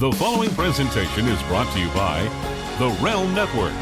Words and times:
The 0.00 0.12
following 0.12 0.48
presentation 0.52 1.26
is 1.26 1.42
brought 1.42 1.70
to 1.74 1.78
you 1.78 1.86
by 1.88 2.22
the 2.78 2.88
Realm 3.04 3.34
Network. 3.34 3.74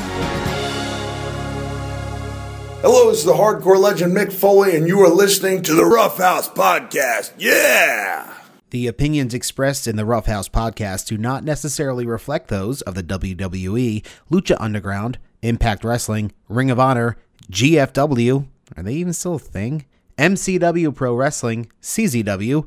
Hello, 2.81 3.09
this 3.09 3.21
is 3.21 3.25
the 3.25 3.35
hardcore 3.35 3.79
legend 3.79 4.17
Mick 4.17 4.33
Foley, 4.33 4.75
and 4.75 4.89
you 4.89 4.99
are 4.99 5.15
listening 5.15 5.63
to 5.63 5.75
the 5.75 5.85
Rough 5.85 6.19
House 6.19 6.49
Podcast. 6.49 7.35
Yeah! 7.39 8.35
The 8.71 8.89
opinions 8.89 9.33
expressed 9.33 9.87
in 9.87 9.95
the 9.95 10.05
Rough 10.05 10.27
House 10.27 10.49
podcast 10.49 11.07
do 11.07 11.17
not 11.17 11.45
necessarily 11.45 12.05
reflect 12.05 12.49
those 12.49 12.83
of 12.83 12.97
the 12.97 13.05
WWE, 13.05 14.05
Lucha 14.29 14.57
Underground, 14.59 15.21
Impact 15.43 15.85
Wrestling, 15.85 16.33
Ring 16.49 16.73
of 16.73 16.81
Honor, 16.81 17.17
GFW, 17.49 18.49
are 18.77 18.83
they 18.83 18.95
even 18.95 19.13
still 19.13 19.37
a 19.37 19.39
thing? 19.39 19.87
MCW 20.19 20.93
Pro 20.93 21.15
Wrestling, 21.15 21.71
CZW, 21.81 22.67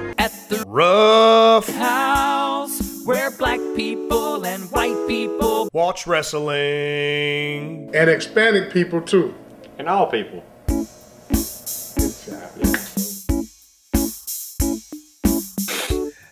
At 0.21 0.31
the 0.49 0.63
Rough 0.67 1.67
house 1.67 3.03
where 3.05 3.31
black 3.31 3.59
people 3.75 4.45
and 4.45 4.69
white 4.69 5.07
people 5.07 5.67
watch 5.73 6.05
wrestling. 6.05 7.89
and 7.95 8.07
Hispanic 8.07 8.71
people 8.71 9.01
too. 9.01 9.33
and 9.79 9.89
all 9.89 10.05
people. 10.05 10.43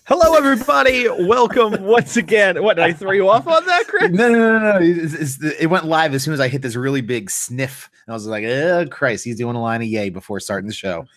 Hello, 0.05 0.35
everybody. 0.35 1.07
Welcome 1.09 1.81
once 1.83 2.15
again. 2.15 2.61
What 2.61 2.75
did 2.75 2.85
I 2.85 2.93
throw 2.93 3.11
you 3.11 3.27
off 3.27 3.47
on 3.47 3.65
that, 3.65 3.87
Chris? 3.87 4.11
No, 4.11 4.29
no, 4.29 4.59
no, 4.59 4.73
no. 4.73 4.79
It's, 4.79 5.15
it's, 5.15 5.43
it 5.59 5.67
went 5.67 5.85
live 5.85 6.13
as 6.13 6.21
soon 6.23 6.35
as 6.35 6.39
I 6.39 6.47
hit 6.47 6.61
this 6.61 6.75
really 6.75 7.01
big 7.01 7.31
sniff. 7.31 7.89
And 8.05 8.13
I 8.13 8.15
was 8.15 8.27
like, 8.27 8.43
oh, 8.43 8.85
Christ, 8.85 9.25
he's 9.25 9.37
doing 9.37 9.55
a 9.55 9.61
line 9.61 9.81
of 9.81 9.87
yay 9.87 10.11
before 10.11 10.39
starting 10.39 10.67
the 10.67 10.75
show. 10.75 11.07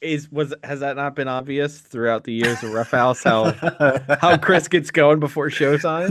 Is 0.00 0.32
was 0.32 0.54
has 0.64 0.80
that 0.80 0.96
not 0.96 1.14
been 1.14 1.28
obvious 1.28 1.78
throughout 1.78 2.24
the 2.24 2.32
years 2.32 2.62
of 2.62 2.72
Rough 2.72 2.90
House 2.90 3.22
how 3.22 3.52
how 4.20 4.38
Chris 4.38 4.66
gets 4.66 4.90
going 4.90 5.20
before 5.20 5.50
showtime? 5.50 6.10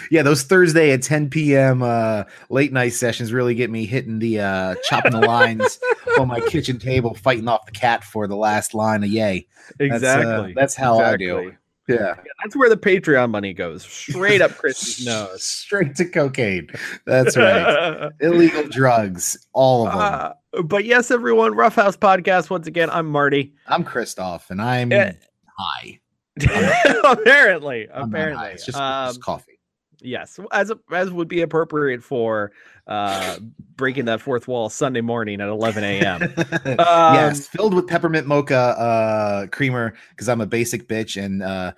yeah, 0.10 0.22
those 0.22 0.42
Thursday 0.42 0.90
at 0.90 1.02
10 1.02 1.28
p.m. 1.28 1.82
Uh, 1.82 2.24
late 2.48 2.72
night 2.72 2.94
sessions 2.94 3.30
really 3.30 3.54
get 3.54 3.70
me 3.70 3.84
hitting 3.84 4.20
the 4.20 4.40
uh, 4.40 4.74
chopping 4.84 5.12
the 5.12 5.20
lines 5.20 5.78
on 6.18 6.28
my 6.28 6.40
kitchen 6.40 6.78
table, 6.78 7.14
fighting 7.14 7.46
off 7.46 7.66
the 7.66 7.72
cat 7.72 8.02
for 8.04 8.26
the 8.26 8.36
last 8.36 8.72
line 8.72 9.04
of 9.04 9.10
yay. 9.10 9.46
That's, 9.78 9.92
uh, 9.92 9.96
Exactly. 9.96 10.54
that's 10.54 10.74
how 10.74 10.98
I 10.98 11.18
do. 11.18 11.52
Exactly. 11.86 12.24
Yeah. 12.26 12.32
That's 12.42 12.56
where 12.56 12.68
the 12.68 12.76
Patreon 12.76 13.30
money 13.30 13.52
goes, 13.52 13.84
straight 13.84 14.40
up 14.40 14.52
Chris's 14.56 15.04
nose. 15.06 15.44
Straight 15.44 15.94
to 15.96 16.04
cocaine. 16.06 16.68
That's 17.06 17.36
right. 17.36 18.10
Illegal 18.20 18.64
drugs, 18.68 19.36
all 19.52 19.86
of 19.86 19.92
them. 19.92 20.00
Uh, 20.00 20.62
but 20.62 20.84
yes, 20.84 21.10
everyone, 21.10 21.54
Roughhouse 21.54 21.96
Podcast. 21.96 22.48
Once 22.50 22.66
again, 22.66 22.88
I'm 22.90 23.06
Marty. 23.06 23.52
I'm 23.66 23.84
Christoph, 23.84 24.50
and 24.50 24.62
I'm 24.62 24.92
Eh. 24.92 25.12
high. 25.58 26.00
apparently, 27.04 27.88
I'm 27.92 28.08
apparently, 28.08 28.36
high. 28.44 28.50
It's 28.50 28.66
just, 28.66 28.78
Um, 28.78 29.08
just 29.08 29.22
coffee. 29.22 29.58
Yes, 30.00 30.38
as 30.52 30.70
as 30.92 31.10
would 31.10 31.28
be 31.28 31.40
appropriate 31.42 32.02
for 32.02 32.52
uh 32.86 33.38
breaking 33.76 34.04
that 34.04 34.20
fourth 34.20 34.46
wall 34.46 34.68
Sunday 34.68 35.00
morning 35.00 35.40
at 35.40 35.48
11 35.48 35.84
a.m. 35.84 36.20
Um, 36.78 37.14
yes, 37.14 37.46
filled 37.46 37.74
with 37.74 37.86
peppermint 37.86 38.26
mocha 38.26 38.54
uh, 38.56 39.46
creamer 39.48 39.94
because 40.10 40.28
I'm 40.28 40.40
a 40.40 40.46
basic 40.46 40.88
bitch, 40.88 41.22
and 41.22 41.42
uh, 41.42 41.72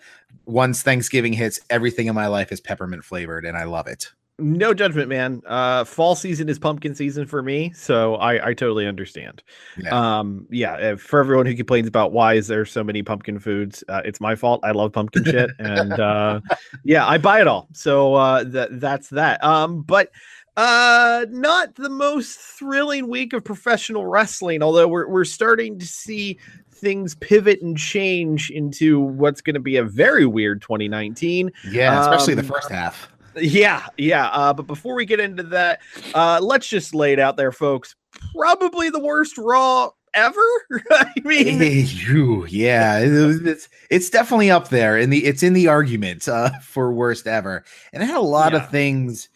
once 0.47 0.83
Thanksgiving 0.83 1.33
hits, 1.33 1.61
everything 1.71 2.06
in 2.06 2.15
my 2.15 2.27
life 2.27 2.53
is 2.53 2.61
peppermint 2.61 3.05
flavored, 3.05 3.44
and 3.44 3.56
I 3.56 3.65
love 3.65 3.87
it. 3.87 4.12
no 4.39 4.75
judgment, 4.75 5.09
man. 5.09 5.43
Uh 5.47 5.84
fall 5.84 6.15
season 6.15 6.49
is 6.49 6.59
pumpkin 6.59 6.94
season 6.94 7.27
for 7.27 7.43
me, 7.43 7.73
so 7.75 8.17
I 8.17 8.49
I 8.49 8.55
totally 8.55 8.87
understand. 8.87 9.43
Yeah. 9.78 10.19
Um 10.19 10.47
yeah, 10.50 10.75
uh, 10.75 10.97
for 10.97 11.21
everyone 11.21 11.47
who 11.47 11.55
complains 11.55 11.88
about 11.88 12.12
why 12.12 12.34
is 12.34 12.47
there 12.47 12.65
so 12.67 12.84
many 12.84 13.03
pumpkin 13.03 13.38
foods, 13.38 13.83
uh, 13.88 14.03
it's 14.05 14.21
my 14.21 14.34
fault. 14.34 14.61
I 14.62 14.73
love 14.73 14.93
pumpkin 14.93 15.25
shit 15.25 15.50
and 15.59 15.99
uh 15.99 16.41
yeah, 16.84 17.06
I 17.06 17.17
buy 17.19 17.41
it 17.41 17.49
all. 17.49 17.69
So 17.73 18.15
uh 18.15 18.44
that 18.44 18.78
that's 18.81 19.09
that. 19.11 19.43
Um 19.43 19.83
but 19.83 20.11
uh 20.56 21.27
not 21.31 21.75
the 21.75 21.91
most 21.91 22.39
thrilling 22.39 23.09
week 23.09 23.33
of 23.33 23.44
professional 23.44 24.06
wrestling, 24.06 24.62
although 24.62 24.89
we're 24.89 25.09
we're 25.09 25.25
starting 25.25 25.78
to 25.78 25.87
see 25.87 26.39
things 26.71 27.15
pivot 27.17 27.62
and 27.62 27.77
change 27.78 28.50
into 28.50 29.00
what's 29.00 29.41
going 29.41 29.55
to 29.55 29.61
be 29.61 29.77
a 29.77 29.84
very 29.84 30.27
weird 30.27 30.61
2019. 30.62 31.50
yeah, 31.71 32.00
especially 32.00 32.34
the 32.34 32.41
um, 32.43 32.47
first 32.49 32.71
half. 32.71 33.09
Yeah, 33.34 33.87
yeah. 33.99 34.27
Uh, 34.28 34.53
but 34.55 34.67
before 34.67 34.94
we 34.94 35.05
get 35.05 35.21
into 35.21 35.43
that, 35.44 35.81
uh, 36.15 36.39
let's 36.43 36.67
just 36.69 36.94
lay 36.94 37.12
it 37.12 37.19
out 37.19 37.37
there, 37.37 37.53
folks. 37.53 37.94
Probably 38.34 38.88
the 38.88 39.00
worst 39.00 39.37
Raw 39.37 39.91
ever. 40.15 40.41
I 40.91 41.12
mean, 41.25 41.61
Ew, 41.87 42.47
yeah, 42.49 42.99
it's 43.03 43.69
it's 43.91 44.09
definitely 44.11 44.50
up 44.50 44.69
there 44.71 44.97
in 44.97 45.11
the 45.11 45.25
it's 45.27 45.43
in 45.43 45.53
the 45.53 45.69
argument 45.69 46.27
uh, 46.28 46.50
for 46.62 46.93
worst 46.93 47.27
ever, 47.27 47.62
and 47.93 48.03
it 48.03 48.06
had 48.06 48.17
a 48.17 48.21
lot 48.21 48.53
Yeah. 48.53 48.65
of 48.65 48.71
things 48.71 49.28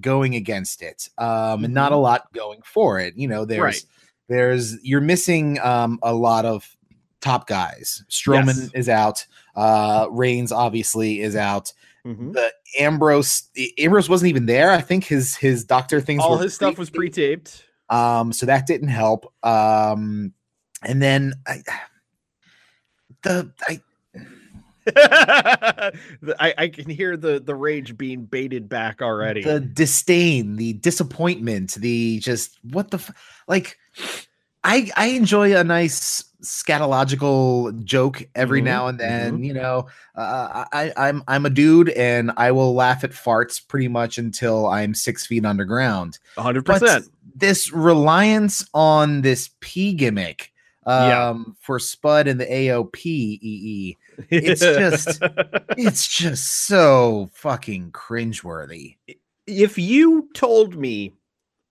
going 0.00 0.34
against 0.34 0.82
it, 0.82 1.08
um, 1.18 1.64
and 1.64 1.72
not 1.74 1.92
a 1.92 1.96
lot 1.96 2.32
going 2.32 2.60
for 2.64 2.98
it. 3.00 3.14
You 3.16 3.28
know, 3.28 3.44
there's 3.44 3.58
Mm-hmm. 3.58 3.64
Right. 3.64 3.84
there's 4.28 4.84
you're 4.84 5.00
missing 5.00 5.58
um, 5.60 5.98
a 6.02 6.14
lot 6.14 6.44
of 6.44 6.68
top 7.20 7.46
guys. 7.46 8.02
Strowman 8.10 8.46
Yes. 8.56 8.70
is 8.74 8.88
out. 8.88 9.26
Uh, 9.54 10.06
Reigns 10.10 10.52
obviously 10.52 11.20
is 11.20 11.36
out. 11.36 11.72
Mhm. 12.06 12.32
The 12.34 12.52
Ambrose 12.80 13.48
Ambrose 13.78 14.08
wasn't 14.10 14.28
even 14.28 14.46
there. 14.46 14.70
I 14.72 14.80
think 14.80 15.04
his 15.04 15.36
his 15.36 15.64
doctor 15.64 16.00
things. 16.00 16.22
all 16.22 16.36
his 16.38 16.54
stuff 16.54 16.76
was 16.76 16.90
pre-taped. 16.90 17.64
Um, 17.88 18.32
so 18.32 18.46
that 18.46 18.66
didn't 18.66 18.88
help. 18.88 19.32
Um, 19.44 20.32
and 20.82 21.00
then 21.00 21.34
I, 21.46 21.62
the 23.22 23.52
I 23.68 23.80
I, 24.96 26.54
I 26.58 26.68
can 26.68 26.88
hear 26.90 27.16
the 27.16 27.40
the 27.40 27.54
rage 27.54 27.96
being 27.96 28.24
baited 28.24 28.68
back 28.68 29.02
already. 29.02 29.42
the 29.42 29.60
disdain, 29.60 30.56
the 30.56 30.74
disappointment, 30.74 31.74
the 31.74 32.18
just 32.20 32.58
what 32.70 32.90
the 32.90 32.98
f- 32.98 33.42
like. 33.48 33.78
I 34.66 34.90
I 34.96 35.06
enjoy 35.08 35.54
a 35.54 35.62
nice 35.62 36.24
scatological 36.42 37.84
joke 37.84 38.26
every 38.34 38.60
Mhm, 38.62 38.64
now 38.64 38.86
and 38.86 38.98
then. 38.98 39.44
You 39.44 39.52
know, 39.52 39.88
uh, 40.14 40.64
I 40.72 40.90
I'm 40.96 41.22
I'm 41.28 41.44
a 41.44 41.50
dude 41.50 41.90
and 41.90 42.32
I 42.38 42.50
will 42.52 42.74
laugh 42.74 43.04
at 43.04 43.10
farts 43.10 43.60
pretty 43.66 43.88
much 43.88 44.16
until 44.16 44.66
I'm 44.66 44.94
six 44.94 45.26
feet 45.26 45.44
underground. 45.44 46.18
hundred 46.38 46.64
percent. 46.64 47.08
this 47.36 47.72
reliance 47.72 48.66
on 48.72 49.20
this 49.20 49.50
P 49.60 49.92
gimmick 49.92 50.50
um 50.86 51.08
Yeah. 51.08 51.52
for 51.60 51.78
Spud 51.78 52.26
and 52.26 52.40
the 52.40 52.46
AOP 52.46 53.04
EE, 53.42 53.96
it's 54.30 54.60
just- 54.60 55.18
it's 55.78 56.06
just 56.08 56.66
so 56.66 57.30
fucking 57.32 57.92
cringeworthy. 57.92 58.96
if 59.46 59.78
you 59.78 60.28
told 60.34 60.76
me 60.76 61.12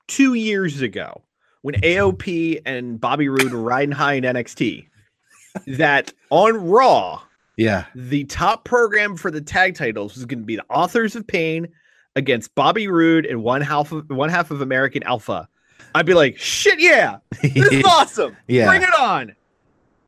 two 0.07 0.34
years 0.34 0.81
ago 0.81 1.22
when 1.62 1.75
AOP 1.75 2.62
and 2.66 3.00
Bobby 3.00 3.30
Roode 3.30 3.51
were 3.54 3.62
riding 3.62 3.94
high 3.94 4.13
in 4.13 4.24
NXT 4.24 4.88
that 5.68 6.13
on 6.30 6.56
Raw, 6.68 7.22
Yeah. 7.57 7.86
the 7.95 8.25
top 8.25 8.66
program 8.66 9.16
for 9.16 9.31
the 9.31 9.42
tag 9.42 9.75
titles 9.75 10.16
was 10.16 10.25
going 10.25 10.39
to 10.39 10.46
be 10.46 10.56
the 10.57 10.66
Authors 10.69 11.16
of 11.16 11.25
Pain 11.25 11.68
against 12.16 12.54
Bobby 12.56 12.88
Roode 12.88 13.25
and 13.25 13.42
one 13.44 13.62
half 13.62 13.92
of 13.92 14.10
one 14.10 14.30
half 14.30 14.51
of 14.51 14.62
American 14.62 15.04
Alpha. 15.04 15.48
I'd 15.96 16.06
be 16.06 16.13
like, 16.16 16.38
shit, 16.38 16.80
yeah, 16.80 17.18
this 17.42 17.56
is 17.72 17.84
awesome. 17.88 18.36
Yeah. 18.48 18.68
Bring 18.68 18.81
it 18.81 18.94
on. 19.00 19.36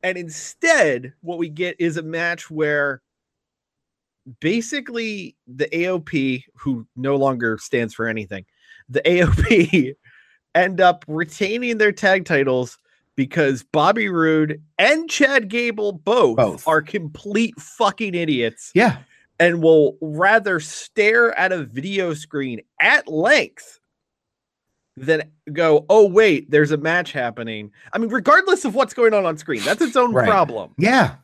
And 0.06 0.20
instead, 0.20 1.14
what 1.22 1.40
we 1.40 1.50
get 1.50 1.76
is 1.80 1.98
a 1.98 2.04
match 2.04 2.52
where 2.52 3.02
basically 4.40 5.36
the 5.48 5.66
AOP, 5.66 6.44
who 6.56 6.86
no 6.96 7.16
longer 7.16 7.58
stands 7.58 7.92
for 7.96 8.08
anything, 8.08 8.46
the 8.88 9.02
AOP 9.06 9.96
end 10.54 10.80
up 10.80 11.06
retaining 11.08 11.80
their 11.80 11.92
tag 11.92 12.26
titles 12.26 12.78
because 13.16 13.64
Bobby 13.64 14.08
Roode 14.08 14.62
and 14.78 15.10
Chad 15.10 15.48
Gable 15.50 15.92
both, 15.94 16.38
Both. 16.38 16.68
are 16.68 16.84
complete 16.84 17.60
fucking 17.60 18.14
idiots 18.14 18.72
Yeah. 18.76 18.98
and 19.40 19.64
will 19.64 19.98
rather 20.02 20.60
stare 20.60 21.36
at 21.40 21.52
a 21.52 21.64
video 21.64 22.14
screen 22.14 22.62
at 22.80 23.08
length 23.08 23.80
than 24.98 25.24
go, 25.52 25.86
oh, 25.90 26.08
wait, 26.08 26.50
there's 26.50 26.72
a 26.72 26.78
match 26.78 27.12
happening. 27.12 27.72
I 27.94 27.98
mean, 27.98 28.10
regardless 28.10 28.66
of 28.66 28.76
what's 28.76 28.94
going 28.94 29.14
on 29.14 29.26
on 29.26 29.38
screen, 29.38 29.62
that's 29.64 29.82
its 29.82 29.96
own 29.96 30.14
Right. 30.14 30.28
problem. 30.28 30.74
Yeah. 30.78 31.16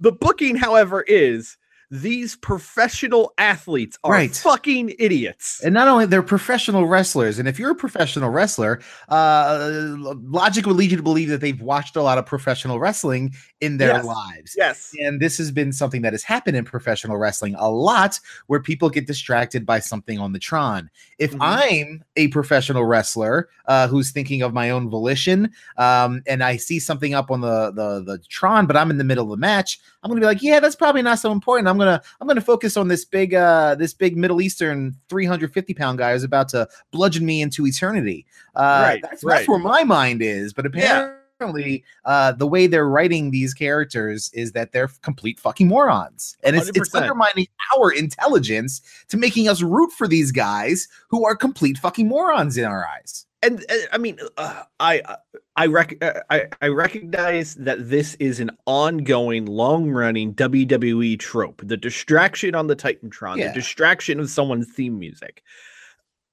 The 0.00 0.12
booking, 0.12 0.56
however, 0.56 1.02
is 1.02 1.56
these 2.02 2.34
professional 2.34 3.32
athletes 3.38 3.96
are 4.02 4.10
Right. 4.12 4.34
fucking 4.34 4.94
idiots. 4.98 5.60
And 5.62 5.72
not 5.72 5.86
only 5.86 6.06
they're 6.06 6.22
professional 6.24 6.86
wrestlers, 6.86 7.38
and 7.38 7.46
if 7.46 7.56
you're 7.56 7.70
a 7.70 7.74
professional 7.76 8.30
wrestler, 8.30 8.80
uh, 9.08 9.70
logic 9.96 10.66
would 10.66 10.74
lead 10.76 10.90
you 10.90 10.96
to 10.96 11.02
believe 11.02 11.28
that 11.28 11.40
they've 11.40 11.60
watched 11.60 11.94
a 11.94 12.02
lot 12.02 12.18
of 12.18 12.26
professional 12.26 12.80
wrestling 12.80 13.32
in 13.60 13.76
their 13.78 13.94
Yes. 13.94 14.04
lives. 14.04 14.54
yes. 14.56 14.90
And 15.00 15.20
this 15.20 15.38
has 15.38 15.50
been 15.52 15.72
something 15.72 16.02
that 16.02 16.12
has 16.12 16.24
happened 16.24 16.56
in 16.56 16.64
professional 16.64 17.16
wrestling 17.16 17.54
a 17.58 17.70
lot, 17.70 18.18
where 18.48 18.60
people 18.60 18.90
get 18.90 19.06
distracted 19.06 19.64
by 19.64 19.78
something 19.78 20.18
on 20.18 20.32
the 20.32 20.38
Tron. 20.40 20.90
If 21.18 21.32
Mhm. 21.32 21.38
I'm 21.40 22.04
a 22.16 22.28
professional 22.28 22.84
wrestler 22.84 23.48
uh, 23.66 23.88
who's 23.88 24.10
thinking 24.10 24.42
of 24.42 24.52
my 24.52 24.68
own 24.70 24.90
volition, 24.90 25.50
um, 25.78 26.22
and 26.26 26.42
I 26.42 26.56
see 26.56 26.78
something 26.78 27.14
up 27.14 27.30
on 27.30 27.40
the, 27.40 27.70
the 27.70 28.02
the 28.04 28.18
Tron, 28.28 28.66
but 28.66 28.76
I'm 28.76 28.90
in 28.90 28.98
the 28.98 29.04
middle 29.04 29.24
of 29.24 29.30
the 29.30 29.36
match, 29.40 29.80
I'm 30.02 30.10
gonna 30.10 30.20
be 30.20 30.26
like, 30.26 30.42
yeah, 30.42 30.60
that's 30.60 30.76
probably 30.76 31.00
not 31.00 31.18
so 31.18 31.32
important. 31.32 31.66
I'm 31.68 31.78
gonna 31.84 32.02
I'm 32.20 32.26
gonna 32.26 32.40
focus 32.40 32.76
on 32.76 32.88
this 32.88 33.04
big 33.04 33.34
uh 33.34 33.74
this 33.74 33.94
big 33.94 34.16
Middle 34.16 34.40
Eastern 34.40 34.94
350 35.08 35.74
pound 35.74 35.98
guy 35.98 36.12
who's 36.12 36.24
about 36.24 36.48
to 36.50 36.68
bludgeon 36.90 37.24
me 37.26 37.42
into 37.42 37.66
eternity. 37.66 38.26
Uh, 38.54 38.80
Right, 38.84 39.02
that's, 39.02 39.24
right. 39.24 39.36
that's 39.38 39.48
where 39.48 39.58
my 39.58 39.84
mind 39.84 40.22
is. 40.22 40.52
But 40.52 40.66
Yeah. 40.74 41.10
apparently, 41.38 41.84
uh, 42.04 42.32
the 42.32 42.46
way 42.46 42.66
they're 42.68 42.88
writing 42.88 43.30
these 43.32 43.52
characters 43.54 44.30
is 44.34 44.52
that 44.52 44.72
they're 44.72 44.88
complete 45.02 45.40
fucking 45.40 45.66
morons, 45.66 46.36
and 46.44 46.54
it's, 46.56 46.68
it's 46.68 46.90
100%. 46.90 47.02
undermining 47.02 47.46
our 47.76 47.90
intelligence 47.90 48.80
to 49.08 49.16
making 49.16 49.48
us 49.48 49.60
root 49.60 49.90
for 49.92 50.06
these 50.06 50.30
guys 50.30 50.86
who 51.08 51.26
are 51.26 51.34
complete 51.36 51.76
fucking 51.78 52.08
morons 52.08 52.56
in 52.56 52.64
our 52.64 52.86
eyes. 52.86 53.26
And 53.44 53.64
uh, 53.70 53.74
I 53.92 53.98
mean, 53.98 54.18
uh, 54.36 54.62
I 54.80 55.00
uh, 55.00 55.16
I 55.56 55.66
rec- 55.66 56.02
uh, 56.02 56.20
I 56.30 56.46
I 56.62 56.68
recognize 56.68 57.54
that 57.56 57.88
this 57.90 58.14
is 58.16 58.40
an 58.40 58.50
ongoing, 58.66 59.46
long-running 59.46 60.34
WWE 60.34 61.18
trope: 61.18 61.60
the 61.64 61.76
distraction 61.76 62.54
on 62.54 62.66
the 62.66 62.76
Titantron, 62.76 63.36
Yeah. 63.38 63.48
the 63.48 63.54
distraction 63.54 64.18
of 64.20 64.28
someone's 64.30 64.68
theme 64.72 64.98
music. 64.98 65.42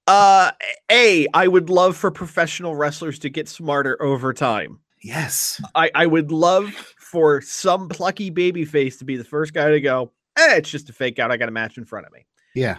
Uh, 0.08 0.52
a 0.92 1.28
I 1.34 1.48
would 1.48 1.69
love 1.69 1.96
for 1.96 2.10
professional 2.12 2.75
wrestlers 2.75 3.19
to 3.19 3.30
get 3.30 3.48
smarter 3.48 4.02
over 4.02 4.34
time. 4.34 4.80
Yes, 5.04 5.62
I 5.75 5.92
I 5.96 6.06
would 6.06 6.31
love 6.31 6.69
for 6.98 7.42
some 7.42 7.88
plucky 7.90 8.31
babyface 8.31 8.98
to 9.00 9.06
be 9.06 9.18
the 9.18 9.24
first 9.24 9.54
guy 9.54 9.69
to 9.72 9.81
go. 9.81 10.12
Eh, 10.38 10.56
it's 10.58 10.69
just 10.69 10.90
a 10.90 10.94
fake 10.94 11.19
out. 11.19 11.31
I 11.31 11.38
got 11.38 11.50
a 11.50 11.52
match 11.52 11.78
in 11.78 11.86
front 11.86 12.06
of 12.08 12.13
me. 12.13 12.25
yeah, 12.56 12.78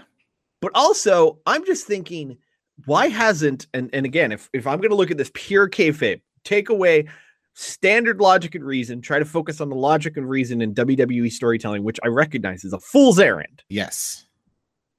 But 0.60 0.72
also, 0.74 1.38
I'm 1.46 1.64
just 1.66 1.86
thinking, 1.86 2.38
why 2.86 3.08
hasn't 3.08 3.66
and 3.74 3.90
and 3.92 4.04
again, 4.06 4.32
if 4.32 4.48
if 4.52 4.66
I'm 4.66 4.78
going 4.78 4.90
to 4.90 4.96
look 4.96 5.10
at 5.10 5.18
this 5.18 5.30
pure 5.34 5.68
kayfabe, 5.68 6.20
take 6.44 6.68
away 6.68 7.06
standard 7.54 8.20
logic 8.20 8.54
and 8.54 8.64
reason, 8.64 9.00
try 9.00 9.18
to 9.18 9.24
focus 9.24 9.60
on 9.60 9.68
the 9.68 9.76
logic 9.76 10.16
and 10.16 10.28
reason 10.28 10.62
in 10.62 10.74
WWE 10.74 11.30
storytelling, 11.30 11.84
which 11.84 12.00
I 12.02 12.08
recognize 12.08 12.64
is 12.64 12.72
a 12.72 12.80
fool's 12.80 13.18
errand. 13.18 13.62
yes, 13.68 14.26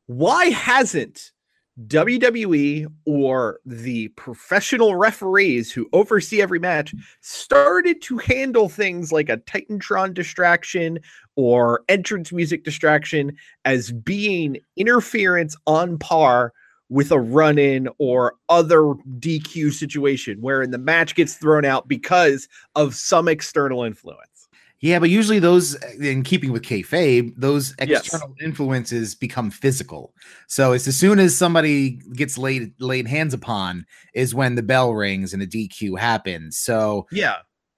Why 0.05 0.45
hasn't 0.45 1.31
WWE 1.87 2.85
or 3.05 3.59
the 3.65 4.09
professional 4.09 4.95
referees 4.95 5.71
who 5.71 5.89
oversee 5.91 6.39
every 6.41 6.59
match 6.59 6.93
started 7.21 7.99
to 8.03 8.19
handle 8.19 8.69
things 8.69 9.11
like 9.11 9.29
a 9.29 9.37
Titantron 9.37 10.13
distraction 10.13 10.99
or 11.35 11.83
entrance 11.89 12.31
music 12.31 12.63
distraction 12.63 13.35
as 13.65 13.91
being 13.91 14.57
interference 14.77 15.55
on 15.65 15.97
par 15.97 16.53
with 16.89 17.11
a 17.11 17.19
run 17.19 17.57
in 17.57 17.87
or 17.97 18.35
other 18.49 18.81
DQ 19.19 19.71
situation 19.73 20.37
wherein 20.41 20.71
the 20.71 20.77
match 20.77 21.15
gets 21.15 21.35
thrown 21.35 21.65
out 21.65 21.87
because 21.87 22.47
of 22.75 22.93
some 22.95 23.27
external 23.27 23.83
influence. 23.83 24.47
yeah. 24.79 24.99
But 24.99 25.09
usually, 25.09 25.39
those 25.39 25.75
in 25.99 26.23
keeping 26.23 26.51
with 26.51 26.61
kayfabe, 26.61 27.33
those 27.37 27.73
Yes. 27.79 28.01
external 28.01 28.35
influences 28.43 29.15
become 29.15 29.49
physical. 29.49 30.13
So 30.47 30.73
it's 30.73 30.87
as 30.87 30.97
soon 30.97 31.19
as 31.19 31.35
somebody 31.37 32.01
gets 32.13 32.37
laid 32.37 32.73
laid 32.79 33.07
hands 33.07 33.33
upon 33.33 33.85
is 34.13 34.35
when 34.35 34.55
the 34.55 34.61
bell 34.63 34.93
rings 34.93 35.33
and 35.33 35.41
a 35.41 35.47
DQ 35.47 35.97
happens. 35.97 36.57
So 36.57 37.07
Yeah. 37.11 37.37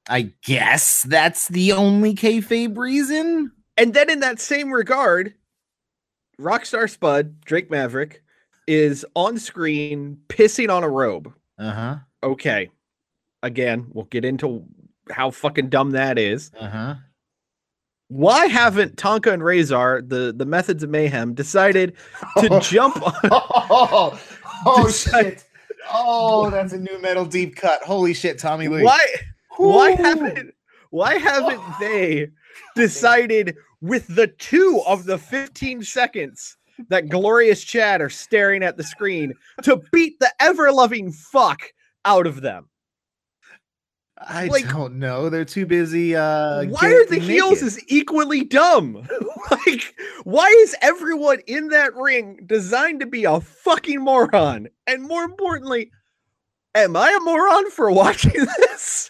I 0.09 0.33
guess 0.43 1.03
that's 1.03 1.47
the 1.47 1.71
only 1.71 2.13
kayfabe 2.15 2.77
reason. 2.77 3.51
And 3.77 3.93
then 3.93 4.09
in 4.09 4.19
that 4.21 4.39
same 4.39 4.71
regard, 4.71 5.33
Rockstar 6.39 6.89
Spud, 6.89 7.41
Drake 7.41 7.69
Maverick, 7.71 8.23
is 8.67 9.05
on 9.15 9.37
screen 9.37 10.17
pissing 10.27 10.69
on 10.69 10.83
a 10.83 10.89
robe. 10.89 11.33
Uh 11.57 11.71
huh. 11.71 11.95
Okay. 12.23 12.69
Again, 13.43 13.87
we'll 13.93 14.05
get 14.05 14.25
into 14.25 14.65
how 15.11 15.29
fucking 15.31 15.69
dumb 15.69 15.91
that 15.91 16.17
is. 16.17 16.51
Uh 16.59 16.67
huh. 16.69 16.95
Why 18.07 18.45
haven't 18.45 18.97
Tonka 18.97 19.33
and 19.33 19.43
Rezar, 19.43 20.01
the, 20.01 20.31
the 20.35 20.45
methods 20.45 20.83
of 20.83 20.89
mayhem, 20.91 21.33
decided 21.33 21.95
to 22.37 22.59
jump 22.63 23.01
on 23.01 23.13
oh, 23.31 24.19
oh 24.65 24.85
Decide- 24.85 25.23
shit. 25.25 25.45
Oh, 25.91 26.49
that's 26.49 26.73
a 26.73 26.79
new 26.79 26.99
metal 26.99 27.25
deep 27.25 27.55
cut. 27.55 27.81
Holy 27.83 28.13
shit, 28.13 28.39
Tommy 28.39 28.67
Lee. 28.67 28.83
why 28.83 28.99
why 29.57 29.91
haven't 29.91 30.53
why 30.89 31.15
haven't 31.15 31.61
they 31.79 32.29
decided 32.75 33.55
with 33.81 34.07
the 34.15 34.27
two 34.27 34.81
of 34.87 35.05
the 35.05 35.17
15 35.19 35.83
seconds 35.83 36.57
that 36.89 37.09
glorious 37.09 37.63
Chad 37.63 38.01
are 38.01 38.09
staring 38.09 38.63
at 38.63 38.77
the 38.77 38.83
screen 38.83 39.33
to 39.63 39.81
beat 39.91 40.19
the 40.19 40.31
ever 40.39 40.71
loving 40.71 41.11
fuck 41.11 41.61
out 42.05 42.27
of 42.27 42.41
them? 42.41 42.69
I 44.17 44.47
like- 44.47 44.69
don't 44.69 44.97
know. 44.97 45.29
They're 45.29 45.43
too 45.43 45.65
busy. 45.65 46.15
Uh, 46.15 46.65
why 46.65 46.91
are 46.91 47.05
the 47.05 47.19
heels 47.19 47.61
as 47.61 47.83
equally 47.89 48.43
dumb? 48.45 49.05
like, 49.51 49.93
why 50.23 50.47
is 50.61 50.75
everyone 50.81 51.39
in 51.47 51.67
that 51.69 51.93
ring 51.95 52.39
designed 52.45 53.01
to 53.01 53.05
be 53.05 53.25
a 53.25 53.41
fucking 53.41 54.01
moron? 54.01 54.69
And 54.87 55.03
more 55.03 55.23
importantly, 55.23 55.91
am 56.75 56.95
I 56.95 57.11
a 57.11 57.19
moron 57.23 57.69
for 57.71 57.91
watching 57.91 58.31
this? 58.57 59.09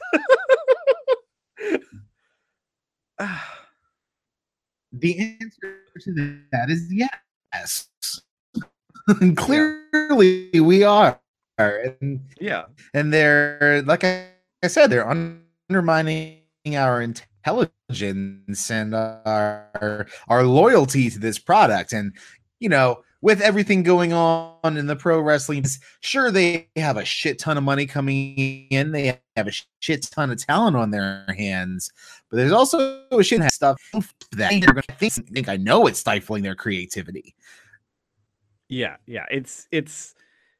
The 4.97 5.37
answer 5.41 5.81
to 6.03 6.39
that 6.53 6.69
is 6.69 6.87
yes. 6.89 7.09
Clearly, 9.35 10.49
we 10.59 10.83
are, 10.83 11.19
and 11.57 12.21
yeah. 12.39 12.65
and 12.93 13.13
they're 13.13 13.83
like 13.85 14.03
I, 14.03 14.27
I 14.63 14.67
said, 14.67 14.89
they're 14.89 15.07
undermining 15.07 16.41
our 16.75 17.01
intelligence 17.01 18.71
and 18.71 18.95
our 18.95 20.07
our 20.27 20.43
loyalty 20.43 21.09
to 21.11 21.19
this 21.19 21.37
product. 21.37 21.93
And 21.93 22.13
you 22.59 22.69
know, 22.69 23.03
with 23.25 23.41
everything 23.41 23.81
going 23.81 24.13
on 24.13 24.77
in 24.77 24.85
the 24.85 24.95
pro 24.95 25.19
wrestling, 25.19 25.65
sure 26.01 26.29
they 26.29 26.69
have 26.75 26.95
a 26.95 27.03
shit 27.03 27.39
ton 27.39 27.57
of 27.57 27.63
money 27.63 27.87
coming 27.87 28.67
in, 28.69 28.91
they 28.91 29.19
have 29.35 29.47
a 29.47 29.51
shit 29.79 30.03
ton 30.03 30.29
of 30.29 30.45
talent 30.45 30.77
on 30.77 30.91
their 30.91 31.25
hands, 31.35 31.91
but 32.29 32.37
there's 32.37 32.51
also 32.51 33.01
a 33.09 33.23
shit 33.23 33.39
ton 33.39 33.47
of 33.47 33.51
stuff 33.51 33.81
that 34.33 34.51
they're 34.51 34.59
gonna 34.61 34.83
think, 34.99 35.13
think 35.33 35.49
I 35.49 35.57
know 35.57 35.87
it's 35.87 35.97
stifling 35.97 36.43
their 36.43 36.53
creativity. 36.53 37.33
Yeah, 38.69 38.97
yeah, 39.07 39.25
it's 39.31 39.67
it's 39.71 40.13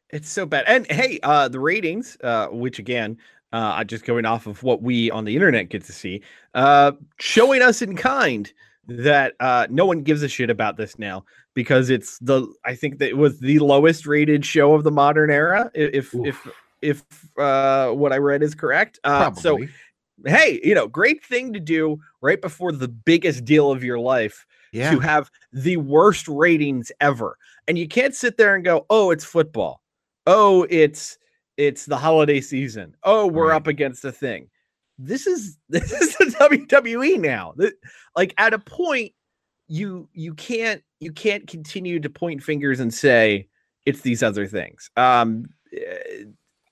it's 0.10 0.27
so 0.27 0.48
bad. 0.48 0.65
And 0.67 0.88
hey, 0.91 1.19
uh 1.22 1.48
the 1.48 1.60
ratings, 1.60 2.17
uh, 2.24 2.48
which 2.48 2.79
again, 2.79 3.19
uh 3.53 3.84
just 3.84 4.05
going 4.05 4.25
off 4.25 4.48
of 4.48 4.63
what 4.63 4.81
we 4.81 5.12
on 5.12 5.25
the 5.25 5.36
internet 5.36 5.69
get 5.69 5.84
to 5.84 5.93
see, 5.93 6.24
uh 6.55 6.93
showing 7.19 7.62
us 7.62 7.84
in 7.84 7.95
kind 7.95 8.51
that 8.88 9.34
uh 9.39 9.68
no 9.70 9.86
one 9.86 10.01
gives 10.04 10.22
a 10.24 10.27
shit 10.27 10.50
about 10.50 10.77
this 10.77 10.98
now 11.00 11.24
because 11.54 11.89
it's 11.89 12.20
the 12.20 12.48
I 12.65 12.75
think 12.75 13.00
that 13.00 13.10
it 13.10 13.18
was 13.18 13.39
the 13.39 13.60
lowest 13.60 14.06
rated 14.06 14.46
show 14.46 14.74
of 14.75 14.84
the 14.84 14.92
modern 14.92 15.32
era. 15.32 15.72
If 15.74 16.13
if 16.13 16.48
if 16.82 17.04
uh 17.38 17.89
what 17.92 18.13
I 18.13 18.18
read 18.18 18.44
is 18.44 18.56
correct. 18.56 19.00
Uh 19.04 19.34
so 19.34 19.60
hey, 20.25 20.60
you 20.63 20.75
know, 20.75 20.88
great 20.88 21.24
thing 21.25 21.54
to 21.54 21.60
do 21.60 22.00
right 22.22 22.42
before 22.42 22.72
the 22.72 22.88
biggest 22.88 23.44
deal 23.44 23.72
of 23.72 23.84
your 23.84 24.00
life 24.00 24.46
yeah. 24.72 24.92
to 24.92 25.00
have 25.00 25.30
the 25.51 25.77
worst 25.77 26.27
ratings 26.27 26.92
ever. 27.01 27.38
And 27.68 27.77
you 27.77 27.88
can't 27.88 28.13
sit 28.13 28.38
there 28.38 28.56
and 28.56 28.63
go, 28.63 28.86
"Oh, 28.89 29.12
it's 29.12 29.25
football. 29.25 29.82
Oh, 30.27 30.68
it's 30.70 31.18
it's 31.58 31.86
the 31.86 31.98
holiday 31.98 32.42
season. 32.42 32.96
Oh, 33.04 33.27
we're 33.27 33.50
Right. 33.50 33.56
up 33.56 33.68
against 33.68 34.06
a 34.06 34.12
thing." 34.12 34.50
This 34.98 35.28
is 35.28 35.58
this 35.70 35.92
is 35.92 36.16
the 36.18 36.25
WWE 36.40 37.20
now. 37.20 37.54
Like 38.16 38.34
at 38.38 38.54
a 38.54 38.60
point 38.60 39.12
you 39.68 40.08
you 40.14 40.34
can't 40.34 40.82
you 41.00 41.12
can't 41.12 41.48
continue 41.48 42.00
to 42.00 42.10
point 42.10 42.42
fingers 42.44 42.80
and 42.80 42.94
say 42.94 43.48
it's 43.86 44.02
these 44.02 44.24
other 44.24 44.48
things. 44.48 44.90
Um 44.96 45.46
eh, 45.74 46.24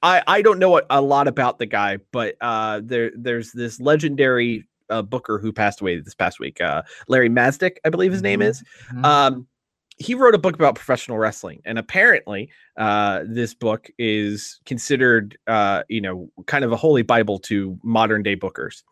I 0.02 0.22
I 0.28 0.42
don't 0.42 0.60
know 0.60 0.78
a, 0.78 0.82
a 0.90 1.02
lot 1.02 1.28
about 1.28 1.60
the 1.60 1.66
guy, 1.66 1.98
but 2.12 2.36
uh, 2.42 2.82
there 2.84 3.12
there's 3.16 3.52
this 3.54 3.80
legendary 3.80 4.68
uh, 4.90 5.02
booker 5.02 5.40
who 5.40 5.54
passed 5.54 5.80
away 5.80 5.98
this 6.00 6.14
past 6.14 6.40
week, 6.42 6.60
uh, 6.60 6.84
Larry 7.08 7.30
Matysik, 7.30 7.78
I 7.86 7.90
believe 7.90 8.12
his 8.12 8.22
name 8.22 8.42
Mhm. 8.42 8.50
is. 8.50 8.64
Mhm. 8.92 9.06
Um, 9.06 9.48
he 9.98 10.16
wrote 10.16 10.36
a 10.36 10.38
book 10.40 10.56
about 10.56 10.76
professional 10.76 11.18
wrestling, 11.18 11.62
and 11.66 11.78
apparently, 11.78 12.50
uh, 12.78 13.24
this 13.26 13.54
book 13.54 13.90
is 13.98 14.60
considered, 14.66 15.38
uh, 15.48 15.84
you 15.90 16.02
know, 16.02 16.30
kind 16.48 16.64
of 16.66 16.72
a 16.72 16.76
holy 16.76 17.04
bible 17.04 17.40
to 17.40 17.78
modern 17.84 18.24
day 18.24 18.36
bookers. 18.36 18.84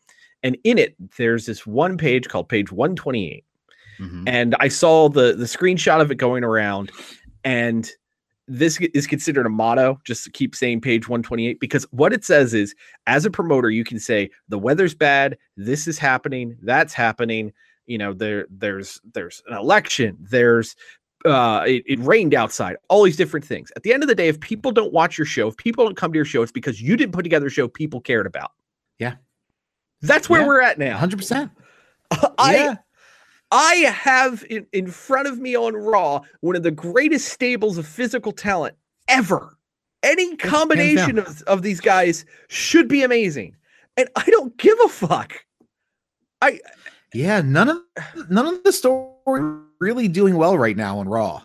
And 0.44 0.58
in 0.64 0.78
it, 0.78 0.96
there's 1.18 1.46
this 1.46 1.66
one 1.68 1.98
page 1.98 2.28
called 2.28 2.50
page 2.50 2.72
128 2.72 3.46
Mhm. 4.00 4.24
and 4.28 4.56
I 4.60 4.68
saw 4.68 5.10
the 5.10 5.34
the 5.34 5.46
screenshot 5.46 6.02
of 6.02 6.10
it 6.12 6.16
going 6.16 6.44
around, 6.44 6.92
and 7.44 7.90
this 8.48 8.80
is 8.96 9.06
considered 9.06 9.46
a 9.46 9.50
motto. 9.50 10.00
Just 10.04 10.24
to 10.24 10.32
keep 10.32 10.56
saying 10.56 10.82
page 10.82 11.08
128 11.08 11.60
because 11.60 11.86
what 11.92 12.12
it 12.12 12.26
says 12.26 12.54
is, 12.54 12.74
as 13.06 13.26
a 13.26 13.32
promoter, 13.32 13.70
you 13.70 13.84
can 13.84 14.00
say 14.00 14.30
the 14.50 14.58
weather's 14.58 14.96
bad, 14.96 15.38
this 15.56 15.88
is 15.88 15.98
happening, 16.00 16.58
that's 16.64 16.94
happening. 16.94 17.54
You 17.88 17.98
know, 17.98 18.14
there 18.14 18.46
there's 18.50 19.02
there's 19.14 19.42
an 19.48 19.58
election, 19.58 20.18
there's 20.20 20.76
uh 21.26 21.64
it, 21.68 21.84
it 21.86 22.00
rained 22.00 22.34
outside 22.34 22.78
all 22.90 23.04
these 23.04 23.16
different 23.18 23.46
things 23.46 23.72
at 23.76 23.84
the 23.84 23.94
end 23.94 24.02
of 24.02 24.10
the 24.10 24.16
day 24.16 24.28
if 24.28 24.40
people 24.40 24.72
don't 24.72 24.92
watch 24.92 25.20
your 25.20 25.26
show 25.26 25.48
if 25.48 25.56
people 25.56 25.86
don't 25.86 25.96
come 25.96 26.12
to 26.12 26.18
your 26.18 26.26
show 26.26 26.42
it's 26.42 26.52
because 26.52 26.82
you 26.82 26.98
didn't 26.98 27.12
put 27.12 27.22
together 27.22 27.46
a 27.46 27.50
show 27.52 27.68
people 27.68 28.02
cared 28.02 28.26
about 28.26 28.54
Yeah. 28.98 29.14
that's 30.02 30.28
where 30.32 30.42
Yeah. 30.42 30.48
we're 30.48 30.62
at 30.62 30.80
now 30.80 30.98
100%. 30.98 31.52
I 32.40 32.56
Yeah. 32.56 32.76
I 33.52 33.76
have 33.94 34.44
in, 34.50 34.66
in 34.74 34.88
front 34.90 35.28
of 35.28 35.38
me 35.38 35.56
on 35.56 35.76
Raw 35.76 36.22
one 36.40 36.56
of 36.56 36.64
the 36.64 36.72
greatest 36.72 37.28
stables 37.30 37.78
of 37.78 37.86
physical 37.86 38.32
talent 38.32 38.76
ever. 39.08 39.58
Any 40.02 40.36
combination 40.38 41.20
of, 41.20 41.44
of 41.44 41.62
these 41.62 41.80
guys 41.82 42.26
should 42.48 42.88
be 42.88 43.04
amazing. 43.04 43.56
And 43.96 44.10
I 44.16 44.24
don't 44.26 44.58
give 44.58 44.78
a 44.86 44.88
fuck. 44.88 45.46
I 46.42 46.60
Yeah, 47.14 47.42
none 47.42 47.70
of 47.70 47.78
none 48.30 48.48
of 48.48 48.64
the 48.64 48.72
story 48.72 49.62
really 49.80 50.08
doing 50.08 50.38
well 50.38 50.58
right 50.58 50.78
now 50.78 51.00
on 51.00 51.10
Raw. 51.10 51.44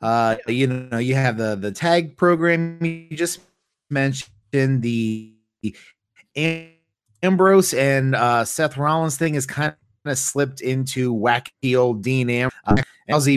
Uh, 0.00 0.36
you 0.46 0.66
know, 0.66 0.98
you 0.98 1.14
have 1.14 1.36
the 1.36 1.56
the 1.56 1.72
tag 1.72 2.16
program 2.16 2.82
you 2.82 3.16
just 3.16 3.40
mentioned, 3.90 4.82
the 4.82 5.32
Am- 6.36 6.68
Ambrose 7.22 7.74
and 7.74 8.14
uh, 8.14 8.44
Seth 8.44 8.76
Rollins 8.76 9.16
thing 9.16 9.34
is 9.34 9.46
kind 9.46 9.74
of 10.04 10.18
slipped 10.18 10.60
into 10.60 11.14
wacky 11.14 11.76
old 11.76 12.02
Dean 12.02 12.30
Am. 12.30 12.50
Uh, 12.64 12.76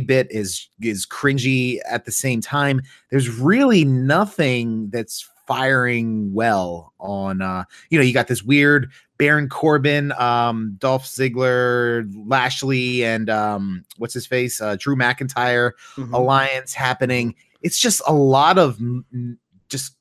bit 0.06 0.28
is 0.30 0.70
is 0.82 1.06
cringy 1.06 1.80
at 1.90 2.06
the 2.06 2.12
same 2.12 2.42
time. 2.42 2.82
There's 3.12 3.30
really 3.30 3.84
nothing 3.86 4.90
that's 4.92 5.28
firing 5.50 6.32
well 6.32 6.94
on 7.00 7.42
uh 7.42 7.64
you 7.90 7.98
know 7.98 8.04
you 8.06 8.14
got 8.14 8.28
this 8.28 8.44
weird 8.44 8.92
Baron 9.18 9.50
Corbin, 9.50 10.14
um, 10.14 10.78
Dolph 10.80 11.04
Ziggler, 11.04 12.10
Lashley, 12.26 13.04
and 13.04 13.30
um, 13.30 13.84
what's 13.98 14.14
his 14.14 14.26
face, 14.26 14.62
uh, 14.62 14.78
Drew 14.80 14.96
McIntyre 14.96 15.72
Mhm. 15.98 16.14
alliance 16.14 16.74
happening. 16.74 17.36
It's 17.62 17.78
just 17.82 18.02
a 18.08 18.14
lot 18.14 18.58
of 18.58 18.80
m- 18.80 19.38
just 19.68 19.96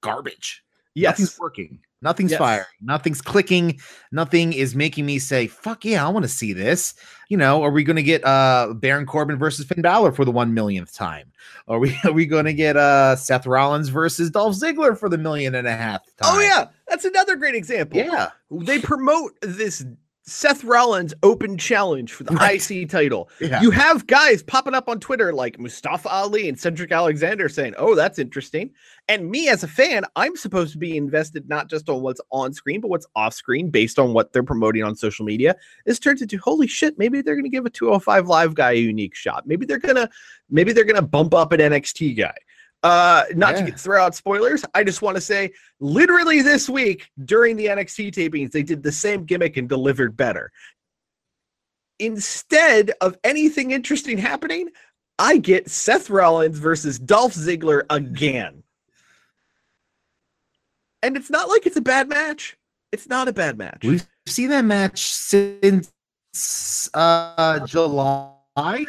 garbage. 0.00 0.64
Nothing's 0.96 1.28
yes. 1.32 1.38
working. 1.38 1.78
Nothing's 2.04 2.30
Yes. 2.32 2.38
firing. 2.38 2.66
Nothing's 2.82 3.20
clicking. 3.20 3.80
Nothing 4.12 4.52
is 4.52 4.76
making 4.76 5.06
me 5.06 5.18
say, 5.18 5.48
"Fuck 5.48 5.84
yeah, 5.84 6.06
I 6.06 6.08
want 6.10 6.24
to 6.24 6.28
see 6.28 6.52
this." 6.52 6.94
You 7.30 7.36
know, 7.38 7.62
are 7.62 7.70
we 7.70 7.82
going 7.82 7.96
to 7.96 8.02
get 8.02 8.24
uh 8.24 8.74
Baron 8.76 9.06
Corbin 9.06 9.38
versus 9.38 9.64
Finn 9.66 9.82
Balor 9.82 10.12
for 10.12 10.24
the 10.24 10.30
one 10.30 10.54
millionth 10.54 10.94
time? 10.94 11.32
Are 11.66 11.78
we 11.78 11.96
are 12.04 12.12
we 12.12 12.26
going 12.26 12.44
to 12.44 12.52
get 12.52 12.76
uh 12.76 13.16
Seth 13.16 13.46
Rollins 13.46 13.88
versus 13.88 14.30
Dolph 14.30 14.54
Ziggler 14.54 14.96
for 14.96 15.08
the 15.08 15.18
million 15.18 15.54
and 15.54 15.66
a 15.66 15.74
half 15.74 16.02
time? 16.22 16.36
Oh 16.36 16.40
yeah, 16.40 16.66
that's 16.86 17.04
another 17.06 17.34
great 17.36 17.54
example. 17.54 17.98
yeah. 17.98 18.28
They 18.50 18.78
promote 18.78 19.32
this 19.42 19.84
Seth 20.26 20.64
Rollins 20.64 21.12
open 21.22 21.58
challenge 21.58 22.12
for 22.14 22.24
the 22.24 22.32
Right. 22.32 22.70
IC 22.70 22.88
title. 22.88 23.28
Yeah. 23.40 23.60
You 23.60 23.70
have 23.70 24.06
guys 24.06 24.42
popping 24.42 24.72
up 24.74 24.88
on 24.88 24.98
Twitter 24.98 25.34
like 25.34 25.58
Mustafa 25.58 26.08
Ali 26.08 26.48
and 26.48 26.58
Cedric 26.58 26.90
Alexander 26.92 27.48
saying, 27.50 27.74
"Oh, 27.76 27.94
that's 27.94 28.18
interesting." 28.18 28.70
And 29.06 29.30
me 29.30 29.48
as 29.50 29.62
a 29.62 29.68
fan, 29.68 30.04
I'm 30.16 30.34
supposed 30.34 30.72
to 30.72 30.78
be 30.78 30.96
invested 30.96 31.46
not 31.50 31.68
just 31.68 31.90
on 31.90 32.00
what's 32.00 32.22
on 32.32 32.54
screen, 32.54 32.80
but 32.80 32.88
what's 32.88 33.06
off 33.14 33.34
screen 33.34 33.68
based 33.68 33.98
on 33.98 34.14
what 34.14 34.32
they're 34.32 34.42
promoting 34.42 34.82
on 34.82 34.96
social 34.96 35.26
media. 35.26 35.56
This 35.84 35.98
turns 35.98 36.22
into 36.22 36.38
holy 36.38 36.66
shit. 36.68 36.98
Maybe 36.98 37.20
they're 37.20 37.34
going 37.34 37.44
to 37.44 37.50
give 37.50 37.66
a 37.66 37.70
205 37.70 38.26
live 38.26 38.54
guy 38.54 38.70
a 38.72 38.74
unique 38.76 39.14
shot. 39.14 39.46
Maybe 39.46 39.66
they're 39.66 39.78
gonna, 39.78 40.08
maybe 40.48 40.72
they're 40.72 40.84
gonna 40.84 41.02
bump 41.02 41.34
up 41.34 41.52
an 41.52 41.60
NXT 41.60 42.16
guy. 42.16 42.34
Uh, 42.84 43.24
not 43.34 43.52
to 43.56 43.60
Yeah. 43.62 43.70
get, 43.70 43.80
throw 43.80 44.00
out 44.00 44.14
spoilers. 44.14 44.64
I 44.74 44.84
just 44.84 45.00
want 45.02 45.16
to 45.16 45.20
say, 45.20 45.52
literally 45.80 46.42
this 46.42 46.68
week 46.68 47.10
during 47.24 47.56
the 47.56 47.66
NXT 47.66 48.12
tapings, 48.12 48.52
they 48.52 48.62
did 48.62 48.82
the 48.82 48.92
same 48.92 49.24
gimmick 49.24 49.56
and 49.56 49.68
delivered 49.68 50.16
better 50.16 50.52
instead 52.00 52.90
of 53.00 53.16
anything 53.22 53.70
interesting 53.70 54.18
happening, 54.18 54.68
I 55.18 55.36
get 55.38 55.70
Seth 55.70 56.10
Rollins 56.10 56.58
versus 56.58 56.98
Dolph 56.98 57.34
Ziggler 57.34 57.84
again. 57.88 58.64
And 61.04 61.16
it's 61.16 61.30
not 61.30 61.48
like 61.48 61.66
it's 61.66 61.76
a 61.76 61.80
bad 61.80 62.08
match. 62.08 62.56
It's 62.90 63.08
not 63.08 63.28
a 63.28 63.32
bad 63.32 63.56
match. 63.58 63.84
We've 63.84 64.06
seen 64.26 64.48
that 64.50 64.64
match 64.64 65.02
since 65.12 65.92
uh 66.94 67.64
July. 67.66 68.86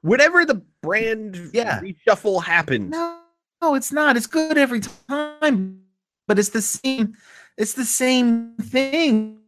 Whenever 0.00 0.46
the 0.46 0.62
brand 0.82 1.50
Yeah. 1.52 1.80
reshuffle 1.80 2.42
happened, 2.42 2.90
No, 2.90 3.20
no, 3.62 3.74
it's 3.74 3.92
not. 3.92 4.16
It's 4.16 4.26
good 4.26 4.58
every 4.58 4.80
time, 5.08 5.80
but 6.26 6.38
it's 6.38 6.50
the 6.50 6.62
same. 6.62 7.16
It's 7.56 7.74
the 7.74 7.84
same 7.84 8.54
thing. 8.60 9.38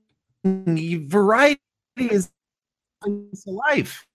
Variety 0.45 1.61
is 1.99 2.31
life. 3.47 4.07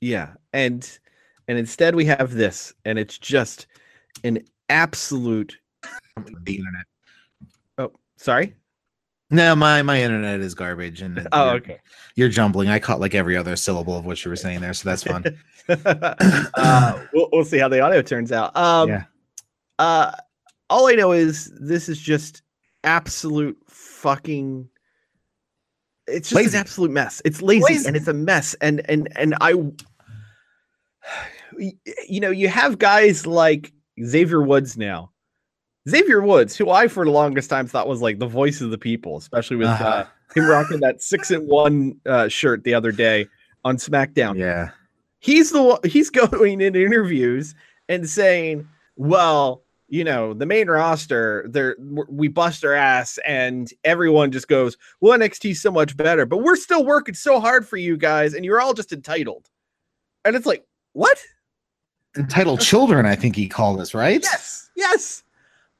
yeah, 0.00 0.34
and 0.52 0.98
and 1.48 1.58
instead 1.58 1.94
we 1.94 2.04
have 2.06 2.32
this, 2.34 2.74
and 2.84 2.98
it's 2.98 3.18
just 3.18 3.66
an 4.24 4.44
absolute. 4.68 5.58
The 6.44 6.56
internet. 6.56 6.84
Oh, 7.78 7.92
sorry. 8.16 8.56
No, 9.30 9.54
my 9.54 9.82
my 9.82 10.00
internet 10.00 10.40
is 10.40 10.54
garbage, 10.54 11.02
and 11.02 11.26
Oh, 11.32 11.46
you're- 11.46 11.56
okay. 11.58 11.78
You're 12.14 12.28
jumbling. 12.30 12.68
I 12.68 12.78
caught 12.78 13.00
like 13.00 13.14
every 13.14 13.36
other 13.36 13.54
syllable 13.56 13.96
of 13.96 14.04
what 14.06 14.24
you 14.24 14.30
were 14.30 14.36
saying 14.36 14.60
there, 14.60 14.74
so 14.74 14.88
that's 14.88 15.02
fun. 15.04 15.24
uh, 15.68 17.04
we'll, 17.12 17.28
we'll 17.32 17.44
see 17.44 17.58
how 17.58 17.68
the 17.68 17.80
audio 17.80 18.02
turns 18.02 18.32
out. 18.32 18.56
Um, 18.56 18.88
Yeah. 18.88 19.04
uh, 19.78 20.12
all 20.70 20.88
I 20.88 20.94
know 20.94 21.12
is 21.12 21.52
this 21.60 21.88
is 21.88 21.98
just 22.00 22.42
absolute 22.84 23.56
fucking. 23.68 24.68
It's 26.06 26.30
just 26.30 26.36
Lazy. 26.36 26.56
an 26.56 26.60
absolute 26.60 26.90
mess. 26.90 27.20
It's 27.26 27.42
lazy, 27.42 27.64
Lazy. 27.64 27.86
and 27.86 27.96
it's 27.96 28.08
a 28.08 28.14
mess. 28.14 28.54
And 28.62 28.80
and 28.90 29.08
and 29.16 29.34
I, 29.40 29.50
you 31.58 32.20
know, 32.20 32.30
you 32.30 32.48
have 32.48 32.78
guys 32.78 33.26
like 33.26 33.72
Xavier 34.02 34.42
Woods 34.42 34.76
now. 34.76 35.10
Xavier 35.88 36.20
Woods, 36.20 36.56
who 36.56 36.70
I 36.70 36.88
for 36.88 37.04
the 37.04 37.10
longest 37.10 37.48
time 37.50 37.66
thought 37.66 37.88
was 37.88 38.00
like 38.02 38.18
the 38.18 38.26
voice 38.26 38.60
of 38.60 38.70
the 38.70 38.78
people, 38.78 39.16
especially 39.16 39.56
with 39.56 39.68
uh, 39.68 39.72
Uh-huh. 39.72 40.04
him 40.34 40.46
rocking 40.46 40.80
that 40.80 41.02
six 41.02 41.30
and 41.30 41.46
one 41.48 41.98
uh, 42.06 42.28
shirt 42.28 42.64
the 42.64 42.74
other 42.74 42.92
day 42.92 43.26
on 43.64 43.76
SmackDown 43.76 44.36
yeah. 44.38 44.70
he's 45.18 45.50
the 45.50 45.62
one 45.62 45.78
he's 45.84 46.10
going 46.24 46.60
in 46.60 46.74
interviews 46.76 47.54
and 47.88 48.08
saying 48.08 48.68
well 48.96 49.62
you 49.88 50.04
know 50.04 50.32
the 50.34 50.46
main 50.46 50.68
roster 50.68 51.44
there 51.48 51.76
we 52.08 52.28
bust 52.28 52.64
our 52.64 52.74
ass 52.74 53.18
and 53.26 53.72
everyone 53.84 54.30
just 54.30 54.46
goes 54.48 54.76
well 55.00 55.18
nxt's 55.18 55.60
so 55.60 55.70
much 55.72 55.96
better 55.96 56.24
but 56.26 56.38
we're 56.38 56.56
still 56.56 56.84
working 56.84 57.14
so 57.14 57.40
hard 57.40 57.66
for 57.66 57.76
you 57.78 57.96
guys 57.96 58.34
and 58.34 58.44
you're 58.44 58.60
all 58.60 58.74
just 58.74 58.92
entitled 58.92 59.48
and 60.24 60.36
it's 60.36 60.46
like 60.46 60.64
what 60.92 61.18
Entitled 62.16 62.60
children, 62.60 63.06
I 63.06 63.14
think 63.16 63.36
he 63.36 63.48
called 63.48 63.80
us, 63.80 63.92
right? 63.94 64.20
yes 64.22 64.70
yes 64.76 65.22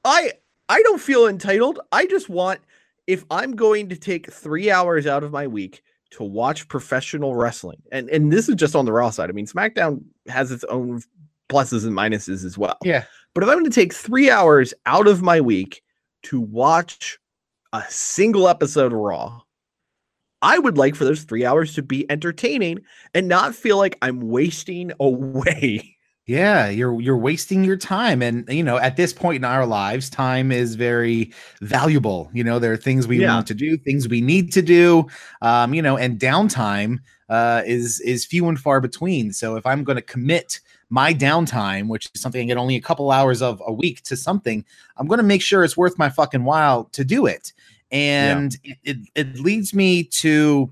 i 0.05 0.31
i 0.69 0.81
don't 0.83 1.01
feel 1.01 1.27
entitled. 1.27 1.79
I 1.91 2.05
just 2.05 2.29
want 2.29 2.59
if 3.07 3.25
i'm 3.31 3.55
going 3.55 3.89
to 3.89 3.95
take 3.95 4.31
three 4.31 4.69
hours 4.71 5.07
out 5.07 5.23
of 5.23 5.31
my 5.31 5.47
week 5.47 5.81
to 6.11 6.23
watch 6.23 6.67
professional 6.67 7.35
wrestling 7.35 7.81
and 7.91 8.09
and 8.09 8.31
this 8.31 8.49
is 8.49 8.55
just 8.55 8.75
on 8.75 8.85
the 8.85 8.93
raw 8.93 9.09
side. 9.09 9.29
I 9.29 9.33
mean 9.33 9.45
smackdown 9.47 10.03
has 10.27 10.51
its 10.51 10.63
own 10.65 11.01
pluses 11.49 11.85
and 11.85 11.95
minuses 11.95 12.45
as 12.45 12.57
well. 12.57 12.77
Yeah. 12.83 13.03
but 13.33 13.43
if 13.43 13.49
i'm 13.49 13.55
going 13.55 13.65
to 13.65 13.71
take 13.71 13.93
three 13.93 14.29
hours 14.29 14.73
out 14.85 15.07
of 15.07 15.21
my 15.21 15.41
week 15.41 15.81
to 16.23 16.39
watch 16.39 17.17
a 17.73 17.83
single 17.89 18.47
episode 18.47 18.91
of 18.93 18.99
raw 18.99 19.39
i 20.41 20.57
would 20.59 20.77
like 20.77 20.95
for 20.95 21.05
those 21.05 21.23
three 21.23 21.45
hours 21.45 21.73
to 21.73 21.81
be 21.81 22.09
entertaining 22.11 22.79
and 23.13 23.27
not 23.27 23.55
feel 23.55 23.77
like 23.77 23.97
i'm 24.01 24.19
wasting 24.21 24.91
away 24.99 25.95
Yeah, 26.29 26.69
you're 26.69 27.01
you're 27.01 27.17
wasting 27.17 27.63
your 27.63 27.75
time, 27.75 28.21
and 28.21 28.47
you 28.49 28.63
know 28.63 28.77
at 28.77 28.97
this 28.97 29.11
point 29.13 29.37
in 29.37 29.43
our 29.43 29.65
lives, 29.65 30.11
time 30.11 30.51
is 30.51 30.75
very 30.75 31.33
valuable. 31.61 32.29
You 32.33 32.43
know, 32.43 32.59
there 32.59 32.71
are 32.71 32.77
things 32.77 33.07
we 33.07 33.19
Yeah. 33.19 33.19
want 33.19 33.47
to 33.47 33.55
do, 33.55 33.77
things 33.77 34.07
we 34.07 34.21
need 34.21 34.51
to 34.53 34.61
do. 34.61 35.07
Um, 35.41 35.73
you 35.73 35.81
know, 35.81 35.97
and 35.97 36.19
downtime 36.19 36.99
uh, 37.29 37.63
is 37.65 37.99
is 38.01 38.25
few 38.27 38.47
and 38.47 38.59
far 38.59 38.79
between. 38.79 39.33
So 39.33 39.55
if 39.55 39.65
I'm 39.65 39.83
going 39.83 39.95
to 39.95 40.03
commit 40.03 40.59
my 40.91 41.15
downtime, 41.15 41.87
which 41.87 42.07
is 42.13 42.21
something 42.21 42.41
I 42.41 42.45
get 42.45 42.57
only 42.57 42.75
a 42.75 42.81
couple 42.81 43.09
hours 43.09 43.41
of 43.41 43.59
a 43.65 43.73
week 43.73 44.03
to 44.03 44.15
something, 44.15 44.63
I'm 44.97 45.07
going 45.07 45.17
to 45.19 45.23
make 45.23 45.41
sure 45.41 45.63
it's 45.63 45.77
worth 45.77 45.97
my 45.97 46.09
fucking 46.09 46.43
while 46.43 46.85
to 46.91 47.03
do 47.03 47.25
it. 47.25 47.53
And 47.91 48.55
it, 48.63 48.77
it, 48.83 48.97
it 49.15 49.39
leads 49.39 49.73
me 49.73 50.03
to 50.03 50.71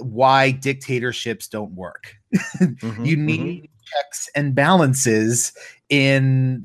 why 0.00 0.50
dictatorships 0.52 1.48
don't 1.48 1.72
work. 1.72 2.16
Mhm, 2.82 3.02
you 3.02 3.16
mhm. 3.26 3.54
need 3.56 3.70
checks 3.90 4.28
and 4.34 4.54
balances 4.54 5.52
in 5.88 6.64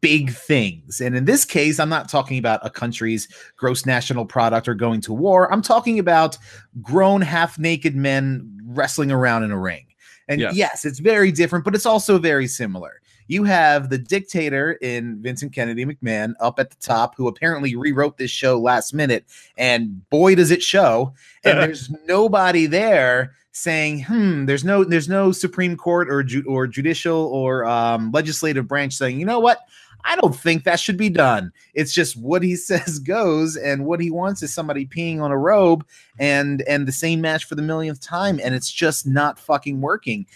big 0.00 0.30
things. 0.30 1.00
And 1.00 1.16
in 1.16 1.24
this 1.24 1.44
case, 1.44 1.80
I'm 1.80 1.88
not 1.88 2.08
talking 2.08 2.38
about 2.38 2.60
a 2.64 2.70
country's 2.70 3.26
gross 3.56 3.86
national 3.86 4.26
product 4.26 4.68
or 4.68 4.74
going 4.74 5.00
to 5.02 5.12
war. 5.12 5.50
I'm 5.52 5.62
talking 5.62 5.98
about 5.98 6.36
grown 6.82 7.22
half 7.22 7.58
naked 7.58 7.96
men 7.96 8.58
wrestling 8.66 9.10
around 9.10 9.44
in 9.44 9.50
a 9.50 9.58
ring. 9.58 9.86
And 10.28 10.40
Yes. 10.40 10.56
yes, 10.56 10.84
it's 10.84 10.98
very 10.98 11.32
different, 11.32 11.64
but 11.64 11.74
it's 11.74 11.86
also 11.86 12.18
very 12.18 12.46
similar. 12.46 13.00
You 13.28 13.44
have 13.44 13.90
the 13.90 13.98
dictator 13.98 14.72
in 14.74 15.20
Vincent 15.20 15.52
Kennedy 15.52 15.84
McMahon 15.84 16.34
up 16.40 16.58
at 16.58 16.70
the 16.70 16.76
top, 16.76 17.16
who 17.16 17.26
apparently 17.26 17.74
rewrote 17.74 18.18
this 18.18 18.30
show 18.30 18.58
last 18.58 18.94
minute. 18.94 19.24
And 19.56 20.08
boy, 20.10 20.34
does 20.34 20.50
it 20.50 20.62
show. 20.62 21.12
And 21.44 21.58
there's 21.60 21.90
nobody 22.06 22.66
there 22.66 23.34
saying, 23.56 24.02
"Hmm." 24.02 24.44
There's 24.44 24.64
no, 24.64 24.84
there's 24.84 25.08
no 25.08 25.32
Supreme 25.32 25.76
Court 25.76 26.10
or 26.10 26.22
ju- 26.22 26.44
or 26.46 26.66
judicial 26.66 27.26
or 27.26 27.64
um, 27.64 28.12
legislative 28.12 28.68
branch 28.68 28.92
saying, 28.94 29.18
"You 29.18 29.24
know 29.24 29.40
what? 29.40 29.60
I 30.04 30.14
don't 30.14 30.36
think 30.36 30.64
that 30.64 30.78
should 30.78 30.98
be 30.98 31.08
done." 31.08 31.52
It's 31.72 31.94
just 31.94 32.16
what 32.18 32.42
he 32.42 32.54
says 32.70 32.98
goes, 32.98 33.56
and 33.56 33.86
what 33.86 34.00
he 34.00 34.10
wants 34.10 34.42
is 34.42 34.52
somebody 34.52 34.86
peeing 34.86 35.22
on 35.22 35.30
a 35.30 35.38
robe 35.38 35.86
and 36.18 36.62
and 36.68 36.86
the 36.86 36.92
same 36.92 37.22
match 37.22 37.46
for 37.46 37.54
the 37.54 37.62
millionth 37.62 38.00
time, 38.00 38.38
and 38.44 38.54
it's 38.54 38.70
just 38.70 39.06
not 39.06 39.38
fucking 39.38 39.80
working. 39.80 40.26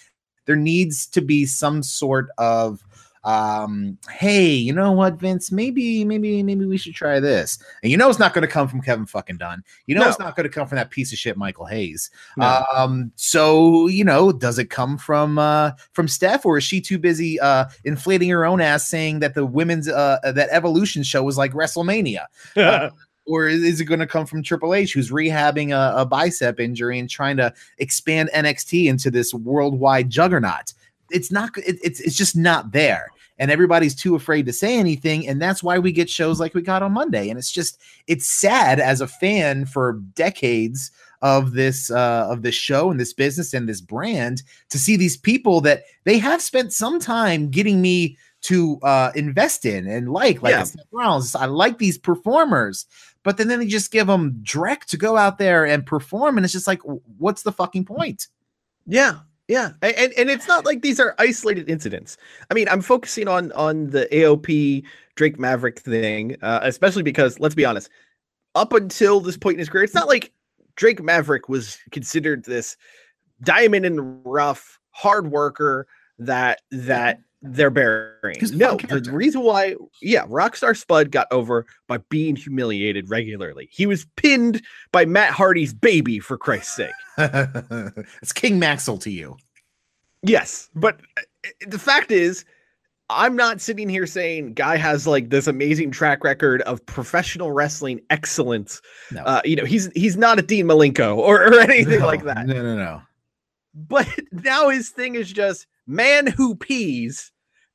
There 0.47 0.57
needs 0.57 1.07
to 1.09 1.21
be 1.21 1.45
some 1.45 1.83
sort 1.83 2.29
of 2.39 2.83
um 3.25 3.99
hey 4.11 4.49
you 4.51 4.73
know 4.73 4.93
what 4.93 5.15
vince 5.21 5.53
maybe 5.53 6.05
maybe 6.07 6.43
maybe 6.43 6.65
we 6.65 6.79
should 6.79 6.95
try 6.95 7.21
this 7.21 7.59
and 7.83 7.93
you 7.93 7.97
know 7.99 8.09
it's 8.09 8.19
not 8.19 8.33
going 8.33 8.41
to 8.41 8.49
come 8.49 8.67
from 8.67 8.81
kevin 8.81 9.05
fucking 9.05 9.37
dunn 9.37 9.63
you 9.87 9.95
know 9.95 10.01
No. 10.01 10.09
it's 10.09 10.19
not 10.19 10.37
going 10.37 10.49
to 10.49 10.53
come 10.55 10.67
from 10.67 10.77
that 10.77 10.91
piece 10.91 11.13
of 11.13 11.19
shit 11.19 11.37
michael 11.37 11.67
hayes 11.67 12.11
No. 12.39 12.65
um, 12.75 13.13
so 13.17 13.89
you 13.89 14.05
know, 14.05 14.33
does 14.33 14.59
it 14.59 14.71
come 14.71 14.97
from 14.97 15.39
uh 15.39 15.73
from 15.93 16.09
Steph, 16.09 16.47
or 16.47 16.57
is 16.57 16.65
she 16.65 16.81
too 16.81 16.99
busy 16.99 17.39
uh 17.41 17.67
inflating 17.85 18.31
her 18.31 18.47
own 18.47 18.61
ass, 18.61 18.89
saying 18.89 19.21
that 19.21 19.35
the 19.35 19.45
women's 19.45 19.89
uh 19.89 20.19
that 20.23 20.49
Evolution 20.51 21.03
show 21.03 21.23
was 21.23 21.37
like 21.37 21.53
WrestleMania? 21.53 22.25
or 23.27 23.49
is 23.49 23.63
is 23.63 23.81
it 23.81 23.85
going 23.85 24.01
to 24.01 24.07
come 24.07 24.27
from 24.27 24.43
Triple 24.43 24.75
H, 24.75 24.93
who's 24.95 25.11
rehabbing 25.11 25.71
a, 25.73 26.01
a 26.01 26.07
bicep 26.07 26.59
injury 26.59 26.99
and 26.99 27.09
trying 27.11 27.37
to 27.37 27.53
expand 27.79 28.31
NXT 28.35 28.87
into 28.87 29.11
this 29.11 29.35
worldwide 29.35 30.09
juggernaut? 30.11 30.73
It's 31.11 31.31
not. 31.31 31.57
It, 31.59 31.79
it's 31.83 32.01
it's 32.01 32.17
just 32.17 32.37
not 32.37 32.73
there, 32.73 33.11
and 33.39 33.51
everybody's 33.51 33.95
too 33.95 34.15
afraid 34.15 34.47
to 34.47 34.53
say 34.53 34.79
anything, 34.79 35.27
and 35.29 35.41
that's 35.41 35.63
why 35.63 35.79
we 35.79 35.93
get 35.93 36.11
shows 36.11 36.41
like 36.41 36.55
we 36.55 36.63
got 36.63 36.83
on 36.83 36.93
Monday. 36.93 37.29
And 37.31 37.39
it's 37.39 37.53
just 37.53 37.81
it's 38.07 38.27
sad 38.27 38.81
as 38.81 39.01
a 39.01 39.07
fan 39.07 39.67
for 39.67 39.95
decades 40.15 40.91
of 41.23 41.53
this 41.53 41.91
uh, 41.91 42.27
of 42.31 42.43
this 42.43 42.55
show 42.55 42.91
and 42.91 42.99
this 42.99 43.13
business 43.13 43.53
and 43.53 43.69
this 43.69 43.81
brand 43.81 44.43
to 44.71 44.79
see 44.79 44.97
these 44.97 45.17
people 45.17 45.61
that 45.61 45.85
they 46.05 46.19
have 46.19 46.41
spent 46.41 46.73
some 46.73 46.99
time 46.99 47.51
getting 47.51 47.83
me 47.83 48.17
to 48.43 48.79
uh, 48.83 49.13
invest 49.15 49.67
in 49.67 49.87
and 49.87 50.11
like 50.13 50.43
like 50.43 50.53
Yeah. 50.53 50.65
Rollins. 50.93 51.35
I 51.35 51.45
like 51.45 51.77
these 51.77 51.99
performers, 51.99 52.87
but 53.23 53.37
then, 53.37 53.49
then 53.49 53.59
they 53.59 53.67
just 53.67 53.93
give 53.93 54.07
them 54.07 54.41
direct 54.43 54.89
to 54.91 54.97
go 54.97 55.19
out 55.19 55.37
there 55.37 55.67
and 55.67 55.85
perform, 55.85 56.39
and 56.39 56.45
it's 56.45 56.55
just 56.55 56.67
like, 56.67 56.81
what's 57.19 57.43
the 57.43 57.53
fucking 57.53 57.85
point? 57.85 58.29
Yeah, 58.87 59.19
yeah, 59.51 59.73
and 59.83 60.13
and 60.17 60.31
it's 60.31 60.47
not 60.47 60.65
like 60.65 60.81
these 60.81 61.01
are 61.01 61.17
isolated 61.19 61.69
incidents. 61.69 62.17
I 62.53 62.55
mean, 62.55 62.69
I'm 62.69 62.81
focusing 62.81 63.27
on 63.27 63.51
on 63.53 63.91
the 63.91 64.07
AOP 64.13 64.85
Drake 65.17 65.41
Maverick 65.41 65.81
thing, 65.81 66.37
uh, 66.41 66.61
especially 66.63 67.03
because 67.03 67.41
let's 67.41 67.57
be 67.57 67.65
honest, 67.65 67.91
up 68.55 68.73
until 68.73 69.19
this 69.19 69.37
point 69.37 69.55
in 69.55 69.59
his 69.59 69.69
career, 69.69 69.83
it's 69.83 69.93
not 69.93 70.07
like 70.07 70.33
Drake 70.77 71.03
Maverick 71.03 71.49
was 71.49 71.79
considered 71.91 72.45
this 72.45 72.77
diamond 73.43 73.85
in 73.85 73.97
the 73.97 74.03
rough, 74.03 74.79
hard 74.93 75.33
worker 75.33 75.89
that 76.21 76.61
that 76.71 77.19
they're 77.43 77.71
burying. 77.71 78.39
No, 78.53 78.77
the 78.77 79.11
reason 79.13 79.43
why, 79.43 79.77
yeah, 80.03 80.27
Rockstar 80.27 80.77
Spud 80.77 81.11
got 81.11 81.27
over 81.31 81.67
by 81.89 81.99
being 82.11 82.37
humiliated 82.37 83.09
regularly. 83.09 83.69
He 83.73 83.87
was 83.87 84.07
pinned 84.17 84.63
by 84.93 85.07
Matt 85.07 85.31
Hardy's 85.31 85.73
baby, 85.73 86.19
for 86.19 86.37
Christ's 86.37 86.77
sake. 86.77 86.93
it's 88.23 88.33
King 88.33 88.59
Maxwell 88.59 88.99
to 88.99 89.11
you. 89.11 89.37
Yes, 90.23 90.69
but 90.75 91.01
uh, 91.17 91.23
the 91.67 91.79
fact 91.79 92.11
is, 92.11 92.45
I'm 93.09 93.35
not 93.35 93.61
sitting 93.61 93.89
here 93.89 94.07
saying 94.07 94.55
guy 94.55 94.77
has 94.77 95.07
like 95.07 95.31
this 95.31 95.47
amazing 95.47 95.91
track 95.91 96.23
record 96.23 96.63
of 96.63 96.85
professional 96.87 97.51
wrestling 97.53 98.01
excellence. 98.11 98.81
No. 99.11 99.23
Uh, 99.25 99.41
you 99.45 99.57
know, 99.57 99.65
he's 99.65 99.91
he's 99.95 100.17
not 100.17 100.39
a 100.39 100.43
Dean 100.43 100.67
Malenko 100.67 101.17
or, 101.17 101.43
or 101.43 101.61
anything 101.61 102.01
No, 102.01 102.07
like 102.07 102.23
that. 102.25 102.47
No, 102.47 102.63
no, 102.63 102.77
no. 102.77 103.03
But 103.75 104.09
now 104.33 104.69
his 104.69 104.91
thing 104.91 105.17
is 105.17 105.33
just 105.33 105.67
man 105.91 106.27
who 106.27 106.55
pees, 106.55 107.33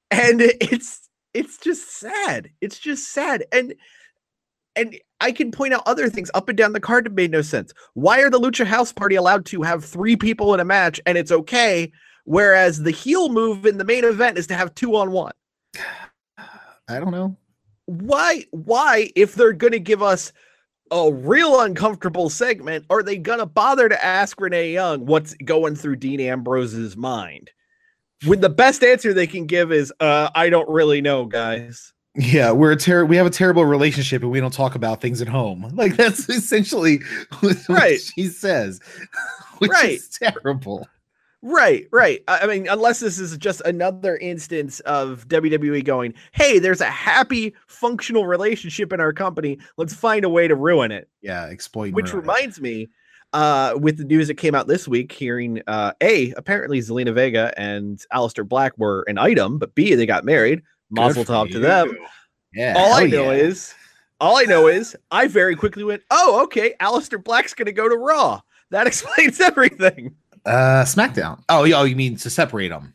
and 0.09 0.41
it's 0.41 1.09
it's 1.33 1.57
just 1.57 1.99
sad. 1.99 2.49
It's 2.61 2.79
just 2.79 3.11
sad, 3.11 3.45
and 3.51 3.75
and 4.75 4.97
I 5.21 5.31
can 5.31 5.51
point 5.51 5.73
out 5.73 5.83
other 5.85 6.09
things 6.09 6.31
up 6.33 6.49
and 6.49 6.57
down 6.57 6.73
the 6.73 6.79
card 6.79 7.05
that 7.05 7.13
made 7.13 7.31
no 7.31 7.41
sense. 7.41 7.73
Why 7.93 8.21
are 8.21 8.29
the 8.29 8.39
Lucha 8.39 8.65
House 8.65 8.91
Party 8.91 9.15
allowed 9.15 9.45
to 9.47 9.61
have 9.61 9.85
three 9.85 10.15
people 10.15 10.53
in 10.53 10.59
a 10.59 10.65
match 10.65 10.99
and 11.05 11.17
it's 11.17 11.31
okay, 11.31 11.91
whereas 12.25 12.83
the 12.83 12.91
heel 12.91 13.29
move 13.29 13.65
in 13.65 13.77
the 13.77 13.85
main 13.85 14.03
event 14.03 14.37
is 14.37 14.47
to 14.47 14.55
have 14.55 14.75
two 14.75 14.95
on 14.95 15.11
one? 15.11 15.33
I 16.37 16.99
don't 16.99 17.11
know. 17.11 17.37
Why? 17.85 18.45
Why, 18.51 19.11
if 19.15 19.35
they're 19.35 19.53
gonna 19.53 19.79
give 19.79 20.01
us 20.01 20.33
a 20.91 21.11
real 21.11 21.61
uncomfortable 21.61 22.29
segment, 22.29 22.85
are 22.89 23.01
they 23.01 23.17
gonna 23.17 23.45
bother 23.45 23.89
to 23.89 24.05
ask 24.05 24.39
Renee 24.39 24.73
Young 24.73 25.05
what's 25.05 25.33
going 25.45 25.75
through 25.75 25.97
Dean 25.97 26.19
Ambrose's 26.19 26.97
mind? 26.97 27.51
When 28.25 28.41
the 28.41 28.49
best 28.49 28.83
answer 28.83 29.13
they 29.13 29.27
can 29.27 29.45
give 29.45 29.71
is, 29.71 29.93
uh, 29.99 30.29
I 30.35 30.49
don't 30.49 30.69
really 30.69 31.01
know, 31.01 31.25
guys. 31.25 31.93
Yeah, 32.17 32.51
we're 32.51 32.71
a 32.71 32.77
ter- 32.77 33.03
we 33.05 33.17
have 33.17 33.25
a 33.25 33.29
terrible 33.31 33.65
relationship 33.65 34.21
and 34.21 34.31
we 34.31 34.39
don't 34.39 34.53
talk 34.53 34.75
about 34.75 35.01
things 35.01 35.21
at 35.21 35.27
home. 35.27 35.69
Like 35.75 35.95
that's 35.97 36.29
essentially 36.29 36.99
what 37.41 37.57
Right. 37.67 37.99
she 37.99 38.27
says. 38.27 38.79
Which 39.59 39.71
Right. 39.71 39.91
is 39.91 40.09
terrible. 40.09 40.87
Right, 41.41 41.87
right. 41.91 42.23
I 42.27 42.39
I 42.39 42.47
mean, 42.47 42.67
unless 42.67 43.01
this 43.01 43.19
is 43.19 43.37
just 43.37 43.61
another 43.65 44.17
instance 44.17 44.79
of 44.81 45.27
WWE 45.27 45.83
going, 45.83 46.13
hey, 46.31 46.57
there's 46.57 46.81
a 46.81 46.85
happy, 46.89 47.53
functional 47.67 48.25
relationship 48.25 48.91
in 48.91 48.99
our 48.99 49.13
company. 49.13 49.59
Let's 49.77 49.93
find 49.93 50.25
a 50.25 50.29
way 50.29 50.47
to 50.47 50.55
ruin 50.55 50.91
it. 50.91 51.07
Yeah, 51.21 51.43
exploit. 51.45 51.93
Which 51.93 52.13
reminds 52.13 52.59
me, 52.59 52.87
uh, 53.35 53.77
with 53.77 53.97
the 53.97 54.05
news 54.05 54.27
that 54.29 54.35
came 54.35 54.55
out 54.55 54.67
this 54.67 54.87
week, 54.87 55.11
hearing 55.11 55.61
uh, 55.67 55.91
A, 56.01 56.31
apparently 56.37 56.79
Zelina 56.79 57.13
Vega 57.13 57.53
and 57.57 57.99
Aleister 58.13 58.47
Black 58.47 58.77
were 58.77 59.03
an 59.07 59.17
item, 59.17 59.59
but 59.59 59.75
B, 59.75 59.93
they 59.93 60.05
got 60.05 60.23
married. 60.23 60.61
Mazel 60.89 61.25
tov 61.25 61.51
to 61.51 61.59
them. 61.59 61.91
Yeah. 62.53 62.75
All 62.77 62.93
I 62.93 63.05
know 63.05 63.31
yeah. 63.31 63.37
is, 63.37 63.73
all 64.21 64.37
I 64.37 64.43
know 64.43 64.67
is, 64.67 64.95
I 65.11 65.27
very 65.27 65.55
quickly 65.55 65.83
went, 65.83 66.03
oh, 66.11 66.43
okay, 66.45 66.73
Aleister 66.79 67.21
Black's 67.21 67.53
going 67.53 67.65
to 67.65 67.73
go 67.73 67.89
to 67.89 67.97
Raw. 67.97 68.39
That 68.71 68.87
explains 68.91 69.41
everything. 69.41 70.15
uh 70.45 70.85
SmackDown. 70.85 71.43
Oh, 71.49 71.69
oh, 71.73 71.83
you 71.83 71.95
mean 71.97 72.15
to 72.17 72.29
separate 72.29 72.69
them? 72.69 72.93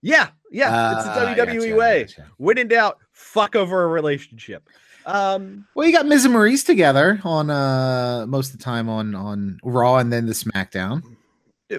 Yeah, 0.00 0.28
yeah, 0.50 0.96
it's 0.98 1.06
Ah, 1.06 1.34
the 1.34 1.42
WWE 1.42 1.54
gotcha, 1.54 1.76
way. 1.76 2.04
gotcha. 2.04 2.26
When 2.38 2.56
in 2.58 2.68
doubt, 2.68 2.98
fuck 3.12 3.54
over 3.54 3.84
a 3.84 3.88
relationship. 3.88 4.68
Um, 5.06 5.66
Well, 5.74 5.86
you 5.86 5.92
got 5.92 6.06
Miz 6.06 6.24
and 6.24 6.34
Maryse 6.34 6.64
together 6.64 7.20
on 7.24 7.50
uh 7.50 8.24
most 8.28 8.52
of 8.52 8.58
the 8.58 8.64
time 8.64 8.88
on 8.88 9.14
on 9.14 9.58
Raw 9.64 9.96
and 9.98 10.12
then 10.12 10.26
the 10.26 10.32
SmackDown. 10.32 11.02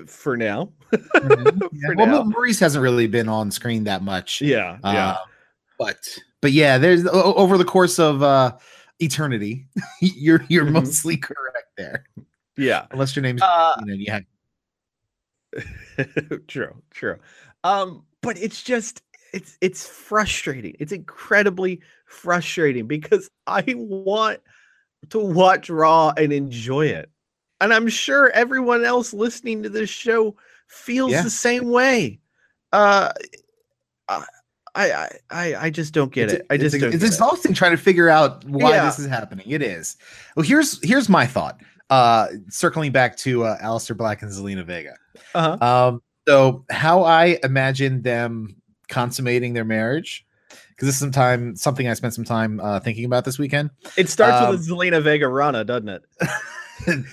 for 0.08 0.36
now. 0.38 0.70
Yeah. 0.92 1.00
For 1.86 1.96
Well, 1.96 2.06
now. 2.08 2.24
Maryse 2.24 2.60
hasn't 2.60 2.82
really 2.82 3.08
been 3.08 3.30
on 3.30 3.52
screen 3.52 3.84
that 3.86 4.02
much. 4.04 4.42
Yeah, 4.42 4.78
Uh, 4.84 5.18
but 5.80 5.98
but 6.42 6.52
yeah, 6.52 6.78
there's 6.78 7.06
over 7.08 7.58
the 7.58 7.66
course 7.66 8.00
of 8.00 8.22
uh 8.24 8.58
eternity, 9.00 9.66
you're 10.02 10.44
you're 10.50 10.66
Mhm. 10.66 10.72
mostly 10.74 11.18
correct 11.18 11.70
there. 11.78 12.06
yeah. 12.58 12.86
Unless 12.92 13.16
your 13.16 13.24
name's 13.24 13.42
Uh, 13.42 13.74
you 13.80 13.86
know, 13.86 13.94
you 13.94 14.12
have 14.12 14.24
true, 16.48 16.76
true. 16.92 17.18
Um, 17.64 18.04
but 18.22 18.38
it's 18.38 18.62
just 18.64 19.02
it's 19.34 19.58
it's 19.62 19.88
frustrating. 19.88 20.76
It's 20.80 20.92
incredibly 20.92 21.82
frustrating 22.14 22.88
because 22.88 23.30
I 23.48 23.64
want 23.76 24.40
to 25.10 25.20
watch 25.20 25.70
Raw 25.70 26.14
and 26.16 26.32
enjoy 26.32 26.88
it. 26.88 27.10
And 27.60 27.74
I'm 27.74 27.88
sure 27.88 28.30
everyone 28.32 28.84
else 28.86 29.14
listening 29.14 29.64
to 29.64 29.70
this 29.70 29.90
show 29.90 30.36
feels 30.68 31.12
Yeah. 31.12 31.24
the 31.24 31.30
same 31.30 31.70
way. 31.70 32.20
Uh 32.72 33.12
I 34.10 34.24
I 34.76 35.10
I 35.30 35.56
I 35.56 35.70
just 35.70 35.94
don't 35.94 36.12
get 36.12 36.26
it's, 36.26 36.34
it. 36.34 36.46
I 36.50 36.58
just 36.58 36.76
it's, 36.76 36.82
don't 36.82 36.94
it's 36.94 37.02
get 37.02 37.06
it. 37.06 37.14
exhausting 37.14 37.54
trying 37.54 37.72
to 37.72 37.78
figure 37.82 38.10
out 38.10 38.44
why 38.46 38.72
Yeah. 38.72 38.86
this 38.86 39.00
is 39.00 39.08
happening. 39.08 39.46
It 39.50 39.62
is. 39.62 39.98
Well, 40.36 40.46
here's 40.46 40.84
here's 40.84 41.10
my 41.10 41.26
thought. 41.26 41.62
Uh 41.90 42.28
circling 42.50 42.92
back 42.92 43.18
to 43.18 43.44
uh 43.44 43.58
Aleister 43.62 43.96
Black 43.96 44.22
and 44.22 44.32
Zelina 44.32 44.66
Vega. 44.66 44.96
Uh-huh. 45.36 45.58
Um, 45.90 46.02
so 46.28 46.66
how 46.70 47.04
I 47.04 47.40
imagine 47.44 48.02
them 48.02 48.56
consummating 48.88 49.54
their 49.54 49.66
marriage 49.66 50.26
because 50.84 50.88
this 50.90 50.96
is 50.96 51.00
some 51.00 51.12
time 51.12 51.56
something 51.56 51.88
I 51.88 51.94
spent 51.94 52.14
some 52.14 52.26
time 52.26 52.60
uh, 52.60 52.80
thinking 52.82 53.06
about 53.06 53.24
this 53.24 53.40
weekend. 53.40 53.70
It 53.96 54.10
starts 54.10 54.42
Um, 54.42 54.50
with 54.52 54.68
a 54.68 54.72
Zelina 54.72 55.02
Vega 55.02 55.28
Rana, 55.30 55.64
doesn't 55.64 55.88
it? 55.90 56.04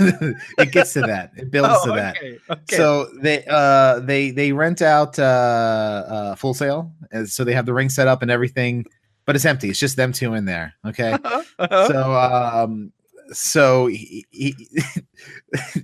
it 0.00 0.70
gets 0.72 0.92
to 0.92 1.00
that. 1.00 1.32
It 1.36 1.50
builds 1.50 1.82
to 1.84 1.92
that. 1.92 2.16
Oh, 2.20 2.26
okay. 2.26 2.38
okay. 2.50 2.76
So 2.76 3.08
they 3.22 3.44
uh 3.48 4.00
they 4.00 4.30
they 4.30 4.52
rent 4.52 4.82
out 4.82 5.18
uh 5.18 5.22
uh 5.22 6.34
Full 6.34 6.52
Sail 6.54 6.92
and 7.10 7.28
so 7.28 7.44
they 7.44 7.54
have 7.54 7.66
the 7.66 7.72
ring 7.74 7.88
set 7.88 8.08
up 8.08 8.20
and 8.22 8.30
everything 8.30 8.84
but 9.24 9.34
it's 9.36 9.44
empty 9.44 9.70
it's 9.70 9.78
just 9.78 9.96
them 9.96 10.12
two 10.12 10.34
in 10.34 10.44
there 10.44 10.74
okay 10.86 11.12
Uh-huh. 11.24 11.86
so 11.88 12.14
um 12.14 12.92
so 13.32 13.86
he, 13.86 14.26
he 14.30 14.54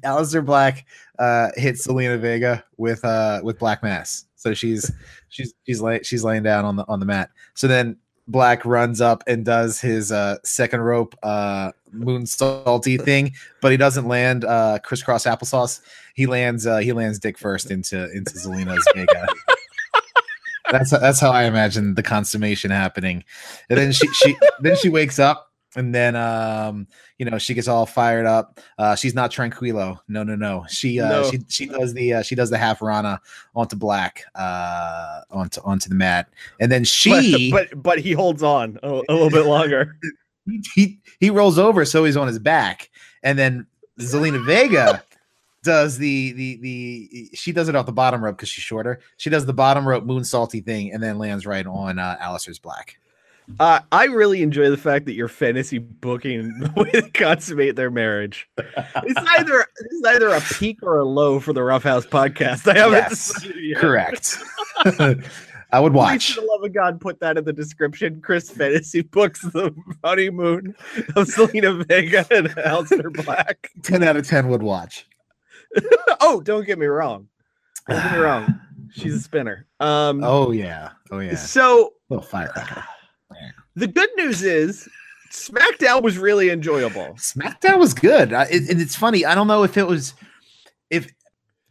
Aleister 0.04 0.44
Black 0.44 0.84
uh 1.18 1.48
hits 1.56 1.86
Zelina 1.86 2.18
Vega 2.20 2.64
with 2.76 3.04
uh 3.04 3.40
with 3.42 3.58
Black 3.58 3.82
Mass 3.82 4.26
so 4.44 4.52
she's 4.52 4.92
she's 5.30 5.54
she's 5.66 5.80
lay, 5.80 6.02
she's 6.02 6.22
laying 6.22 6.42
down 6.42 6.66
on 6.66 6.76
the 6.76 6.84
on 6.86 7.00
the 7.00 7.06
mat 7.06 7.30
so 7.54 7.66
then 7.66 7.96
Black 8.28 8.64
runs 8.64 9.00
up 9.00 9.24
and 9.26 9.44
does 9.44 9.80
his 9.80 10.12
uh 10.12 10.36
second 10.44 10.80
rope 10.80 11.14
uh 11.22 11.72
moon 11.92 12.26
salty 12.26 12.98
thing 12.98 13.32
but 13.62 13.70
he 13.70 13.78
doesn't 13.78 14.06
land 14.06 14.44
uh 14.44 14.78
crisscross 14.84 15.24
applesauce 15.24 15.80
he 16.14 16.26
lands 16.26 16.66
uh 16.66 16.78
he 16.78 16.92
lands 16.92 17.18
dick 17.18 17.38
first 17.38 17.70
into 17.70 18.10
into 18.12 18.34
Zelina's 18.34 18.86
Vega. 18.94 19.26
that's 20.70 20.90
that's 20.90 21.20
how 21.20 21.30
I 21.30 21.44
imagine 21.44 21.94
the 21.94 22.02
consummation 22.02 22.70
happening. 22.70 23.24
And 23.70 23.78
then 23.78 23.92
she 23.92 24.06
she 24.08 24.36
then 24.60 24.76
she 24.76 24.88
wakes 24.88 25.18
up 25.18 25.50
and 25.76 25.94
then 25.94 26.16
um 26.16 26.86
you 27.18 27.24
know 27.28 27.38
she 27.38 27.54
gets 27.54 27.68
all 27.68 27.86
fired 27.86 28.26
up. 28.26 28.60
Uh 28.78 28.94
she's 28.94 29.14
not 29.14 29.30
tranquilo. 29.30 29.98
No 30.08 30.22
no 30.22 30.36
no. 30.36 30.64
She 30.68 31.00
uh 31.00 31.08
No. 31.08 31.30
she 31.30 31.40
she 31.48 31.66
does 31.66 31.94
the 31.94 32.14
uh, 32.14 32.22
she 32.22 32.34
does 32.34 32.50
the 32.50 32.58
half 32.58 32.80
rana 32.82 33.20
onto 33.54 33.76
black 33.76 34.24
uh 34.34 35.20
onto 35.30 35.60
onto 35.62 35.88
the 35.88 35.94
mat. 35.94 36.28
And 36.60 36.70
then 36.70 36.84
she 36.84 37.50
but, 37.50 37.70
but 37.70 37.82
but 37.82 37.98
he 37.98 38.12
holds 38.12 38.42
on 38.42 38.78
a, 38.82 38.88
a 39.08 39.12
little 39.12 39.30
bit 39.30 39.46
longer. 39.46 39.96
he, 40.46 40.62
he 40.74 40.98
he 41.20 41.30
rolls 41.30 41.58
over 41.58 41.84
so 41.84 42.04
he's 42.04 42.16
on 42.16 42.26
his 42.28 42.38
back 42.38 42.90
and 43.22 43.38
then 43.38 43.66
Zelina 43.98 44.44
Vega 44.44 45.02
does 45.62 45.96
the 45.98 46.32
the 46.32 46.56
the 46.56 47.30
she 47.34 47.50
does 47.50 47.68
it 47.68 47.74
off 47.74 47.86
the 47.86 47.92
bottom 47.92 48.22
rope 48.22 48.36
because 48.36 48.48
she's 48.50 48.62
shorter. 48.64 49.00
She 49.16 49.30
does 49.30 49.46
the 49.46 49.54
bottom 49.54 49.88
rope 49.88 50.04
moon 50.04 50.22
salty 50.22 50.60
thing 50.60 50.92
and 50.92 51.02
then 51.02 51.18
lands 51.18 51.46
right 51.46 51.66
on 51.66 51.98
uh 51.98 52.16
Aleister's 52.20 52.58
black. 52.58 52.98
Uh, 53.60 53.80
I 53.92 54.04
really 54.06 54.42
enjoy 54.42 54.70
the 54.70 54.76
fact 54.76 55.04
that 55.06 55.12
you're 55.14 55.28
fantasy 55.28 55.78
booking 55.78 56.48
the 56.60 56.72
way 56.76 56.90
they 56.92 57.02
consummate 57.10 57.76
their 57.76 57.90
marriage. 57.90 58.48
It's 58.58 59.20
either 59.38 59.66
it's 59.80 60.06
either 60.06 60.28
a 60.28 60.40
peak 60.40 60.82
or 60.82 60.98
a 60.98 61.04
low 61.04 61.38
for 61.40 61.52
the 61.52 61.62
Roughhouse 61.62 62.06
podcast. 62.06 62.66
I 62.70 62.78
haven't 62.78 62.94
Yes. 62.94 63.46
Correct. 63.76 64.38
I 65.72 65.80
would 65.80 65.92
watch. 65.92 66.34
for 66.34 66.40
the 66.40 66.46
love 66.46 66.62
of 66.62 66.72
God, 66.72 67.00
put 67.00 67.18
that 67.20 67.36
in 67.36 67.44
the 67.44 67.52
description. 67.52 68.20
Chris 68.20 68.48
Fantasy 68.50 69.02
books 69.02 69.42
the 69.42 69.74
honeymoon 70.04 70.74
of 71.16 71.26
Zelina 71.26 71.84
Vega 71.86 72.24
and 72.30 72.48
Aleister 72.50 73.12
Black. 73.24 73.70
10 73.82 74.02
out 74.04 74.16
of 74.16 74.26
10 74.26 74.48
would 74.48 74.62
watch. 74.62 75.06
oh, 76.20 76.40
don't 76.40 76.64
get 76.64 76.78
me 76.78 76.86
wrong. 76.86 77.26
Don't 77.88 78.02
get 78.02 78.12
me 78.12 78.18
wrong. 78.18 78.60
She's 78.92 79.14
a 79.16 79.20
spinner. 79.20 79.66
Um, 79.80 80.22
Oh 80.22 80.52
yeah. 80.52 80.90
Oh 81.10 81.18
yeah. 81.18 81.34
so 81.34 81.94
Little 82.08 82.24
firecracker. 82.24 82.84
The 83.76 83.86
good 83.86 84.10
news 84.16 84.42
is 84.42 84.88
SmackDown 85.30 86.02
was 86.02 86.16
really 86.16 86.50
enjoyable. 86.50 87.14
SmackDown 87.16 87.78
was 87.78 87.92
good. 87.92 88.32
I, 88.32 88.44
it, 88.44 88.68
and 88.70 88.80
it's 88.80 88.94
funny. 88.94 89.24
I 89.24 89.34
don't 89.34 89.48
know 89.48 89.64
if 89.64 89.76
it 89.76 89.86
was 89.86 90.14
if 90.90 91.12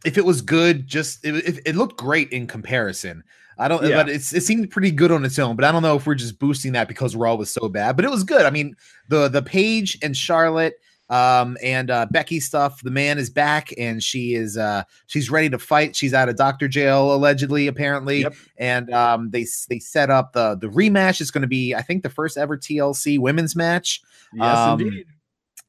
if 0.04 0.18
it 0.18 0.24
was 0.24 0.42
good. 0.42 0.86
Just 0.86 1.24
it, 1.24 1.34
it, 1.36 1.60
it 1.66 1.76
looked 1.76 1.96
great 1.96 2.30
in 2.30 2.46
comparison. 2.46 3.24
I 3.58 3.68
don't. 3.68 3.86
Yeah. 3.86 3.96
But 3.96 4.10
it's 4.10 4.34
it 4.34 4.42
seemed 4.42 4.70
pretty 4.70 4.90
good 4.90 5.12
on 5.12 5.24
its 5.24 5.38
own. 5.38 5.56
But 5.56 5.64
I 5.64 5.72
don't 5.72 5.82
know 5.82 5.96
if 5.96 6.06
we're 6.06 6.14
just 6.14 6.38
boosting 6.38 6.72
that 6.72 6.88
because 6.88 7.16
Raw 7.16 7.36
was 7.36 7.50
so 7.50 7.68
bad. 7.68 7.96
But 7.96 8.04
it 8.04 8.10
was 8.10 8.24
good. 8.24 8.44
I 8.44 8.50
mean, 8.50 8.76
the 9.08 9.28
the 9.28 9.42
Paige 9.42 9.98
and 10.02 10.16
Charlotte 10.16 10.74
um 11.10 11.56
and 11.62 11.90
uh 11.90 12.06
becky 12.10 12.40
stuff 12.40 12.82
the 12.82 12.90
man 12.90 13.18
is 13.18 13.28
back 13.28 13.72
and 13.76 14.02
she 14.02 14.34
is 14.34 14.56
uh 14.56 14.82
she's 15.06 15.30
ready 15.30 15.50
to 15.50 15.58
fight 15.58 15.94
she's 15.94 16.14
out 16.14 16.28
of 16.30 16.36
doctor 16.36 16.66
jail 16.66 17.14
allegedly 17.14 17.66
apparently 17.66 18.22
Yep. 18.22 18.34
and 18.56 18.90
um 18.94 19.30
they 19.30 19.46
they 19.68 19.78
set 19.78 20.08
up 20.10 20.32
the 20.32 20.56
the 20.56 20.68
rematch 20.68 21.20
is 21.20 21.30
going 21.30 21.42
to 21.42 21.48
be 21.48 21.74
i 21.74 21.82
think 21.82 22.02
the 22.02 22.08
first 22.10 22.38
ever 22.38 22.56
tlc 22.56 23.18
women's 23.18 23.54
match 23.54 24.00
Yes, 24.32 24.56
Um, 24.58 24.80
indeed. 24.80 25.06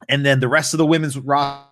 and 0.08 0.24
then 0.24 0.40
the 0.40 0.48
rest 0.48 0.72
of 0.74 0.78
the 0.78 0.86
women's 0.86 1.18
roster 1.18 1.68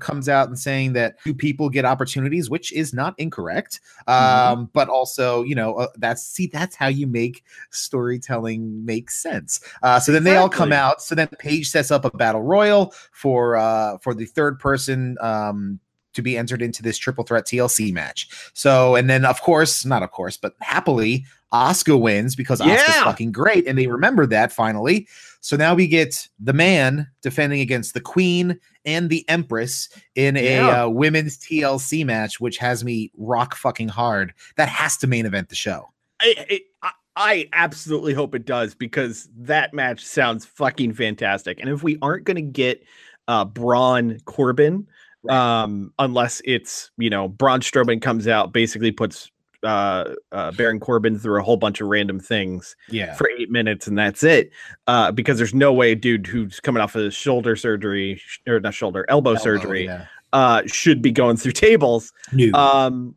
comes 0.00 0.28
out 0.28 0.48
and 0.48 0.58
saying 0.58 0.92
that 0.94 1.22
two 1.22 1.34
people 1.34 1.68
get 1.68 1.84
opportunities, 1.84 2.48
which 2.50 2.72
is 2.72 2.92
not 2.92 3.14
incorrect. 3.18 3.80
Um, 4.06 4.70
but 4.72 4.88
also, 4.88 5.42
you 5.42 5.54
know, 5.54 5.74
uh, 5.74 5.88
that's 5.96 6.22
see, 6.22 6.46
that's 6.46 6.76
how 6.76 6.88
you 6.88 7.06
make 7.06 7.44
storytelling 7.70 8.84
make 8.84 9.10
sense. 9.10 9.60
Uh, 9.82 9.98
so 10.00 10.12
then 10.12 10.24
they 10.24 10.36
all 10.36 10.48
come 10.48 10.72
out. 10.72 11.02
So 11.02 11.14
then 11.14 11.28
Paige 11.38 11.68
sets 11.68 11.90
up 11.90 12.04
a 12.04 12.10
battle 12.10 12.42
royal 12.42 12.94
for 13.12 13.56
uh 13.56 13.98
for 13.98 14.14
the 14.14 14.24
third 14.26 14.58
person 14.58 15.16
um 15.20 15.80
to 16.12 16.22
be 16.22 16.36
entered 16.36 16.60
into 16.60 16.82
this 16.82 16.98
triple 16.98 17.22
threat 17.22 17.46
TLC 17.46 17.92
match. 17.92 18.28
So, 18.52 18.96
and 18.96 19.08
then 19.08 19.24
of 19.24 19.40
course, 19.42 19.84
not 19.84 20.02
of 20.02 20.10
course, 20.10 20.36
but 20.36 20.54
happily, 20.60 21.24
Asuka 21.52 22.00
wins 22.00 22.34
because 22.34 22.60
Asuka's 22.60 22.96
Yeah. 22.96 23.04
fucking 23.04 23.30
great, 23.32 23.66
and 23.66 23.78
they 23.78 23.86
remember 23.86 24.26
that 24.26 24.52
finally. 24.52 25.06
So 25.40 25.56
now 25.56 25.74
we 25.74 25.86
get 25.86 26.28
the 26.38 26.52
man 26.52 27.08
defending 27.22 27.60
against 27.60 27.94
the 27.94 28.00
Queen 28.00 28.58
and 28.84 29.08
the 29.10 29.26
Empress 29.28 29.88
in 30.14 30.36
a 30.36 30.42
Yeah. 30.56 30.84
uh, 30.84 30.88
women's 30.88 31.38
TLC 31.38 32.04
match, 32.04 32.40
which 32.40 32.58
has 32.58 32.84
me 32.84 33.10
rock 33.16 33.54
fucking 33.54 33.88
hard. 33.88 34.34
That 34.56 34.68
has 34.68 34.96
to 34.98 35.06
main 35.06 35.26
event 35.26 35.48
the 35.48 35.54
show. 35.54 35.88
I, 36.20 36.60
I, 36.82 36.90
I- 37.16 37.48
absolutely 37.54 38.12
hope 38.14 38.34
it 38.34 38.44
does 38.44 38.74
because 38.74 39.28
that 39.36 39.72
match 39.74 40.04
sounds 40.04 40.44
fucking 40.44 40.92
fantastic. 40.94 41.58
And 41.60 41.68
if 41.70 41.82
we 41.82 41.98
aren't 42.02 42.24
going 42.24 42.36
to 42.36 42.42
get 42.42 42.82
uh, 43.28 43.44
Braun 43.46 44.18
Corbin, 44.26 44.86
um, 45.28 45.92
unless 45.98 46.40
it's 46.44 46.90
you 46.96 47.10
know 47.10 47.28
Braun 47.28 47.60
Strowman 47.60 48.00
comes 48.00 48.26
out, 48.26 48.52
basically 48.52 48.90
puts 48.90 49.30
uh, 49.62 50.14
uh, 50.32 50.50
Baron 50.52 50.80
Corbin 50.80 51.18
through 51.18 51.38
a 51.38 51.42
whole 51.42 51.56
bunch 51.56 51.80
of 51.80 51.88
random 51.88 52.18
things 52.18 52.76
Yeah. 52.88 53.14
for 53.14 53.28
eight 53.38 53.50
minutes 53.50 53.86
and 53.86 53.98
that's 53.98 54.22
it. 54.22 54.50
Uh, 54.86 55.12
because 55.12 55.36
there's 55.38 55.54
no 55.54 55.72
way 55.72 55.92
a 55.92 55.96
dude 55.96 56.26
who's 56.26 56.60
coming 56.60 56.82
off 56.82 56.94
of 56.94 57.12
shoulder 57.12 57.56
surgery 57.56 58.16
sh- 58.24 58.38
or 58.46 58.60
not 58.60 58.74
shoulder 58.74 59.04
elbow, 59.08 59.34
surgery 59.36 59.84
Yeah. 59.84 60.06
uh, 60.32 60.62
should 60.66 61.02
be 61.02 61.10
going 61.12 61.36
through 61.36 61.52
tables. 61.52 62.12
New. 62.32 62.52
Um, 62.54 63.14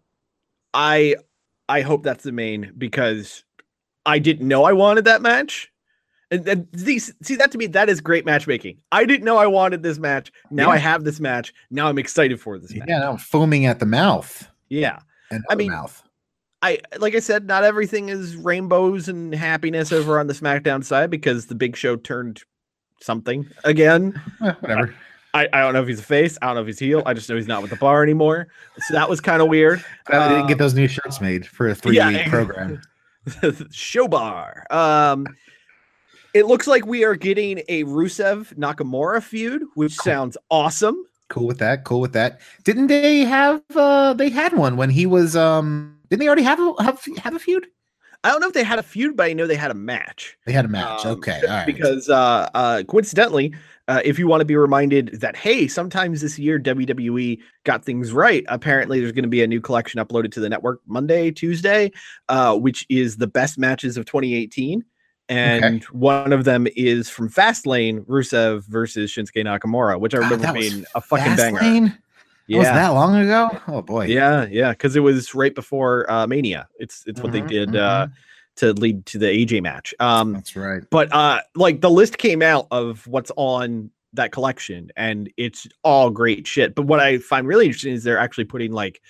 I 0.74 1.16
I 1.70 1.82
hope 1.82 2.04
that's 2.04 2.24
the 2.24 2.32
main 2.32 2.74
because 2.78 3.44
I 4.06 4.20
didn't 4.20 4.48
know 4.48 4.64
I 4.66 4.74
wanted 4.74 5.06
that 5.06 5.22
match. 5.22 5.72
And, 6.32 6.48
and 6.48 6.68
these 6.74 7.14
see 7.22 7.36
that 7.36 7.52
to 7.52 7.58
me 7.58 7.68
that 7.68 7.90
is 7.90 8.02
great 8.02 8.26
matchmaking. 8.26 8.78
I 8.92 9.06
didn't 9.06 9.24
know 9.24 9.38
I 9.38 9.48
wanted 9.48 9.84
this 9.84 9.98
match. 10.00 10.32
Now 10.52 10.72
I 10.72 10.78
have 10.78 11.04
this 11.06 11.20
match. 11.20 11.54
Now 11.70 11.88
I'm 11.88 11.98
excited 12.00 12.42
for 12.42 12.58
this 12.60 12.74
match. 12.74 12.88
yeah, 12.90 13.00
now 13.00 13.12
I'm 13.12 13.18
foaming 13.18 13.66
at 13.66 13.80
the 13.80 13.86
mouth. 13.86 14.50
Yeah. 14.70 15.00
And 15.32 15.44
I 15.50 15.56
mean, 15.56 15.72
mouth. 15.72 16.03
I 16.64 16.80
like 16.98 17.14
I 17.14 17.20
said, 17.20 17.46
not 17.46 17.66
everything 17.66 18.08
is 18.08 18.38
rainbows 18.38 19.10
and 19.10 19.36
happiness 19.36 19.92
over 19.92 20.18
on 20.18 20.28
the 20.28 20.34
SmackDown 20.34 20.84
side 20.84 21.10
because 21.10 21.48
the 21.48 21.56
Big 21.56 21.76
Show 21.76 21.98
turned 21.98 22.42
something 23.02 23.46
again. 23.66 24.20
Eh, 24.42 24.54
whatever. 24.62 24.96
I, 25.34 25.50
I 25.52 25.60
don't 25.60 25.74
know 25.74 25.82
if 25.82 25.88
he's 25.90 26.00
a 26.00 26.04
face. 26.04 26.38
I 26.42 26.46
don't 26.46 26.56
know 26.56 26.62
if 26.62 26.68
he's 26.68 26.80
heel. 26.80 27.04
I 27.06 27.14
just 27.14 27.28
know 27.28 27.36
he's 27.36 27.48
not 27.48 27.62
with 27.62 27.72
the 27.72 27.76
bar 27.78 28.02
anymore. 28.02 28.48
So 28.88 28.94
that 28.94 29.10
was 29.10 29.20
kind 29.20 29.42
of 29.42 29.50
weird. 29.50 29.84
Glad 30.06 30.30
they 30.30 30.36
didn't 30.36 30.48
get 30.48 30.56
Uh, 30.56 30.64
those 30.64 30.74
new 30.74 30.88
shirts 30.88 31.20
made 31.20 31.46
for 31.46 31.68
a 31.68 31.76
three 31.76 31.98
yeah, 31.98 32.10
week 32.10 32.28
program. 32.28 32.82
show 33.72 34.08
bar. 34.08 34.66
Um, 34.70 35.28
it 36.34 36.46
looks 36.46 36.66
like 36.68 36.86
we 36.86 37.04
are 37.04 37.16
getting 37.16 37.62
a 37.68 37.84
Rusev 37.84 38.54
Nakamura 38.56 39.22
feud, 39.22 39.64
which 39.76 39.94
sounds 39.96 40.38
awesome. 40.50 41.04
Cool 41.30 41.48
with 41.48 41.60
that. 41.60 41.84
Cool 41.84 42.00
with 42.00 42.14
that. 42.14 42.40
Didn't 42.64 42.88
they 42.88 43.20
have 43.20 43.62
uh 43.76 44.14
they 44.14 44.30
had 44.30 44.54
one 44.54 44.78
when 44.78 44.92
he 44.92 45.06
was 45.06 45.36
um 45.36 45.98
didn't 46.14 46.20
they 46.20 46.28
already 46.28 46.44
have 46.44 46.60
a 46.60 46.84
have, 46.84 47.04
have 47.24 47.34
a 47.34 47.40
feud? 47.40 47.66
I 48.24 48.30
don't 48.30 48.40
know 48.40 48.48
if 48.48 48.54
they 48.54 48.64
had 48.64 48.78
a 48.78 48.84
feud, 48.84 49.18
but 49.18 49.26
I 49.26 49.34
know 49.34 49.48
they 49.48 49.56
had 49.56 49.72
a 49.72 49.74
match. 49.74 50.38
They 50.46 50.54
had 50.54 50.64
a 50.64 50.68
match. 50.68 51.08
Um, 51.08 51.14
okay. 51.14 51.42
All 51.42 51.48
right. 51.48 51.66
Because 51.66 52.08
uh, 52.08 52.50
uh, 52.54 52.84
coincidentally, 52.84 53.56
uh, 53.88 54.00
if 54.06 54.20
you 54.20 54.28
want 54.28 54.42
to 54.42 54.46
be 54.46 54.56
reminded 54.56 55.20
that 55.22 55.36
hey, 55.36 55.68
sometimes 55.68 56.22
this 56.22 56.38
year 56.38 56.60
WWE 56.60 57.40
got 57.64 57.84
things 57.84 58.14
right. 58.14 58.46
Apparently, 58.48 59.00
there's 59.00 59.12
going 59.12 59.24
to 59.24 59.30
be 59.30 59.42
a 59.42 59.48
new 59.48 59.60
collection 59.60 60.00
uploaded 60.00 60.32
to 60.34 60.40
the 60.40 60.50
network 60.50 60.82
Monday, 60.86 61.32
Tuesday, 61.32 61.92
uh, 62.30 62.56
which 62.56 62.86
is 62.90 63.18
the 63.18 63.28
best 63.28 63.58
matches 63.58 63.98
of 63.98 64.06
2018. 64.06 64.86
And 65.30 65.84
one 65.86 66.32
of 66.32 66.44
them 66.44 66.68
is 66.76 67.10
from 67.10 67.28
Fastlane, 67.28 68.06
Rusev 68.06 68.68
versus 68.68 69.12
Shinsuke 69.12 69.44
Nakamura, 69.44 70.00
which 70.00 70.14
I 70.14 70.20
remember 70.20 70.54
was 70.54 70.70
being 70.70 70.86
a 70.94 71.02
fucking 71.02 71.36
banger. 71.36 71.98
Yeah, 72.48 72.60
Was 72.60 72.68
that 72.68 72.90
long 72.90 73.16
ago? 73.16 73.58
Oh 73.68 73.82
boy. 73.82 74.06
yeah, 74.08 74.46
yeah, 74.50 74.72
because 74.72 74.96
it 74.96 75.00
was 75.00 75.34
right 75.34 75.54
before 75.56 76.10
uh, 76.12 76.28
Mania. 76.28 76.68
It's 76.78 77.04
it's 77.08 77.22
what 77.22 77.32
they 77.32 77.42
Mhm, 77.42 77.48
did 77.48 77.76
uh, 77.76 78.08
to 78.58 78.74
lead 78.74 79.06
to 79.08 79.18
the 79.18 79.28
AJ 79.28 79.62
match. 79.64 79.94
Um, 80.00 80.34
That's 80.34 80.56
right. 80.56 80.84
but 80.92 81.12
uh 81.14 81.40
like 81.56 81.82
the 81.82 81.90
list 81.90 82.18
came 82.18 82.42
out 82.42 82.68
of 82.72 83.08
what's 83.08 83.32
on 83.38 83.90
that 84.16 84.32
collection 84.32 84.92
and 84.96 85.32
it's 85.38 85.66
all 85.84 86.12
great 86.12 86.46
shit 86.46 86.76
but 86.76 86.84
what 86.86 87.00
i 87.00 87.18
find 87.18 87.48
really 87.48 87.66
interesting 87.66 87.94
is 87.94 88.04
they're 88.04 88.20
actually 88.20 88.44
putting 88.44 88.72
like 88.72 89.02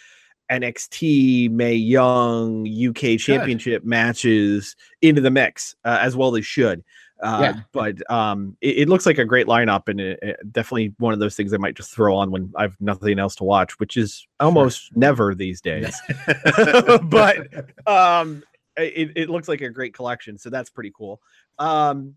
NXT 0.51 1.49
Mae 1.51 1.73
Young 1.73 2.67
UK 2.67 3.17
Championship 3.19 3.83
matches 3.83 4.75
into 5.01 5.21
the 5.21 5.31
mix 5.31 5.75
uh, 5.83 5.97
as 6.01 6.15
well 6.15 6.29
as 6.29 6.35
they 6.35 6.41
should. 6.41 6.83
Uh, 7.23 7.39
Yeah. 7.41 7.61
But 7.71 8.11
um, 8.11 8.55
it, 8.61 8.79
it 8.79 8.89
looks 8.89 9.05
like 9.05 9.17
a 9.17 9.25
great 9.25 9.47
lineup, 9.47 9.87
and 9.87 9.99
it, 9.99 10.19
it- 10.21 10.51
definitely 10.53 10.93
one 10.99 11.13
of 11.13 11.19
those 11.19 11.35
things 11.35 11.53
I 11.53 11.57
might 11.57 11.75
just 11.75 11.91
throw 11.91 12.15
on 12.15 12.29
when 12.31 12.51
I've 12.55 12.75
nothing 12.79 13.17
else 13.17 13.35
to 13.37 13.43
watch, 13.45 13.79
which 13.79 13.97
is 13.97 14.27
almost 14.39 14.95
never 14.95 15.33
these 15.33 15.61
days. 15.61 15.99
but 17.03 17.47
um, 17.87 18.43
it, 18.77 19.11
it 19.15 19.29
looks 19.29 19.47
like 19.47 19.61
a 19.61 19.69
great 19.69 19.93
collection, 19.93 20.37
so 20.37 20.49
that's 20.49 20.69
pretty 20.69 20.91
cool. 20.95 21.21
Um, 21.59 22.15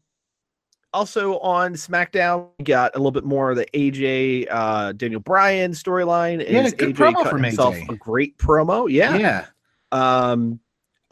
also 0.92 1.38
on 1.40 1.74
SmackDown, 1.74 2.48
we 2.58 2.64
got 2.64 2.94
a 2.94 2.98
little 2.98 3.10
bit 3.12 3.24
more 3.24 3.50
of 3.50 3.56
the 3.56 3.66
AJ 3.74 4.46
uh, 4.50 4.92
Daniel 4.92 5.20
Bryan 5.20 5.72
storyline. 5.72 6.38
Yeah, 6.48 6.64
Is 6.64 6.72
good 6.72 6.94
AJ 6.94 7.12
promo 7.12 7.14
cut 7.22 7.30
from 7.30 7.42
himself 7.44 7.74
AJ. 7.74 7.90
a 7.90 7.96
great 7.96 8.38
promo. 8.38 8.90
Yeah. 8.90 9.16
yeah. 9.16 9.46
Um, 9.92 10.58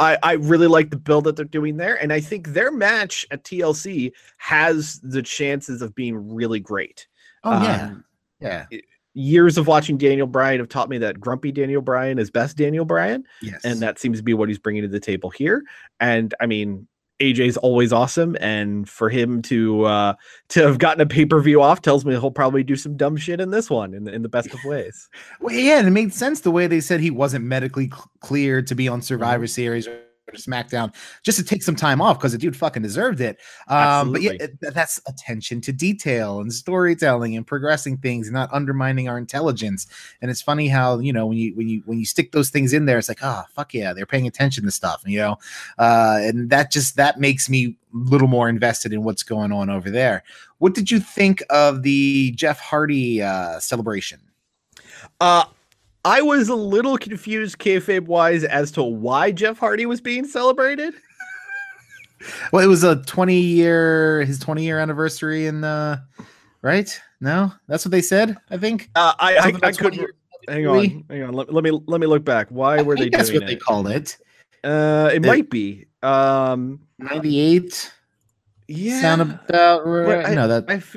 I, 0.04 0.18
I 0.22 0.32
really 0.34 0.66
like 0.66 0.90
the 0.90 0.96
build 0.96 1.24
that 1.24 1.36
they're 1.36 1.44
doing 1.44 1.76
there, 1.76 1.96
and 2.00 2.12
I 2.12 2.20
think 2.20 2.48
their 2.48 2.70
match 2.70 3.26
at 3.30 3.42
TLC 3.44 4.12
has 4.38 5.00
the 5.02 5.22
chances 5.22 5.82
of 5.82 5.94
being 5.94 6.32
really 6.34 6.60
great. 6.60 7.06
Oh 7.42 7.62
yeah. 7.62 7.86
Um, 7.86 8.04
Yeah. 8.40 8.66
Years 9.16 9.58
of 9.58 9.66
watching 9.68 9.96
Daniel 9.96 10.26
Bryan 10.26 10.58
have 10.58 10.68
taught 10.68 10.88
me 10.88 10.98
that 10.98 11.20
grumpy 11.20 11.52
Daniel 11.52 11.80
Bryan 11.80 12.18
is 12.18 12.30
best 12.32 12.56
Daniel 12.56 12.84
Bryan 12.84 13.24
Yes. 13.42 13.60
and 13.64 13.80
that 13.80 13.98
seems 14.00 14.18
to 14.18 14.24
be 14.24 14.34
what 14.34 14.48
he's 14.48 14.58
bringing 14.58 14.82
to 14.82 14.88
the 14.88 14.98
table 14.98 15.30
here. 15.30 15.62
And 16.00 16.34
I 16.40 16.46
mean, 16.46 16.88
AJ's 17.20 17.56
always 17.56 17.92
awesome, 17.92 18.36
and 18.40 18.88
for 18.88 19.08
him 19.08 19.40
to 19.42 19.84
uh, 19.84 20.14
to 20.48 20.62
have 20.66 20.78
gotten 20.78 21.00
a 21.00 21.06
pay 21.06 21.24
per 21.24 21.40
view 21.40 21.62
off 21.62 21.80
tells 21.80 22.04
me 22.04 22.12
he'll 22.12 22.30
probably 22.30 22.64
do 22.64 22.76
some 22.76 22.96
dumb 22.96 23.16
shit 23.16 23.40
in 23.40 23.50
this 23.50 23.70
one 23.70 23.94
in 23.94 24.04
the, 24.04 24.12
in 24.12 24.22
the 24.22 24.28
best 24.28 24.52
of 24.52 24.64
ways. 24.64 25.08
Well, 25.40 25.54
yeah, 25.54 25.78
and 25.78 25.86
it 25.86 25.92
made 25.92 26.12
sense 26.12 26.40
the 26.40 26.50
way 26.50 26.66
they 26.66 26.80
said 26.80 27.00
he 27.00 27.10
wasn't 27.10 27.44
medically 27.44 27.88
cl- 27.88 28.10
cleared 28.20 28.66
to 28.68 28.74
be 28.74 28.88
on 28.88 29.00
Survivor 29.00 29.44
Mm-hmm. 29.44 29.48
Series 29.48 29.86
or 29.86 29.98
SmackDown, 30.32 30.94
just 31.22 31.38
to 31.38 31.44
take 31.44 31.62
some 31.62 31.76
time 31.76 32.00
off 32.00 32.18
because 32.18 32.32
the 32.32 32.38
dude 32.38 32.56
fucking 32.56 32.82
deserved 32.82 33.20
it. 33.20 33.38
Um, 33.68 34.12
but 34.12 34.22
yeah, 34.22 34.32
it- 34.40 34.58
that's 34.60 35.00
attention 35.06 35.60
to 35.62 35.72
detail 35.72 36.40
and 36.40 36.52
storytelling 36.52 37.36
and 37.36 37.46
progressing 37.46 37.96
things, 37.98 38.26
and 38.26 38.34
not 38.34 38.52
undermining 38.52 39.08
our 39.08 39.18
intelligence. 39.18 39.86
And 40.22 40.30
it's 40.30 40.42
funny 40.42 40.68
how 40.68 40.98
you 40.98 41.12
know 41.12 41.26
when 41.26 41.38
you 41.38 41.54
when 41.54 41.68
you 41.68 41.82
when 41.86 41.98
you 41.98 42.06
stick 42.06 42.32
those 42.32 42.50
things 42.50 42.72
in 42.72 42.86
there, 42.86 42.98
it's 42.98 43.08
like, 43.08 43.22
oh 43.22 43.42
fuck 43.54 43.74
yeah, 43.74 43.92
they're 43.92 44.06
paying 44.06 44.26
attention 44.26 44.64
to 44.64 44.70
stuff, 44.70 45.02
you 45.06 45.18
know, 45.18 45.36
uh, 45.78 46.18
and 46.20 46.50
that 46.50 46.70
just 46.72 46.96
that 46.96 47.20
makes 47.20 47.48
me 47.48 47.76
a 47.94 47.96
little 47.96 48.28
more 48.28 48.48
invested 48.48 48.92
in 48.92 49.04
what's 49.04 49.22
going 49.22 49.52
on 49.52 49.70
over 49.70 49.90
there. 49.90 50.24
What 50.58 50.74
did 50.74 50.90
you 50.90 50.98
think 51.00 51.42
of 51.50 51.82
the 51.82 52.32
Jeff 52.32 52.58
Hardy 52.58 53.22
uh, 53.22 53.60
celebration? 53.60 54.20
Uh, 55.20 55.44
I 56.04 56.20
was 56.22 56.48
a 56.48 56.54
little 56.54 56.98
confused, 56.98 57.58
kayfabe 57.58 58.06
wise, 58.06 58.44
as 58.44 58.70
to 58.72 58.82
why 58.82 59.30
Jeff 59.32 59.58
Hardy 59.58 59.86
was 59.86 60.00
being 60.00 60.26
celebrated. 60.26 60.94
Well, 62.52 62.64
it 62.64 62.68
was 62.68 62.84
a 62.84 63.02
20 63.02 63.38
year 63.38 64.22
his 64.22 64.38
20 64.38 64.64
year 64.64 64.78
anniversary 64.78 65.46
in 65.46 65.62
uh 65.62 65.98
right? 66.62 66.98
No, 67.20 67.52
that's 67.68 67.84
what 67.84 67.90
they 67.92 68.00
said, 68.00 68.38
I 68.48 68.56
think. 68.56 68.88
Uh, 68.94 69.12
I, 69.18 69.36
I, 69.36 69.52
I 69.62 69.72
couldn't. 69.72 70.10
Hang 70.48 70.66
on, 70.66 71.04
hang 71.10 71.22
on. 71.24 71.34
Let, 71.34 71.52
let 71.52 71.62
me 71.64 71.70
let 71.86 72.00
me 72.00 72.06
look 72.06 72.24
back. 72.24 72.48
Why 72.48 72.80
were 72.80 72.94
I 72.94 72.96
they 72.96 73.02
think 73.02 73.16
that's 73.16 73.30
what 73.30 73.46
they 73.46 73.56
called 73.56 73.88
it. 73.88 74.16
Uh, 74.62 75.10
it 75.12 75.16
It- 75.16 75.26
might 75.26 75.50
be. 75.50 75.84
Um, 76.02 76.80
98 76.98 77.92
yeah. 78.68 79.00
sound 79.00 79.20
about 79.22 79.86
right. 79.86 80.26
I- 80.26 80.34
no, 80.34 80.48
that 80.48 80.64
I 80.68 80.74
f- 80.74 80.96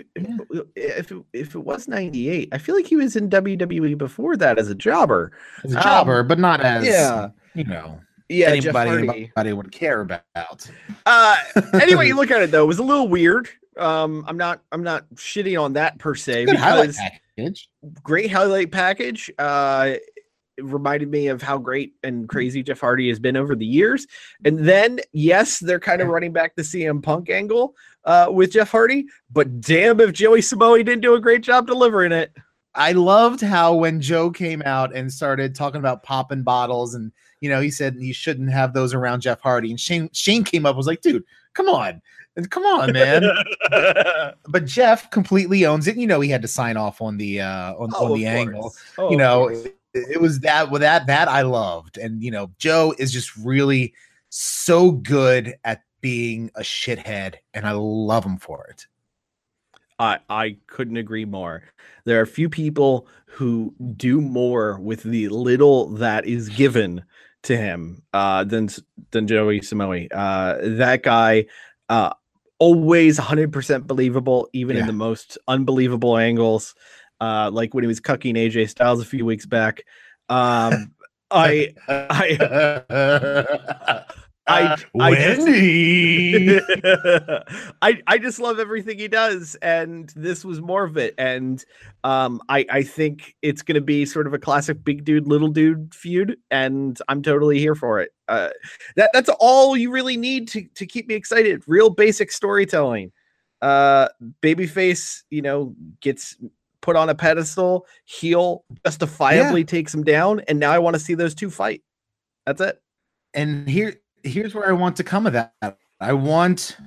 if 0.75 1.11
it, 1.11 1.23
if 1.33 1.55
it 1.55 1.59
was 1.59 1.87
98, 1.87 2.49
I 2.51 2.57
feel 2.57 2.75
like 2.75 2.85
he 2.87 2.95
was 2.95 3.15
in 3.15 3.29
WWE 3.29 3.97
before 3.97 4.37
that 4.37 4.57
as 4.57 4.69
a 4.69 4.75
jobber. 4.75 5.31
as 5.63 5.73
a 5.73 5.77
um, 5.77 5.83
jobber, 5.83 6.23
but 6.23 6.39
not 6.39 6.61
as 6.61 6.85
yeah. 6.85 7.29
you 7.53 7.63
know, 7.65 7.99
Yeah, 8.29 8.49
anybody 8.49 9.07
anybody 9.35 9.53
would 9.53 9.71
care 9.71 10.01
about. 10.01 10.69
Uh, 11.05 11.35
anyway, 11.73 12.07
you 12.07 12.15
look 12.15 12.31
at 12.31 12.41
it 12.41 12.51
though, 12.51 12.63
it 12.63 12.67
was 12.67 12.79
a 12.79 12.83
little 12.83 13.07
weird. 13.07 13.49
Um, 13.77 14.23
I'm 14.27 14.37
not 14.37 14.61
I'm 14.71 14.83
not 14.83 15.05
shitting 15.15 15.61
on 15.61 15.73
that 15.73 15.99
per 15.99 16.15
se 16.15 16.45
Good 16.45 16.55
highlight 16.55 16.87
because 16.89 16.97
package. 17.37 17.69
great 18.01 18.31
highlight 18.31 18.71
package. 18.71 19.29
Uh, 19.37 19.93
reminded 20.61 21.09
me 21.09 21.27
of 21.27 21.41
how 21.41 21.57
great 21.57 21.93
and 22.03 22.27
crazy 22.27 22.63
Jeff 22.63 22.79
Hardy 22.79 23.09
has 23.09 23.19
been 23.19 23.37
over 23.37 23.55
the 23.55 23.65
years. 23.65 24.07
And 24.45 24.59
then, 24.59 24.99
yes, 25.13 25.59
they're 25.59 25.79
kind 25.79 26.01
of 26.01 26.07
running 26.07 26.33
back 26.33 26.55
the 26.55 26.61
CM 26.61 27.01
Punk 27.01 27.29
angle 27.29 27.75
uh, 28.05 28.29
with 28.31 28.51
Jeff 28.53 28.71
Hardy, 28.71 29.05
but 29.31 29.61
damn 29.61 29.99
if 29.99 30.13
Joey 30.13 30.41
Samoa 30.41 30.83
didn't 30.83 31.01
do 31.01 31.15
a 31.15 31.19
great 31.21 31.41
job 31.43 31.67
delivering 31.67 32.11
it. 32.11 32.31
I 32.73 32.91
loved 32.91 33.41
how 33.41 33.73
when 33.73 33.99
Joe 34.01 34.29
came 34.29 34.61
out 34.63 34.95
and 34.95 35.11
started 35.11 35.55
talking 35.55 35.79
about 35.79 36.03
popping 36.03 36.43
bottles 36.43 36.93
and 36.93 37.11
you 37.41 37.49
know 37.49 37.59
he 37.59 37.71
said 37.71 37.95
you 37.97 38.13
shouldn't 38.13 38.51
have 38.51 38.73
those 38.73 38.93
around 38.93 39.21
Jeff 39.21 39.41
Hardy 39.41 39.71
and 39.71 39.79
Shane 39.79 40.09
Shane 40.13 40.43
came 40.43 40.65
up 40.65 40.71
and 40.71 40.77
was 40.77 40.85
like 40.85 41.01
dude 41.01 41.23
come 41.55 41.67
on 41.69 41.99
and 42.35 42.49
come 42.51 42.63
on 42.67 42.93
man 42.93 43.23
but 44.47 44.65
Jeff 44.65 45.09
completely 45.09 45.65
owns 45.65 45.87
it 45.87 45.97
you 45.97 46.05
know 46.05 46.19
he 46.19 46.29
had 46.29 46.43
to 46.43 46.47
sign 46.47 46.77
off 46.77 47.01
on 47.01 47.17
the 47.17 47.41
uh 47.41 47.73
on, 47.73 47.89
Oh, 47.95 48.13
on 48.13 48.19
the 48.19 48.25
course. 48.25 48.35
angle 48.35 48.75
Oh, 48.99 49.09
you 49.11 49.17
know 49.17 49.47
course. 49.47 49.67
It, 50.09 50.21
was 50.21 50.39
that 50.41 50.71
with 50.71 50.81
that 50.81 51.07
that 51.07 51.27
I 51.27 51.41
loved 51.41 51.97
and 51.97 52.23
you 52.23 52.31
know 52.31 52.51
Joe 52.57 52.93
is 52.97 53.11
just 53.11 53.35
really 53.37 53.93
so 54.29 54.91
good 54.91 55.55
at 55.63 55.83
being 56.01 56.51
a 56.55 56.61
shithead 56.61 57.35
and 57.53 57.65
I 57.65 57.71
love 57.71 58.23
him 58.23 58.37
for 58.37 58.65
it 58.69 58.87
I 59.99 60.19
I 60.29 60.57
couldn't 60.67 60.97
agree 60.97 61.25
more. 61.25 61.63
There 62.05 62.21
are 62.21 62.25
few 62.25 62.49
people 62.49 63.07
who 63.25 63.73
do 63.95 64.21
more 64.21 64.79
with 64.79 65.03
the 65.03 65.29
little 65.29 65.89
that 65.95 66.25
is 66.25 66.49
given 66.49 67.03
to 67.43 67.57
him 67.57 68.03
uh, 68.13 68.43
than 68.43 68.69
than 69.11 69.27
Joey 69.27 69.61
Samoa. 69.61 70.07
Uh, 70.07 70.57
that 70.61 71.03
guy, 71.03 71.45
uh, 71.89 72.13
always 72.59 73.19
100% 73.19 73.87
believable, 73.87 74.49
even 74.53 74.77
in 74.77 74.87
the 74.87 74.93
most 74.93 75.37
unbelievable 75.47 76.17
angles, 76.17 76.75
uh, 77.21 77.49
like 77.51 77.73
when 77.73 77.83
he 77.83 77.87
was 77.87 77.99
cucking 77.99 78.35
AJ 78.35 78.69
Styles 78.69 79.01
a 79.01 79.05
few 79.05 79.25
weeks 79.25 79.45
back. 79.45 79.83
Um, 80.29 80.93
I 81.31 81.73
I 81.89 82.83
I 84.47 84.77
I 84.99 85.15
just- 85.15 85.45
Wendy. 85.45 86.59
I 87.81 88.01
I 88.07 88.17
just 88.17 88.39
love 88.39 88.59
everything 88.59 88.97
he 88.97 89.07
does, 89.09 89.55
and 89.61 90.11
this 90.15 90.45
was 90.45 90.61
more 90.61 90.85
of 90.85 90.95
it. 90.97 91.13
And 91.17 91.63
um, 92.05 92.41
I 92.47 92.65
I 92.69 92.83
think 92.83 93.35
it's 93.41 93.61
gonna 93.61 93.81
be 93.81 94.05
sort 94.05 94.25
of 94.25 94.33
a 94.33 94.39
classic 94.39 94.83
big 94.83 95.03
dude 95.03 95.27
little 95.27 95.49
dude 95.49 95.93
feud, 95.93 96.37
and 96.49 96.97
I'm 97.09 97.21
totally 97.21 97.59
here 97.59 97.75
for 97.75 97.99
it. 97.99 98.11
Uh, 98.29 98.49
that 98.95 99.09
that's 99.13 99.29
all 99.39 99.75
you 99.75 99.91
really 99.91 100.15
need 100.17 100.47
to 100.49 100.63
to 100.75 100.85
keep 100.85 101.07
me 101.07 101.15
excited. 101.15 101.63
Real 101.67 101.89
basic 101.89 102.31
storytelling. 102.31 103.11
Uh, 103.61 104.07
babyface, 104.41 105.23
you 105.31 105.41
know, 105.41 105.75
gets 105.99 106.37
put 106.87 106.95
on 106.95 107.09
a 107.09 107.15
pedestal. 107.15 107.85
Heel 108.05 108.63
justifiably 108.85 109.65
takes 109.65 109.93
him 109.93 110.03
down, 110.05 110.39
and 110.47 110.57
now 110.57 110.71
I 110.71 110.79
want 110.79 110.93
to 110.95 110.99
see 111.01 111.15
those 111.15 111.35
two 111.35 111.49
fight. 111.49 111.83
That's 112.45 112.61
it. 112.61 112.81
and 113.33 113.67
here 113.69 113.93
here's 114.23 114.55
where 114.55 114.67
I 114.67 114.71
want 114.71 114.95
to 114.95 115.03
come 115.03 115.27
of 115.27 115.33
that. 115.33 115.53
I 115.99 116.13
want 116.13 116.77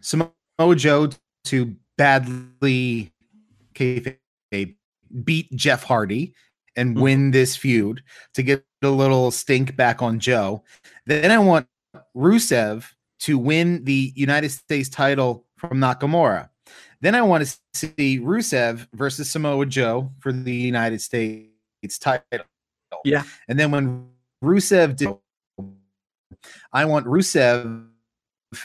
Samoa 0.00 0.30
Joe 0.76 1.08
to 1.46 1.76
badly 1.98 3.12
beat 5.24 5.52
Jeff 5.54 5.82
Hardy 5.82 6.34
and 6.76 6.96
Mhm. 6.96 7.00
win 7.00 7.30
this 7.32 7.56
feud 7.56 8.02
to 8.34 8.42
get 8.44 8.64
a 8.82 8.88
little 8.88 9.30
stink 9.32 9.74
back 9.76 10.02
on 10.02 10.18
Joe. 10.20 10.62
Then 11.06 11.30
I 11.32 11.38
want 11.38 11.66
Rusev 12.16 12.84
to 13.20 13.36
win 13.38 13.84
the 13.84 14.12
United 14.14 14.50
States 14.50 14.88
title 14.88 15.46
from 15.56 15.78
Nakamura. 15.78 16.48
Then 17.04 17.14
I 17.14 17.20
want 17.20 17.46
to 17.46 17.58
see 17.74 18.18
Rusev 18.18 18.86
versus 18.94 19.30
Samoa 19.30 19.66
Joe 19.66 20.10
for 20.20 20.32
the 20.32 20.54
United 20.54 21.02
States 21.02 21.98
title. 22.00 22.46
Yeah. 23.04 23.24
And 23.46 23.60
then 23.60 23.70
when 23.70 24.08
Rusev 24.42 24.96
did, 24.96 25.14
I 26.72 26.86
want 26.86 27.04
Rusev 27.04 27.88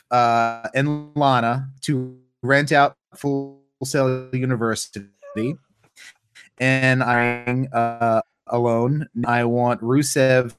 uh, 0.10 0.69
and 0.73 1.13
Lana 1.17 1.67
to 1.82 2.17
rent 2.41 2.71
out 2.71 2.95
Full 3.13 3.62
Sail 3.84 4.30
University. 4.32 5.04
And 6.60 7.04
I 7.04 7.67
uh, 7.73 8.21
alone, 8.47 9.10
I 9.25 9.43
want 9.43 9.82
Rusev 9.82 10.56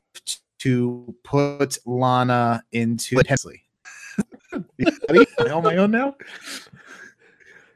to 0.59 1.15
put 1.25 1.79
Lana 1.87 2.63
into 2.73 3.23
Hensley. 3.27 3.63
Am 4.53 4.67
I 5.09 5.51
on 5.51 5.63
my 5.63 5.77
own 5.77 5.93
now? 5.93 6.15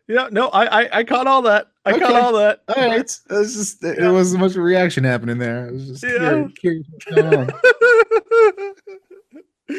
Yeah, 0.08 0.28
no, 0.30 0.48
I 0.48 0.82
I, 0.82 0.98
I 0.98 1.04
caught 1.04 1.26
all 1.26 1.42
that. 1.42 1.68
I 1.86 1.98
caught 1.98 2.12
all 2.14 2.32
that. 2.34 2.62
All 2.68 2.74
right. 2.88 3.00
It 3.00 3.20
was 3.32 3.54
just 3.54 3.82
Yeah. 3.82 4.08
it 4.08 4.12
wasn't 4.12 4.40
much 4.40 4.52
of 4.52 4.58
reaction 4.58 5.04
happening 5.04 5.38
there. 5.38 5.68
I 5.68 5.70
was 5.72 5.88
just 5.88 6.02
Yeah. 6.04 6.18
curious, 6.18 6.52
curious 6.58 6.86
what's 6.90 7.20
going 7.22 7.34
on. 7.34 7.50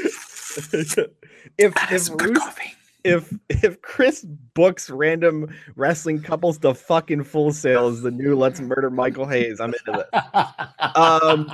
if 1.57 1.73
if 1.89 2.01
Some 2.03 2.17
good 2.17 2.29
Rus- 2.31 2.39
coffee. 2.39 2.73
if 3.03 3.33
if 3.49 3.81
Chris 3.81 4.23
books 4.55 4.89
random 4.89 5.53
wrestling 5.75 6.21
couples 6.21 6.57
to 6.59 6.73
fucking 6.73 7.23
Full 7.23 7.53
Sails, 7.53 8.01
the 8.01 8.11
new 8.11 8.35
Let's 8.35 8.59
Murder 8.59 8.89
Michael 8.89 9.27
Hayes, 9.27 9.59
I'm 9.59 9.73
into 9.73 10.05
this. 10.11 10.21
Um, 10.95 11.51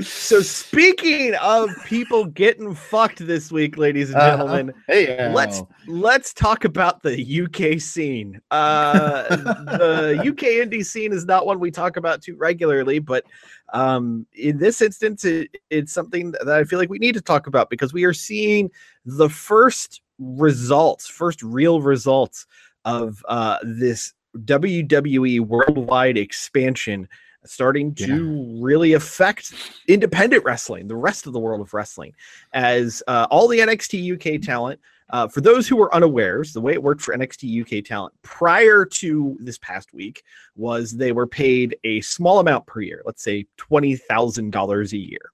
so 0.00 0.40
speaking 0.40 1.34
of 1.36 1.70
people 1.84 2.26
getting 2.26 2.74
fucked 2.74 3.26
this 3.26 3.50
week, 3.50 3.76
ladies 3.78 4.10
and 4.10 4.18
Uh-huh. 4.18 4.30
gentlemen, 4.36 4.74
Hey, 4.86 5.32
let's 5.32 5.62
let's 5.86 6.34
talk 6.34 6.64
about 6.64 7.02
the 7.02 7.42
UK 7.42 7.80
scene. 7.80 8.40
Uh, 8.50 9.22
the 9.28 10.18
UK 10.28 10.66
indie 10.66 10.84
scene 10.84 11.12
is 11.12 11.24
not 11.24 11.46
one 11.46 11.60
we 11.60 11.70
talk 11.70 11.96
about 11.96 12.22
too 12.22 12.36
regularly, 12.36 12.98
but 12.98 13.24
um, 13.72 14.26
in 14.34 14.58
this 14.58 14.82
instance, 14.82 15.24
it, 15.24 15.50
it's 15.70 15.92
something 15.92 16.32
that 16.32 16.48
I 16.48 16.64
feel 16.64 16.78
like 16.78 16.90
we 16.90 16.98
need 16.98 17.14
to 17.14 17.20
talk 17.22 17.46
about 17.46 17.70
because 17.70 17.92
we 17.92 18.04
are 18.04 18.12
seeing 18.12 18.70
the 19.04 19.28
first 19.30 20.02
results, 20.18 21.06
first 21.08 21.42
real 21.42 21.80
results 21.80 22.46
of 22.84 23.24
uh, 23.28 23.58
this 23.62 24.12
WWE 24.36 25.40
worldwide 25.40 26.18
expansion 26.18 27.08
starting 27.48 27.94
to 27.94 28.58
really 28.60 28.94
affect 28.94 29.52
independent 29.88 30.44
wrestling, 30.44 30.88
the 30.88 30.96
rest 30.96 31.26
of 31.26 31.32
the 31.32 31.38
world 31.38 31.60
of 31.60 31.72
wrestling, 31.74 32.12
as 32.52 33.02
uh, 33.06 33.26
all 33.30 33.48
the 33.48 33.58
NXT 33.58 34.36
UK 34.36 34.40
talent. 34.42 34.80
Uh, 35.10 35.28
for 35.28 35.40
those 35.40 35.68
who 35.68 35.76
were 35.76 35.94
unawares, 35.94 36.52
the 36.52 36.60
way 36.60 36.72
it 36.72 36.82
worked 36.82 37.00
for 37.00 37.16
NXT 37.16 37.62
UK 37.62 37.84
talent 37.84 38.12
prior 38.22 38.84
to 38.84 39.36
this 39.38 39.56
past 39.58 39.92
week 39.94 40.22
was 40.56 40.90
they 40.90 41.12
were 41.12 41.28
paid 41.28 41.76
a 41.84 42.00
small 42.00 42.40
amount 42.40 42.66
per 42.66 42.80
year, 42.80 43.02
let's 43.04 43.22
say 43.22 43.46
$20,000 43.56 44.92
a 44.92 44.96
year. 44.96 45.30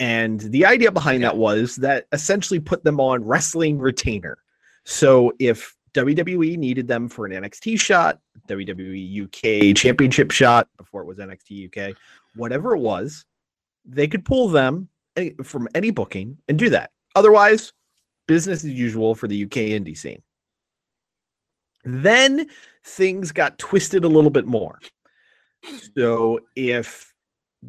And 0.00 0.40
the 0.40 0.64
idea 0.64 0.90
behind 0.90 1.22
that 1.22 1.36
was 1.36 1.76
that 1.76 2.06
essentially 2.12 2.60
put 2.60 2.82
them 2.82 2.98
on 2.98 3.24
wrestling 3.24 3.78
retainer. 3.78 4.38
So 4.84 5.32
if 5.38 5.76
WWE 5.94 6.58
needed 6.58 6.88
them 6.88 7.08
for 7.08 7.26
an 7.26 7.32
NXT 7.32 7.78
shot, 7.80 8.18
WWE 8.48 9.24
UK 9.24 9.76
championship 9.76 10.30
shot 10.30 10.68
before 10.76 11.02
it 11.02 11.06
was 11.06 11.18
NXT 11.18 11.66
UK, 11.68 11.96
whatever 12.34 12.74
it 12.74 12.80
was, 12.80 13.24
they 13.84 14.08
could 14.08 14.24
pull 14.24 14.48
them 14.48 14.88
eh, 15.16 15.30
from 15.42 15.68
any 15.74 15.90
booking 15.90 16.36
and 16.48 16.58
do 16.58 16.68
that. 16.70 16.90
Otherwise, 17.14 17.72
business 18.26 18.64
as 18.64 18.70
usual 18.70 19.14
for 19.14 19.28
the 19.28 19.44
UK 19.44 19.70
indie 19.72 19.96
scene. 19.96 20.22
Then 21.84 22.48
things 22.84 23.30
got 23.30 23.58
twisted 23.58 24.04
a 24.04 24.08
little 24.08 24.30
bit 24.30 24.46
more. 24.46 24.80
So 25.96 26.40
if 26.56 27.12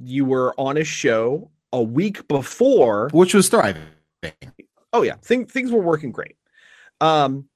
you 0.03 0.25
were 0.25 0.53
on 0.57 0.77
a 0.77 0.83
show 0.83 1.51
a 1.71 1.81
week 1.81 2.27
before 2.27 3.09
which 3.13 3.33
was 3.33 3.49
thriving. 3.49 3.83
oh 4.93 5.03
yeah 5.03 5.15
thing, 5.15 5.45
things 5.45 5.71
were 5.71 5.81
working 5.81 6.11
great 6.11 6.35
um 7.01 7.47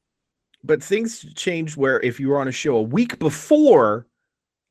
but 0.64 0.84
things 0.84 1.26
changed 1.36 1.78
where 1.78 2.00
if 2.02 2.20
you 2.20 2.30
were 2.30 2.40
on 2.40 2.48
a 2.48 2.52
show 2.52 2.76
a 2.76 2.82
week 2.82 3.20
before 3.20 4.06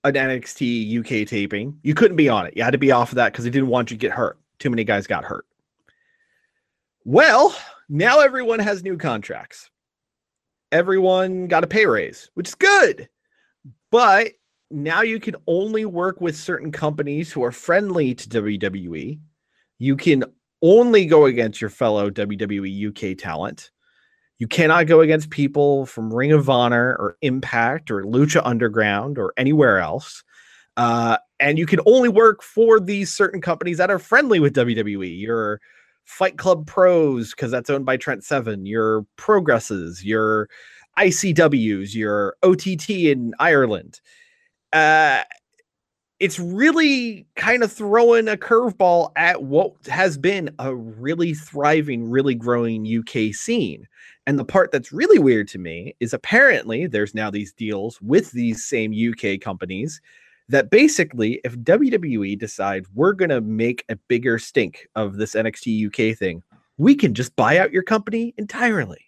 an 0.05 0.15
nxt 0.15 0.99
uk 0.99 1.29
taping 1.29 1.79
you 1.83 1.95
couldn't 1.95 2.17
be 2.17 2.29
on 2.29 2.47
it. 2.47 2.57
You 2.57 2.63
had 2.63 2.73
to 2.73 2.79
be 2.79 2.93
off 2.93 3.11
of 3.11 3.17
that 3.17 3.33
because 3.33 3.45
they 3.45 3.51
didn't 3.51 3.69
want 3.69 3.91
you 3.91 3.97
to 3.97 4.01
get 4.01 4.13
hurt. 4.13 4.39
Too 4.59 4.71
many 4.71 4.85
guys 4.85 5.07
got 5.07 5.25
hurt. 5.25 5.47
Well 7.05 7.57
now 7.89 8.21
everyone 8.21 8.59
has 8.61 8.83
new 8.83 8.97
contracts. 8.97 9.71
Everyone 10.71 11.47
got 11.47 11.65
a 11.65 11.69
pay 11.69 11.87
raise 11.87 12.31
which 12.35 12.49
is 12.49 12.55
good. 12.55 13.09
But 13.91 14.33
now 14.71 15.01
you 15.03 15.19
can 15.19 15.37
only 15.47 15.87
work 15.87 16.21
with 16.21 16.37
certain 16.37 16.71
companies 16.71 17.33
who 17.33 17.43
are 17.43 17.53
friendly 17.53 18.15
to 18.15 18.29
WWE. 18.29 19.19
You 19.79 19.97
can 19.97 20.25
only 20.63 21.07
go 21.07 21.27
against 21.27 21.61
your 21.61 21.71
fellow 21.71 22.11
WWE 22.11 22.89
UK 22.89 23.17
talent. 23.17 23.71
You 24.39 24.47
cannot 24.47 24.87
go 24.87 25.01
against 25.01 25.31
people 25.31 25.87
from 25.87 26.13
Ring 26.13 26.33
of 26.33 26.49
Honor 26.49 26.97
or 26.99 27.17
Impact 27.23 27.91
or 27.91 28.05
Lucha 28.05 28.41
Underground 28.45 29.19
or 29.19 29.33
anywhere 29.37 29.79
else. 29.79 30.23
Uh, 30.77 31.19
and 31.41 31.59
you 31.59 31.67
can 31.67 31.81
only 31.87 32.09
work 32.09 32.43
for 32.43 32.79
these 32.79 33.13
certain 33.13 33.41
companies 33.41 33.79
that 33.79 33.91
are 33.91 33.99
friendly 33.99 34.39
with 34.39 34.55
WWE. 34.55 35.21
Your 35.21 35.61
Fight 36.05 36.39
Club 36.39 36.67
Pros, 36.67 37.33
because 37.33 37.51
that's 37.51 37.69
owned 37.69 37.85
by 37.85 37.97
Trent 37.97 38.25
Seven, 38.25 38.65
your 38.65 39.05
Progresses, 39.17 40.05
your 40.05 40.49
ICWs, 40.97 41.95
your 41.95 42.37
OTT 42.43 42.91
in 42.91 43.35
Ireland 43.39 44.01
uh 44.73 45.23
it's 46.21 46.41
really 46.41 47.27
kind 47.37 47.63
of 47.63 47.73
throwing 47.73 48.27
a 48.27 48.37
curveball 48.37 49.13
at 49.15 49.45
what 49.45 49.73
has 49.87 50.19
been 50.19 50.51
a 50.59 50.75
really 50.75 51.33
thriving, 51.33 52.11
really 52.11 52.35
growing 52.35 52.85
UK 52.85 53.33
scene. 53.33 53.87
And 54.29 54.39
the 54.39 54.45
part 54.45 54.73
that's 54.73 54.93
really 54.93 55.19
weird 55.19 55.49
to 55.49 55.59
me 55.59 55.97
is 56.01 56.13
apparently 56.13 56.87
there's 56.87 57.15
now 57.15 57.31
these 57.31 57.51
deals 57.51 57.99
with 58.03 58.31
these 58.33 58.63
same 58.63 58.93
UK 58.93 59.41
companies 59.41 60.03
that 60.51 60.69
basically, 60.69 61.41
if 61.45 61.57
WWE 61.61 62.39
decides 62.39 62.87
we're 62.95 63.15
going 63.15 63.31
to 63.31 63.41
make 63.41 63.87
a 63.89 63.97
bigger 63.97 64.39
stink 64.39 64.87
of 64.95 65.17
this 65.17 65.35
NXT 65.35 65.87
UK 65.87 66.15
thing, 66.15 66.43
we 66.77 66.95
can 66.95 67.15
just 67.15 67.35
buy 67.37 67.57
out 67.57 67.73
your 67.73 67.83
company 67.83 68.35
entirely. 68.37 69.01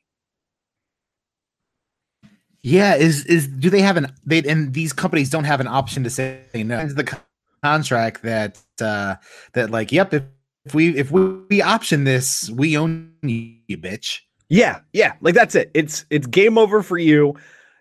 Yeah, 2.62 2.94
is 2.94 3.26
is 3.26 3.46
do 3.46 3.68
they 3.68 3.82
have 3.82 3.98
an 3.98 4.14
they 4.24 4.42
and 4.44 4.72
these 4.72 4.94
companies 4.94 5.28
don't 5.28 5.44
have 5.44 5.60
an 5.60 5.66
option 5.66 6.02
to 6.04 6.08
say 6.08 6.40
no? 6.54 6.86
The 6.86 7.18
contract 7.62 8.22
that 8.22 8.58
uh 8.80 9.16
that 9.52 9.68
like, 9.68 9.92
yep, 9.92 10.14
if, 10.14 10.22
if 10.64 10.74
we 10.74 10.96
if 10.96 11.10
we, 11.10 11.60
option 11.60 12.04
this, 12.04 12.48
we 12.48 12.78
own 12.78 13.12
you 13.22 13.76
bitch. 13.76 14.20
Yeah, 14.50 14.80
yeah, 14.92 15.14
like 15.20 15.34
that's 15.34 15.54
it. 15.54 15.70
It's 15.74 16.04
it's 16.10 16.26
game 16.26 16.58
over 16.58 16.82
for 16.82 16.98
you. 16.98 17.36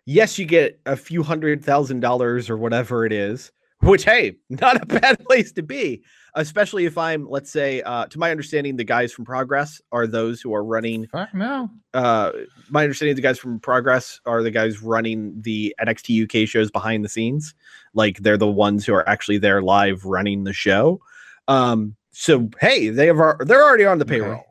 Yes, 0.06 0.40
you 0.40 0.46
get 0.46 0.80
a 0.86 0.96
few 0.96 1.24
hundred 1.24 1.64
thousand 1.66 2.00
dollars 2.00 2.50
or 2.50 2.58
whatever 2.58 3.06
it 3.06 3.12
is, 3.12 3.52
which 3.82 4.06
hey, 4.06 4.38
not 4.50 4.82
a 4.82 4.86
bad 4.86 5.20
place 5.28 5.52
to 5.54 5.64
be, 5.64 6.04
especially 6.36 6.86
if 6.86 6.96
I'm, 6.98 7.28
let's 7.28 7.52
say, 7.52 7.82
uh, 7.82 8.06
to 8.06 8.20
my 8.20 8.30
understanding, 8.32 8.76
the 8.76 8.84
guys 8.84 9.12
from 9.12 9.26
Progress 9.26 9.82
are 9.92 10.06
those 10.08 10.42
who 10.42 10.54
are 10.54 10.64
running. 10.64 11.08
Fuck 11.08 11.34
no. 11.34 11.70
Uh, 11.96 12.32
my 12.70 12.84
understanding, 12.84 13.16
the 13.16 13.22
guys 13.24 13.40
from 13.40 13.60
Progress 13.60 14.20
are 14.28 14.44
the 14.44 14.52
guys 14.52 14.82
running 14.82 15.42
the 15.42 15.76
NXT 15.84 16.24
UK 16.44 16.48
shows 16.48 16.70
behind 16.70 17.04
the 17.04 17.10
scenes. 17.10 17.56
Like 17.96 18.20
they're 18.20 18.38
the 18.38 18.48
ones 18.48 18.86
who 18.86 18.94
are 18.94 19.08
actually 19.10 19.40
there 19.40 19.62
live 19.64 20.06
running 20.06 20.44
the 20.44 20.54
show. 20.54 21.02
Um, 21.48 21.96
so 22.12 22.48
hey, 22.62 22.90
they 22.90 23.08
have 23.08 23.18
they're 23.48 23.64
already 23.64 23.86
on 23.86 23.98
the 23.98 24.06
Okay. 24.06 24.20
payroll. 24.20 24.44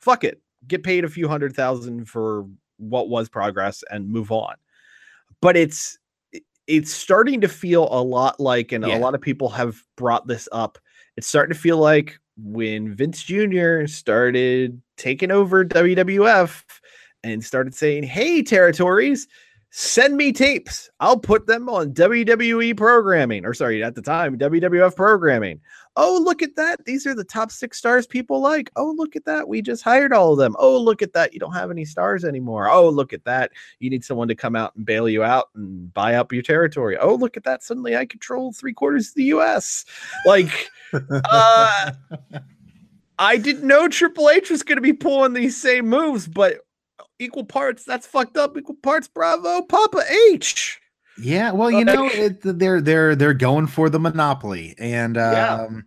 Fuck 0.00 0.24
it, 0.24 0.40
get 0.68 0.82
paid 0.82 1.04
a 1.04 1.08
few 1.08 1.28
hundred 1.28 1.54
thousand 1.54 2.08
for 2.08 2.46
what 2.78 3.08
was 3.08 3.28
Progress 3.28 3.82
and 3.90 4.08
move 4.08 4.30
on. 4.32 4.54
But 5.40 5.56
it's 5.56 5.98
it's 6.66 6.92
starting 6.92 7.40
to 7.42 7.48
feel 7.48 7.88
a 7.92 8.02
lot 8.02 8.40
like, 8.40 8.72
and 8.72 8.84
Yeah. 8.84 8.96
a 8.96 8.98
lot 8.98 9.14
of 9.14 9.20
people 9.20 9.48
have 9.50 9.80
brought 9.96 10.26
this 10.26 10.48
up. 10.50 10.78
It's 11.16 11.26
starting 11.28 11.54
to 11.54 11.60
feel 11.60 11.78
like 11.78 12.18
when 12.36 12.92
Vince 12.94 13.22
Jr. 13.22 13.86
started 13.86 14.80
taking 14.96 15.30
over 15.30 15.64
WWF 15.64 16.64
and 17.22 17.42
started 17.44 17.74
saying, 17.74 18.02
Hey, 18.02 18.42
territories, 18.42 19.28
send 19.70 20.16
me 20.16 20.32
tapes. 20.32 20.90
I'll 21.00 21.18
put 21.18 21.46
them 21.46 21.68
on 21.68 21.92
WWE 21.92 22.76
programming, 22.76 23.44
or 23.46 23.54
sorry, 23.54 23.82
at 23.84 23.94
the 23.94 24.02
time, 24.02 24.36
WWF 24.36 24.96
programming. 24.96 25.60
Oh, 25.98 26.20
look 26.22 26.42
at 26.42 26.56
that. 26.56 26.84
These 26.84 27.06
are 27.06 27.14
the 27.14 27.24
top 27.24 27.50
six 27.50 27.78
stars 27.78 28.06
people 28.06 28.40
like. 28.40 28.70
Oh, 28.76 28.94
look 28.96 29.16
at 29.16 29.24
that. 29.24 29.48
We 29.48 29.62
just 29.62 29.82
hired 29.82 30.12
all 30.12 30.32
of 30.32 30.38
them. 30.38 30.54
Oh, 30.58 30.78
look 30.78 31.00
at 31.00 31.14
that. 31.14 31.32
You 31.32 31.40
don't 31.40 31.54
have 31.54 31.70
any 31.70 31.86
stars 31.86 32.24
anymore. 32.24 32.68
Oh, 32.68 32.88
look 32.88 33.14
at 33.14 33.24
that. 33.24 33.52
You 33.80 33.88
need 33.88 34.04
someone 34.04 34.28
to 34.28 34.34
come 34.34 34.54
out 34.54 34.76
and 34.76 34.84
bail 34.84 35.08
you 35.08 35.24
out 35.24 35.48
and 35.54 35.92
buy 35.94 36.14
up 36.14 36.32
your 36.32 36.42
territory. 36.42 36.98
Oh, 36.98 37.14
look 37.14 37.36
at 37.38 37.44
that. 37.44 37.62
Suddenly 37.62 37.96
I 37.96 38.04
control 38.04 38.52
three 38.52 38.74
quarters 38.74 39.08
of 39.08 39.14
the 39.14 39.24
US. 39.24 39.86
Like, 40.26 40.68
uh, 40.92 41.92
I 43.18 43.38
didn't 43.38 43.66
know 43.66 43.88
Triple 43.88 44.28
H 44.28 44.50
was 44.50 44.62
going 44.62 44.76
to 44.76 44.82
be 44.82 44.92
pulling 44.92 45.32
these 45.32 45.60
same 45.60 45.88
moves, 45.88 46.28
but 46.28 46.58
equal 47.18 47.44
parts, 47.44 47.84
that's 47.84 48.06
fucked 48.06 48.36
up. 48.36 48.58
Equal 48.58 48.76
parts, 48.82 49.08
bravo, 49.08 49.62
Papa 49.62 50.04
H. 50.32 50.80
Yeah, 51.16 51.52
well, 51.52 51.70
you 51.70 51.84
know, 51.84 52.10
it, 52.10 52.40
they're 52.42 52.80
they're 52.80 53.14
they're 53.16 53.34
going 53.34 53.66
for 53.68 53.88
the 53.88 53.98
monopoly, 53.98 54.74
and 54.78 55.16
Yeah. 55.16 55.54
um, 55.66 55.84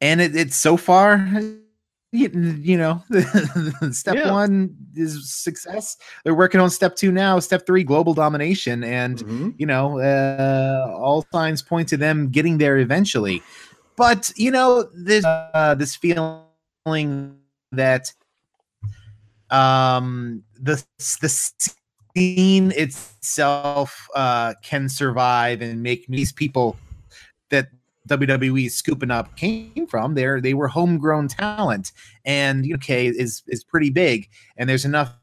and 0.00 0.20
it, 0.20 0.34
it's 0.36 0.56
so 0.56 0.76
far, 0.76 1.16
you, 2.12 2.28
you 2.60 2.76
know, 2.76 3.02
step 3.92 4.16
Yeah. 4.16 4.30
one 4.30 4.76
is 4.94 5.30
success. 5.32 5.96
They're 6.24 6.34
working 6.34 6.60
on 6.60 6.70
step 6.70 6.96
two 6.96 7.12
now. 7.12 7.38
Step 7.40 7.66
three, 7.66 7.84
global 7.84 8.14
domination, 8.14 8.82
and 8.84 9.18
Mhm. 9.18 9.54
you 9.58 9.66
know, 9.66 9.98
uh, 10.00 10.92
all 10.96 11.24
signs 11.32 11.62
point 11.62 11.88
to 11.90 11.96
them 11.96 12.28
getting 12.30 12.58
there 12.58 12.78
eventually. 12.78 13.44
But 13.96 14.30
you 14.36 14.50
know, 14.50 14.88
this 14.94 15.24
uh, 15.24 15.74
this 15.76 15.94
feeling 15.96 17.36
that 17.72 18.12
um 19.50 20.42
the 20.60 20.82
the 21.20 21.28
scene 22.18 22.72
itself 22.72 24.08
uh 24.14 24.54
can 24.62 24.88
survive 24.88 25.60
and 25.62 25.82
make 25.82 26.06
these 26.08 26.32
people 26.32 26.76
that 27.50 27.68
WWE 28.08 28.66
is 28.66 28.74
scooping 28.74 29.10
up 29.10 29.36
came 29.36 29.86
from 29.86 30.14
there 30.14 30.40
they 30.40 30.54
were 30.54 30.68
homegrown 30.68 31.28
talent 31.28 31.92
and 32.24 32.66
UK 32.66 32.90
is 33.24 33.42
is 33.46 33.62
pretty 33.64 33.90
big 33.90 34.28
and 34.56 34.68
there's 34.68 34.84
enough 34.84 35.14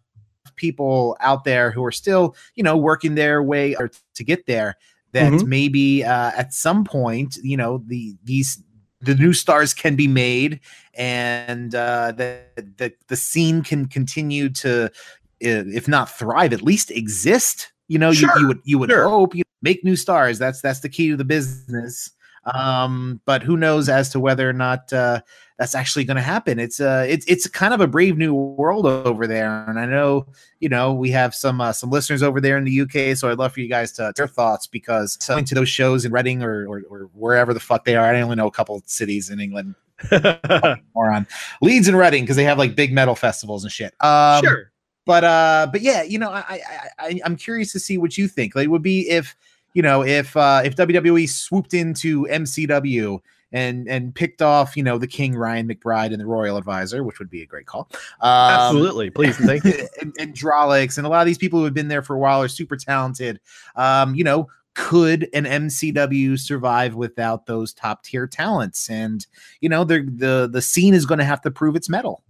people 0.56 1.18
out 1.20 1.44
there 1.44 1.72
who 1.72 1.84
are 1.84 1.92
still, 1.92 2.36
you 2.56 2.64
know, 2.64 2.78
working 2.78 3.16
their 3.16 3.44
way 3.44 3.76
or 3.76 3.90
to 4.14 4.24
get 4.24 4.46
there 4.46 4.78
that 5.12 5.34
Mhm. 5.34 5.46
maybe 5.46 6.04
uh, 6.04 6.32
at 6.38 6.54
some 6.54 6.84
point, 6.86 7.38
you 7.44 7.58
know, 7.58 7.84
the 7.88 8.16
these 8.24 8.62
the 9.02 9.16
new 9.16 9.34
stars 9.34 9.74
can 9.74 9.96
be 9.96 10.08
made 10.08 10.60
and 10.96 11.76
uh, 11.76 12.12
the, 12.14 12.40
the 12.78 12.94
the 13.08 13.16
scene 13.16 13.64
can 13.64 13.86
continue 13.88 14.50
to, 14.50 14.90
if 15.40 15.88
not 15.88 16.10
thrive, 16.10 16.54
at 16.54 16.62
least 16.62 16.92
exist. 16.92 17.72
You 17.88 18.00
know, 18.00 18.12
you, 18.12 18.30
you 18.40 18.48
would 18.48 18.60
you 18.64 18.80
would 18.80 18.90
Sure. 18.90 19.08
hope 19.08 19.36
you 19.36 19.44
make 19.62 19.84
new 19.84 19.96
stars. 19.96 20.40
That's 20.40 20.62
that's 20.62 20.80
the 20.80 20.90
key 20.90 21.10
to 21.10 21.18
the 21.18 21.26
business. 21.26 22.12
Um, 22.54 23.22
but 23.26 23.42
who 23.42 23.58
knows 23.58 23.90
as 23.90 24.10
to 24.12 24.20
whether 24.20 24.48
or 24.48 24.54
not 24.54 24.94
uh, 24.94 25.22
that's 25.58 25.74
actually 25.74 26.04
going 26.06 26.18
to 26.18 26.22
happen? 26.24 26.60
It's 26.60 26.80
uh, 26.80 27.06
it's 27.10 27.26
it's 27.26 27.48
kind 27.48 27.74
of 27.74 27.82
a 27.82 27.88
brave 27.88 28.18
new 28.20 28.36
world 28.36 28.86
over 28.86 29.26
there, 29.26 29.66
and 29.68 29.80
I 29.80 29.86
know 29.88 30.28
you 30.60 30.70
know 30.70 30.94
we 30.94 31.10
have 31.12 31.34
some 31.34 31.60
uh, 31.60 31.74
some 31.74 31.90
listeners 31.90 32.22
over 32.22 32.40
there 32.40 32.58
in 32.58 32.64
the 32.64 32.82
UK, 32.82 33.18
so 33.18 33.32
I'd 33.32 33.40
love 33.40 33.54
for 33.54 33.62
you 33.62 33.68
guys 33.68 33.92
to 33.94 34.14
their 34.16 34.28
thoughts 34.28 34.68
because 34.68 35.18
going 35.18 35.46
to 35.46 35.56
those 35.56 35.70
shows 35.70 36.06
in 36.06 36.12
Reading 36.12 36.44
or, 36.44 36.68
or 36.68 36.84
or 36.88 37.10
wherever 37.14 37.52
the 37.52 37.60
fuck 37.60 37.84
they 37.84 37.96
are, 37.96 38.14
I 38.14 38.22
only 38.22 38.36
know 38.36 38.48
a 38.48 38.52
couple 38.52 38.80
cities 38.86 39.32
in 39.32 39.40
England. 39.40 39.74
More 40.94 41.12
on 41.12 41.26
Leeds 41.64 41.88
and 41.88 41.98
Reading 41.98 42.24
because 42.26 42.36
they 42.36 42.44
have 42.44 42.60
like 42.60 42.76
big 42.76 42.94
metal 42.94 43.16
festivals 43.16 43.64
and 43.64 43.72
shit. 43.72 43.96
Um, 44.02 44.44
sure. 44.44 44.72
But 45.06 45.24
uh 45.24 45.68
but 45.72 45.82
yeah 45.82 46.02
you 46.02 46.18
know 46.18 46.32
I, 46.32 46.40
I 46.50 46.90
i 47.00 47.20
i'm 47.24 47.36
curious 47.36 47.72
to 47.74 47.80
see 47.80 47.98
what 47.98 48.18
you 48.18 48.28
think 48.28 48.56
like 48.56 48.66
it 48.66 48.70
would 48.70 48.82
be 48.82 49.08
if 49.08 49.36
you 49.74 49.82
know 49.82 50.04
if 50.04 50.36
uh 50.36 50.62
if 50.66 50.76
wwe 50.76 51.30
swooped 51.30 51.74
into 51.74 52.24
mcw 52.24 53.20
and 53.52 53.88
and 53.88 54.16
picked 54.16 54.42
off 54.42 54.76
you 54.76 54.84
know 54.84 54.98
the 54.98 55.08
king 55.08 55.36
ryan 55.36 55.68
mcbride 55.68 56.12
and 56.12 56.20
the 56.20 56.26
royal 56.26 56.58
advisor 56.58 57.04
which 57.04 57.20
would 57.20 57.30
be 57.30 57.42
a 57.42 57.46
great 57.46 57.68
call 57.68 57.88
um, 58.22 58.32
Absolutely. 58.32 59.10
Please 59.10 59.38
thank 59.38 59.64
you. 59.64 59.88
and, 60.02 60.16
and 60.20 60.34
Drolix 60.34 60.98
and 60.98 61.06
a 61.06 61.10
lot 61.10 61.22
of 61.22 61.28
these 61.28 61.38
people 61.38 61.60
who 61.60 61.66
have 61.66 61.74
been 61.74 61.88
there 61.88 62.02
for 62.02 62.16
a 62.16 62.20
while 62.20 62.42
are 62.42 62.48
super 62.48 62.76
talented. 62.76 63.40
Um, 63.76 64.16
you 64.16 64.24
know, 64.24 64.48
could 64.76 65.30
an 65.34 65.46
MCW 65.46 66.38
survive 66.38 66.96
without 66.96 67.46
those 67.46 67.74
top 67.74 68.04
tier 68.04 68.28
talents? 68.28 68.90
And 68.90 69.26
you 69.62 69.70
know, 69.70 69.84
the 69.84 70.02
the 70.02 70.50
the 70.52 70.62
scene 70.62 70.94
is 70.94 71.06
going 71.06 71.20
to 71.20 71.26
have 71.26 71.42
to 71.42 71.52
prove 71.52 71.76
its 71.76 71.90
mettle. 71.90 72.24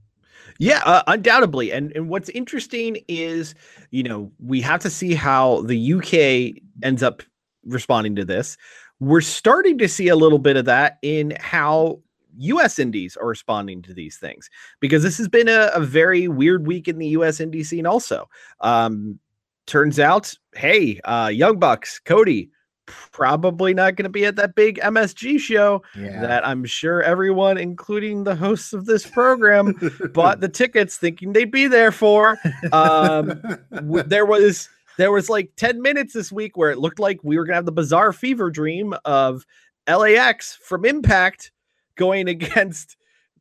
Yeah, 0.59 0.81
uh, 0.85 1.03
undoubtedly. 1.07 1.71
And 1.71 1.91
and 1.95 2.09
what's 2.09 2.29
interesting 2.29 2.97
is, 3.07 3.55
you 3.91 4.03
know, 4.03 4.31
we 4.39 4.61
have 4.61 4.79
to 4.81 4.89
see 4.89 5.13
how 5.13 5.61
the 5.63 5.93
UK 5.93 6.61
ends 6.83 7.03
up 7.03 7.23
responding 7.65 8.15
to 8.15 8.25
this. 8.25 8.57
We're 8.99 9.21
starting 9.21 9.77
to 9.79 9.89
see 9.89 10.07
a 10.07 10.15
little 10.15 10.39
bit 10.39 10.55
of 10.55 10.65
that 10.65 10.97
in 11.01 11.33
how 11.39 11.99
US 12.37 12.79
indies 12.79 13.17
are 13.17 13.27
responding 13.27 13.81
to 13.83 13.93
these 13.93 14.17
things 14.17 14.49
because 14.79 15.03
this 15.03 15.17
has 15.17 15.27
been 15.27 15.49
a, 15.49 15.71
a 15.73 15.81
very 15.81 16.27
weird 16.27 16.65
week 16.67 16.87
in 16.87 16.97
the 16.99 17.07
US 17.07 17.39
indie 17.39 17.65
scene 17.65 17.85
also. 17.85 18.29
Um 18.61 19.19
turns 19.67 19.99
out, 19.99 20.33
hey, 20.55 20.99
uh 21.03 21.29
Young 21.33 21.59
Bucks, 21.59 21.99
Cody 21.99 22.49
probably 22.87 23.73
not 23.73 23.95
going 23.95 24.03
to 24.03 24.09
be 24.09 24.25
at 24.25 24.35
that 24.35 24.55
big 24.55 24.79
MSG 24.79 25.39
show 25.39 25.81
Yeah. 25.95 26.21
that 26.21 26.47
I'm 26.47 26.65
sure 26.65 27.01
everyone, 27.01 27.57
including 27.57 28.23
the 28.23 28.35
hosts 28.35 28.73
of 28.73 28.85
this 28.85 29.05
program, 29.05 29.73
bought 30.13 30.39
the 30.41 30.49
tickets 30.61 30.97
thinking 30.97 31.33
they'd 31.33 31.51
be 31.51 31.67
there 31.67 31.91
for. 31.91 32.37
Um, 32.71 33.41
w- 33.71 34.03
there 34.07 34.25
was 34.25 34.69
there 34.97 35.11
was 35.11 35.29
like 35.29 35.51
10 35.57 35.81
minutes 35.81 36.13
this 36.13 36.31
week 36.31 36.55
where 36.55 36.71
it 36.71 36.77
looked 36.77 36.99
like 36.99 37.19
we 37.23 37.37
were 37.37 37.43
gonna 37.45 37.55
have 37.55 37.65
the 37.65 37.71
bizarre 37.71 38.13
fever 38.13 38.49
dream 38.49 38.93
of 39.03 39.45
LAX 39.87 40.55
from 40.63 40.85
Impact 40.85 41.51
going 41.95 42.27
against 42.29 42.95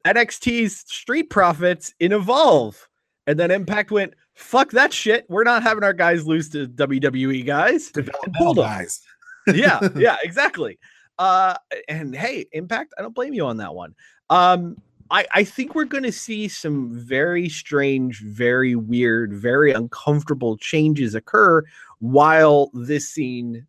NXT's 0.05 0.79
Street 0.93 1.31
Profits 1.31 1.95
in 2.01 2.13
Evolve. 2.13 2.89
And 3.27 3.39
then 3.39 3.51
Impact 3.51 3.91
went, 3.91 4.13
fuck 4.35 4.71
that 4.73 4.93
shit. 4.93 5.25
We're 5.31 5.45
not 5.45 5.63
having 5.63 5.83
our 5.83 5.95
guys 5.95 6.27
lose 6.27 6.51
to 6.51 6.67
WWE 6.69 7.47
guys. 7.47 7.91
'em 7.97 8.55
guys. 8.55 9.01
Yeah, 9.47 9.81
yeah, 9.97 10.17
exactly. 10.23 10.79
Uh, 11.19 11.55
and 11.89 12.15
hey, 12.15 12.47
Impact, 12.53 12.95
I 12.99 13.03
don't 13.03 13.15
blame 13.15 13.35
you 13.35 13.47
on 13.47 13.59
that 13.59 13.75
one. 13.75 13.95
Um, 14.31 14.77
I, 15.11 15.27
I 15.33 15.45
think 15.45 15.75
we're 15.75 15.85
going 15.85 16.03
to 16.05 16.13
see 16.13 16.49
some 16.49 16.93
very 16.93 17.49
strange, 17.49 18.21
very 18.21 18.75
weird, 18.75 19.33
very 19.33 19.73
uncomfortable 19.73 20.57
changes 20.57 21.15
occur 21.15 21.63
while 22.01 22.71
this 22.73 23.11
scene 23.11 23.67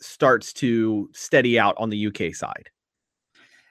starts 0.00 0.52
to 0.54 1.10
steady 1.12 1.58
out 1.58 1.74
on 1.78 1.90
the 1.90 2.06
UK 2.06 2.34
side. 2.34 2.70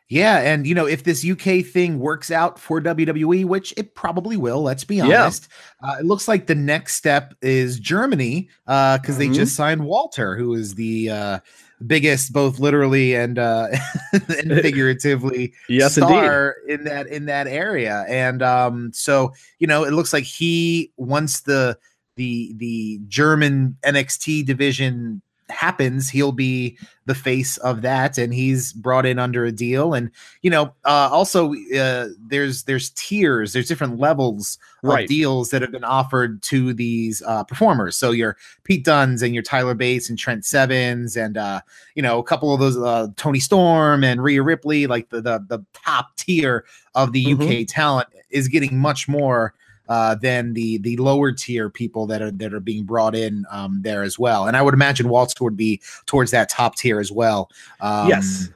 Yeah, 0.10 0.40
and 0.40 0.66
you 0.66 0.74
know, 0.74 0.86
if 0.86 1.04
this 1.04 1.26
UK 1.26 1.66
thing 1.66 2.00
works 2.00 2.32
out 2.32 2.58
for 2.58 2.80
WWE, 2.80 3.44
which 3.44 3.74
it 3.76 3.94
probably 3.94 4.38
will, 4.38 4.62
let's 4.62 4.86
be 4.86 4.98
Yeah. 5.02 5.24
honest, 5.24 5.50
uh, 5.84 5.98
it 6.00 6.06
looks 6.06 6.30
like 6.30 6.48
the 6.48 6.56
next 6.56 6.96
step 6.96 7.34
is 7.42 7.78
Germany, 7.78 8.48
because 8.66 9.18
they 9.18 9.28
Mhm. 9.28 9.34
just 9.36 9.56
signed 9.56 9.84
Walter, 9.84 10.38
who 10.38 10.54
is 10.54 10.76
the 10.76 11.10
uh, 11.10 11.40
biggest, 11.88 12.32
both 12.32 12.58
literally 12.58 13.16
and 13.16 13.38
uh, 13.38 13.68
and 14.14 14.22
figuratively, 14.62 15.54
Yes, 15.68 15.98
indeed. 15.98 16.08
star 16.10 16.56
in 16.70 16.86
that 16.86 17.08
in 17.08 17.26
that 17.26 17.48
area. 17.48 18.06
And 18.08 18.42
um, 18.42 18.92
so 18.94 19.34
you 19.60 19.68
know, 19.68 19.84
it 19.84 19.92
looks 19.92 20.14
like 20.14 20.24
he 20.24 20.94
once 20.96 21.42
the 21.42 21.78
the 22.16 22.54
the 22.56 23.02
German 23.10 23.76
NXT 23.84 24.46
division 24.46 25.22
happens, 25.50 26.10
he'll 26.10 26.32
be 26.32 26.78
the 27.06 27.16
face 27.16 27.56
of 27.58 27.82
that, 27.82 28.18
and 28.18 28.34
he's 28.34 28.74
brought 28.74 29.06
in 29.06 29.18
under 29.18 29.46
a 29.46 29.52
deal. 29.52 29.94
And 29.94 30.12
you 30.42 30.50
know, 30.50 30.74
uh, 30.86 31.10
also 31.12 31.54
uh, 31.76 32.10
there's 32.28 32.64
there's 32.64 32.90
tiers, 32.92 33.54
there's 33.54 33.68
different 33.68 33.98
levels 34.00 34.58
Right. 34.84 35.04
of 35.06 35.10
deals 35.10 35.50
that 35.50 35.64
have 35.64 35.72
been 35.72 35.84
offered 35.84 36.42
to 36.44 36.72
these 36.72 37.24
uh, 37.24 37.44
performers. 37.44 37.96
So 37.98 38.12
your 38.12 38.38
Pete 38.64 38.86
Dunne's 38.86 39.24
and 39.24 39.34
your 39.34 39.42
Tyler 39.42 39.74
Bates 39.74 40.08
and 40.08 40.20
Trent 40.20 40.46
Sevens, 40.46 41.18
and 41.18 41.36
uh, 41.36 41.62
you 41.96 42.02
know 42.04 42.20
a 42.20 42.24
couple 42.24 42.54
of 42.54 42.60
those 42.60 42.78
uh, 42.78 43.08
Toni 43.16 43.40
Storm 43.40 44.04
and 44.04 44.24
Rhea 44.24 44.44
Ripley, 44.44 44.86
like 44.86 45.10
the 45.10 45.20
the, 45.22 45.44
the 45.48 45.66
top 45.74 46.16
tier 46.16 46.64
of 46.94 47.12
the 47.12 47.26
Mhm. 47.26 47.62
UK 47.64 47.68
talent 47.68 48.08
is 48.30 48.48
getting 48.48 48.78
much 48.78 49.08
more 49.08 49.54
uh, 49.90 50.16
than 50.16 50.54
the 50.54 50.78
the 50.80 50.98
lower 50.98 51.32
tier 51.32 51.70
people 51.70 52.06
that 52.08 52.22
are 52.22 52.32
that 52.32 52.54
are 52.54 52.60
being 52.60 52.84
brought 52.86 53.16
in 53.16 53.46
um, 53.50 53.82
there 53.82 54.04
as 54.04 54.18
well. 54.20 54.48
And 54.48 54.56
I 54.58 54.62
would 54.62 54.74
imagine 54.74 55.10
Walter 55.10 55.44
would 55.44 55.58
be 55.58 55.82
towards 56.06 56.32
that 56.32 56.50
top 56.50 56.76
tier 56.76 57.00
as 57.00 57.12
well. 57.12 57.50
Um, 57.80 58.08
Yes. 58.10 58.50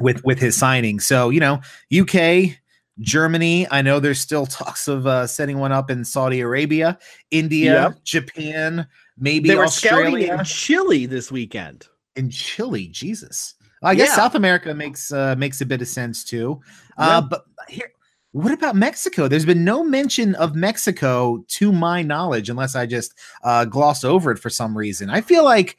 with 0.00 0.22
with 0.24 0.38
his 0.38 0.56
signing. 0.56 1.00
So 1.00 1.30
you 1.30 1.40
know, 1.40 1.60
UK. 1.96 2.56
Germany, 3.00 3.66
I 3.70 3.82
know 3.82 4.00
there's 4.00 4.20
still 4.20 4.46
talks 4.46 4.88
of 4.88 5.06
uh, 5.06 5.26
setting 5.26 5.58
one 5.58 5.70
up 5.70 5.90
in 5.90 6.02
Saudi 6.02 6.40
Arabia, 6.40 6.98
India, 7.30 7.74
Yep. 7.90 8.04
Japan, 8.04 8.86
maybe 9.18 9.50
They 9.50 9.54
were 9.54 9.66
scouting 9.66 10.06
Australia, 10.14 10.38
in 10.38 10.44
Chile 10.46 11.04
this 11.04 11.30
weekend. 11.30 11.84
In 12.16 12.30
Chile. 12.30 12.86
Jesus, 12.88 13.56
I 13.82 13.94
guess 13.94 14.08
Yeah. 14.08 14.14
South 14.16 14.34
America 14.34 14.72
makes 14.72 15.12
uh, 15.12 15.34
makes 15.36 15.60
a 15.60 15.66
bit 15.66 15.82
of 15.82 15.88
sense 15.88 16.24
too. 16.24 16.58
Uh, 16.96 17.20
Yeah. 17.22 17.28
but 17.28 17.44
here, 17.68 17.92
what 18.36 18.52
about 18.52 18.76
Mexico? 18.76 19.28
There's 19.28 19.46
been 19.46 19.64
no 19.64 19.82
mention 19.82 20.34
of 20.34 20.54
Mexico 20.54 21.42
to 21.48 21.72
my 21.72 22.02
knowledge, 22.02 22.50
unless 22.50 22.76
I 22.76 22.84
just 22.84 23.14
uh, 23.42 23.64
glossed 23.64 24.04
over 24.04 24.30
it 24.30 24.38
for 24.38 24.50
some 24.50 24.76
reason. 24.76 25.08
I 25.08 25.22
feel 25.22 25.42
like 25.42 25.78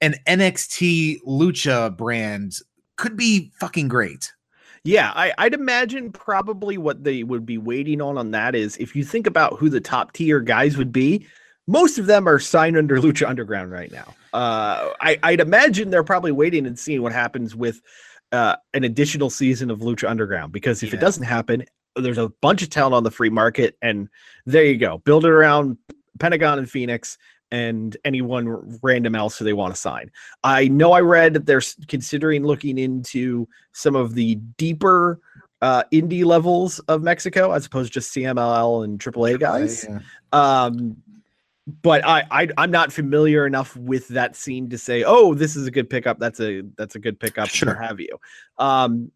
an 0.00 0.14
NXT 0.26 1.18
Lucha 1.26 1.94
brand 1.94 2.54
could 2.96 3.18
be 3.18 3.52
fucking 3.60 3.88
great. 3.88 4.32
Yeah, 4.84 5.12
I, 5.14 5.34
I'd 5.36 5.52
imagine 5.52 6.10
probably 6.10 6.78
what 6.78 7.04
they 7.04 7.22
would 7.22 7.44
be 7.44 7.58
waiting 7.58 8.00
on 8.00 8.16
on 8.16 8.30
that 8.30 8.54
is 8.54 8.78
if 8.78 8.96
you 8.96 9.04
think 9.04 9.26
about 9.26 9.58
who 9.58 9.68
the 9.68 9.80
top 9.80 10.14
tier 10.14 10.40
guys 10.40 10.78
would 10.78 10.90
be, 10.90 11.26
most 11.66 11.98
of 11.98 12.06
them 12.06 12.26
are 12.26 12.38
signed 12.38 12.78
under 12.78 12.96
Lucha 12.96 13.28
Underground 13.28 13.70
right 13.70 13.92
now. 13.92 14.14
Uh, 14.32 14.88
I, 15.02 15.18
I'd 15.22 15.40
imagine 15.40 15.90
they're 15.90 16.02
probably 16.02 16.32
waiting 16.32 16.66
and 16.66 16.78
seeing 16.78 17.02
what 17.02 17.12
happens 17.12 17.54
with 17.54 17.82
uh, 18.34 18.56
an 18.74 18.82
additional 18.84 19.30
season 19.30 19.70
of 19.70 19.78
Lucha 19.78 20.08
Underground 20.08 20.52
because 20.52 20.82
if 20.82 20.92
it 20.92 21.00
doesn't 21.00 21.22
happen, 21.22 21.64
there's 21.96 22.18
a 22.18 22.28
bunch 22.40 22.62
of 22.62 22.70
talent 22.70 22.94
on 22.94 23.04
the 23.04 23.10
free 23.10 23.30
market, 23.30 23.76
and 23.80 24.08
there 24.44 24.64
you 24.64 24.76
go. 24.76 24.98
Build 24.98 25.24
it 25.24 25.30
around 25.30 25.78
Pentagon 26.18 26.58
and 26.58 26.68
Fenix 26.68 27.16
and 27.52 27.96
anyone 28.04 28.78
random 28.82 29.14
else 29.14 29.38
who 29.38 29.44
they 29.44 29.52
want 29.52 29.72
to 29.72 29.80
sign. 29.80 30.10
I 30.42 30.66
know 30.66 30.92
I 30.92 31.00
read 31.00 31.34
that 31.34 31.46
they're 31.46 31.62
considering 31.86 32.44
looking 32.44 32.78
into 32.78 33.46
some 33.72 33.94
of 33.94 34.14
the 34.14 34.34
deeper 34.58 35.20
uh, 35.62 35.84
indie 35.92 36.24
levels 36.24 36.80
of 36.80 37.02
Mexico 37.02 37.52
as 37.52 37.66
opposed 37.66 37.92
to 37.92 38.00
just 38.00 38.12
CMLL 38.14 38.84
and 38.84 38.98
AAA 38.98 39.38
guys. 39.38 39.86
Yeah. 39.88 40.00
Um, 40.32 40.96
but 41.66 42.04
I, 42.04 42.24
I 42.30 42.48
I'm 42.58 42.70
not 42.70 42.92
familiar 42.92 43.46
enough 43.46 43.76
with 43.76 44.08
that 44.08 44.36
scene 44.36 44.68
to 44.70 44.78
say, 44.78 45.02
oh, 45.04 45.34
this 45.34 45.56
is 45.56 45.66
a 45.66 45.70
good 45.70 45.88
pickup. 45.88 46.18
That's 46.18 46.40
a 46.40 46.62
that's 46.76 46.94
a 46.94 46.98
good 46.98 47.18
pickup. 47.18 47.48
Sure. 47.48 47.74
Have 47.74 48.00
you? 48.00 48.18
Um, 48.58 49.10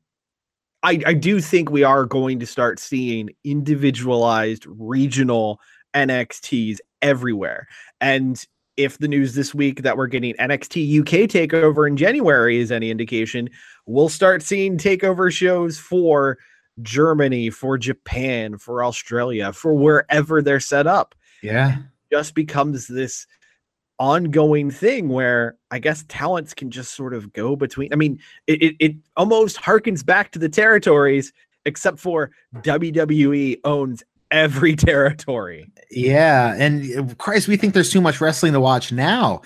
I 0.82 1.03
I 1.07 1.14
do 1.14 1.40
think 1.40 1.70
we 1.70 1.84
are 1.84 2.07
going 2.07 2.38
to 2.40 2.46
start 2.46 2.78
seeing 2.78 3.30
individualized 3.44 4.64
regional 4.66 5.61
NXTs 5.94 6.78
everywhere. 7.03 7.68
And 8.01 8.44
if 8.76 8.99
the 8.99 9.09
news 9.09 9.34
this 9.34 9.55
week 9.55 9.82
that 9.82 9.96
we're 9.96 10.07
getting 10.07 10.34
NXT 10.34 11.01
UK 11.01 11.28
takeover 11.28 11.86
in 11.86 11.96
January 11.96 12.59
is 12.59 12.70
any 12.70 12.90
indication, 12.90 13.51
we'll 13.86 14.09
start 14.09 14.40
seeing 14.40 14.78
takeover 14.78 15.32
shows 15.32 15.78
for 15.78 16.38
Germany, 16.80 17.51
for 17.51 17.76
Japan, 17.76 18.57
for 18.57 18.84
Australia, 18.84 19.53
for 19.53 19.74
wherever 19.74 20.40
they're 20.40 20.61
set 20.61 20.86
up. 20.86 21.16
Yeah. 21.42 21.78
Just 22.12 22.34
becomes 22.34 22.86
this 22.86 23.26
ongoing 23.98 24.70
thing 24.70 25.09
where 25.09 25.56
I 25.70 25.78
guess 25.78 26.04
talents 26.09 26.54
can 26.54 26.70
just 26.70 26.94
sort 26.94 27.14
of 27.14 27.32
go 27.32 27.56
between. 27.56 27.92
I 27.92 27.96
mean, 27.96 28.20
it, 28.46 28.62
it, 28.62 28.76
it 28.78 28.96
almost 29.16 29.56
harkens 29.59 30.04
back 30.04 30.32
to 30.32 30.38
the 30.38 30.48
territories, 30.48 31.32
except 31.64 31.98
for 31.98 32.30
WWE 32.56 33.61
owns 33.64 34.02
every 34.30 34.76
territory. 34.76 35.70
Yeah, 35.90 36.54
and 36.59 37.11
uh, 37.11 37.14
Christ, 37.14 37.48
we 37.48 37.56
think 37.56 37.74
there's 37.74 37.90
too 37.90 38.00
much 38.00 38.20
wrestling 38.20 38.52
to 38.52 38.61
watch 38.61 38.92
now. 38.92 39.42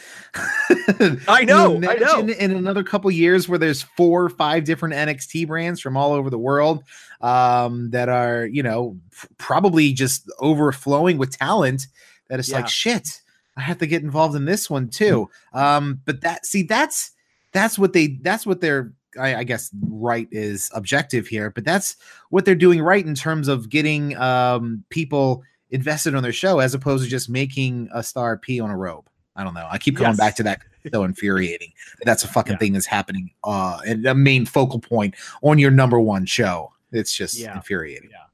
I 1.28 1.44
know, 1.46 1.76
I 1.88 1.94
know. 1.94 2.20
In 2.20 2.50
another 2.52 2.82
couple 2.82 3.10
years, 3.10 3.48
where 3.48 3.58
there's 3.58 3.82
four 3.82 4.24
or 4.24 4.28
five 4.28 4.64
different 4.64 4.94
NXT 4.94 5.46
brands 5.46 5.80
from 5.80 5.96
all 5.96 6.12
over 6.12 6.30
the 6.30 6.38
world 6.38 6.82
um, 7.20 7.90
that 7.90 8.08
are, 8.08 8.46
you 8.46 8.62
know, 8.62 8.98
probably 9.38 9.92
just 9.92 10.30
overflowing 10.40 11.18
with 11.18 11.36
talent. 11.36 11.86
That 12.32 12.38
it's 12.40 12.48
Yeah. 12.48 12.56
like 12.56 12.68
shit. 12.68 13.20
I 13.58 13.60
have 13.60 13.76
to 13.78 13.86
get 13.86 14.02
involved 14.02 14.34
in 14.34 14.46
this 14.46 14.70
one 14.70 14.88
too. 14.88 15.28
Um, 15.52 16.00
but 16.06 16.22
that 16.22 16.46
see, 16.46 16.62
that's 16.62 17.10
that's 17.52 17.78
what 17.78 17.92
they 17.92 18.18
that's 18.22 18.46
what 18.46 18.62
they're 18.62 18.94
I, 19.20 19.34
I 19.36 19.44
guess 19.44 19.70
right 19.82 20.26
is 20.32 20.70
objective 20.74 21.26
here, 21.26 21.50
but 21.50 21.62
that's 21.66 21.96
what 22.30 22.46
they're 22.46 22.54
doing 22.54 22.80
right 22.80 23.04
in 23.04 23.14
terms 23.14 23.48
of 23.48 23.68
getting 23.68 24.16
um, 24.16 24.82
people 24.88 25.42
invested 25.68 26.14
on 26.14 26.22
their 26.22 26.32
show 26.32 26.60
as 26.60 26.72
opposed 26.72 27.04
to 27.04 27.10
just 27.10 27.28
making 27.28 27.90
a 27.92 28.02
star 28.02 28.38
pee 28.38 28.58
on 28.60 28.70
a 28.70 28.76
robe. 28.78 29.06
I 29.36 29.44
don't 29.44 29.52
know. 29.52 29.68
I 29.70 29.76
keep 29.76 29.96
going 29.96 30.12
Yes. 30.12 30.16
back 30.16 30.34
to 30.36 30.42
that. 30.44 30.62
So 30.90 31.04
infuriating. 31.04 31.72
That's 32.06 32.24
a 32.24 32.28
fucking 32.28 32.52
Yeah. 32.54 32.58
thing 32.58 32.72
that's 32.72 32.86
happening 32.86 33.32
uh 33.44 33.80
and 33.86 34.06
a 34.06 34.14
main 34.14 34.46
focal 34.46 34.78
point 34.80 35.14
on 35.42 35.58
your 35.58 35.70
number 35.70 36.00
one 36.00 36.24
show. 36.24 36.72
It's 36.92 37.14
just 37.14 37.38
Yeah. 37.38 37.54
infuriating. 37.56 38.08
Yeah. 38.10 38.24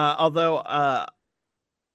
Uh, 0.00 0.14
although, 0.20 0.58
uh, 0.58 1.06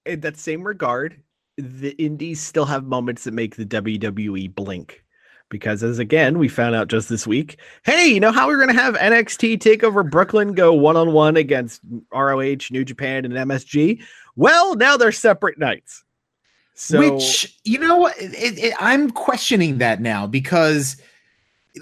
in 0.06 0.20
that 0.20 0.36
same 0.36 0.64
regard, 0.68 1.23
the 1.58 1.92
indies 2.02 2.42
still 2.42 2.66
have 2.66 2.86
moments 2.86 3.24
that 3.24 3.34
make 3.34 3.56
the 3.56 3.66
WWE 3.66 4.54
blink. 4.54 5.04
Because 5.50 5.84
as 5.84 6.00
again, 6.00 6.40
we 6.40 6.48
found 6.48 6.74
out 6.74 6.88
just 6.88 7.10
this 7.10 7.28
week, 7.28 7.60
hey, 7.86 8.08
you 8.08 8.20
know 8.20 8.32
how 8.32 8.48
we're 8.48 8.60
gonna 8.60 8.74
have 8.74 8.96
NXT 8.96 9.60
take 9.60 9.84
over 9.84 10.02
Brooklyn 10.02 10.54
go 10.54 10.74
one 10.74 10.96
on 10.98 11.14
one 11.14 11.38
against 11.38 11.82
ROH, 12.12 12.72
New 12.72 12.84
Japan, 12.84 13.24
and 13.24 13.34
MSG? 13.36 14.02
Well, 14.36 14.74
now 14.76 14.98
they're 14.98 15.12
separate 15.12 15.60
nights. 15.60 16.04
So 16.74 16.98
Which 16.98 17.56
you 17.64 17.78
know? 17.78 18.08
It, 18.08 18.58
it- 18.58 18.74
I'm 18.80 19.12
questioning 19.12 19.78
that 19.78 20.02
now 20.02 20.26
because, 20.26 20.98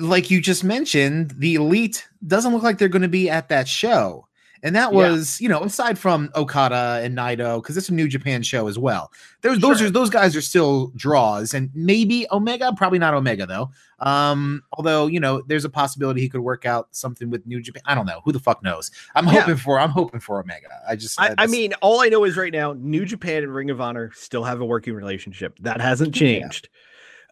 like 0.02 0.30
you 0.30 0.42
just 0.42 0.66
mentioned, 0.66 1.32
the 1.38 1.56
elite 1.56 2.06
doesn't 2.28 2.52
look 2.54 2.64
like 2.64 2.78
they're 2.78 2.90
going 2.90 3.02
to 3.04 3.08
be 3.08 3.30
at 3.30 3.48
that 3.50 3.70
show. 3.70 4.28
And 4.64 4.76
that 4.76 4.92
Yeah. 4.94 4.98
was, 5.12 5.42
you 5.42 5.50
know, 5.50 5.64
aside 5.64 5.98
from 5.98 6.30
Okada 6.36 7.02
and 7.04 7.18
Naito, 7.18 7.62
because 7.62 7.78
it's 7.78 7.90
a 7.90 7.94
New 7.94 8.08
Japan 8.08 8.44
show 8.44 8.68
as 8.68 8.78
well. 8.78 9.12
There's 9.42 9.58
those 9.60 9.82
are 9.82 9.90
those 9.90 10.10
guys 10.12 10.36
are 10.36 10.42
still 10.42 10.92
draws, 10.96 11.54
and 11.56 11.72
maybe 11.74 12.28
Omega, 12.32 12.72
probably 12.78 13.00
not 13.00 13.16
Omega 13.16 13.48
though. 13.48 13.72
Um, 14.00 14.62
although 14.74 15.08
you 15.08 15.20
know, 15.20 15.42
there's 15.48 15.66
a 15.66 15.70
possibility 15.70 16.22
he 16.22 16.30
could 16.30 16.42
work 16.42 16.66
out 16.66 16.90
something 16.92 17.30
with 17.32 17.46
New 17.48 17.60
Japan. 17.62 17.82
I 17.86 17.96
don't 17.96 18.06
know. 18.06 18.22
Who 18.24 18.32
the 18.32 18.40
fuck 18.40 18.62
knows? 18.64 18.92
I'm 19.16 19.26
Yeah. 19.26 19.42
hoping 19.42 19.58
for. 19.58 19.80
I'm 19.80 19.90
hoping 19.90 20.20
for 20.20 20.40
Omega. 20.40 20.68
I 20.88 20.96
just. 20.96 21.20
I, 21.20 21.34
I 21.38 21.46
just- 21.46 21.52
mean, 21.52 21.74
all 21.82 22.02
I 22.02 22.10
know 22.10 22.24
is 22.24 22.38
right 22.38 22.54
now, 22.54 22.74
New 22.78 23.06
Japan 23.06 23.42
and 23.44 23.54
Ring 23.56 23.72
of 23.72 23.82
Honor 23.82 24.12
still 24.14 24.44
have 24.44 24.62
a 24.62 24.66
working 24.66 24.94
relationship. 24.94 25.58
That 25.62 25.82
hasn't 25.82 26.14
changed. 26.14 26.70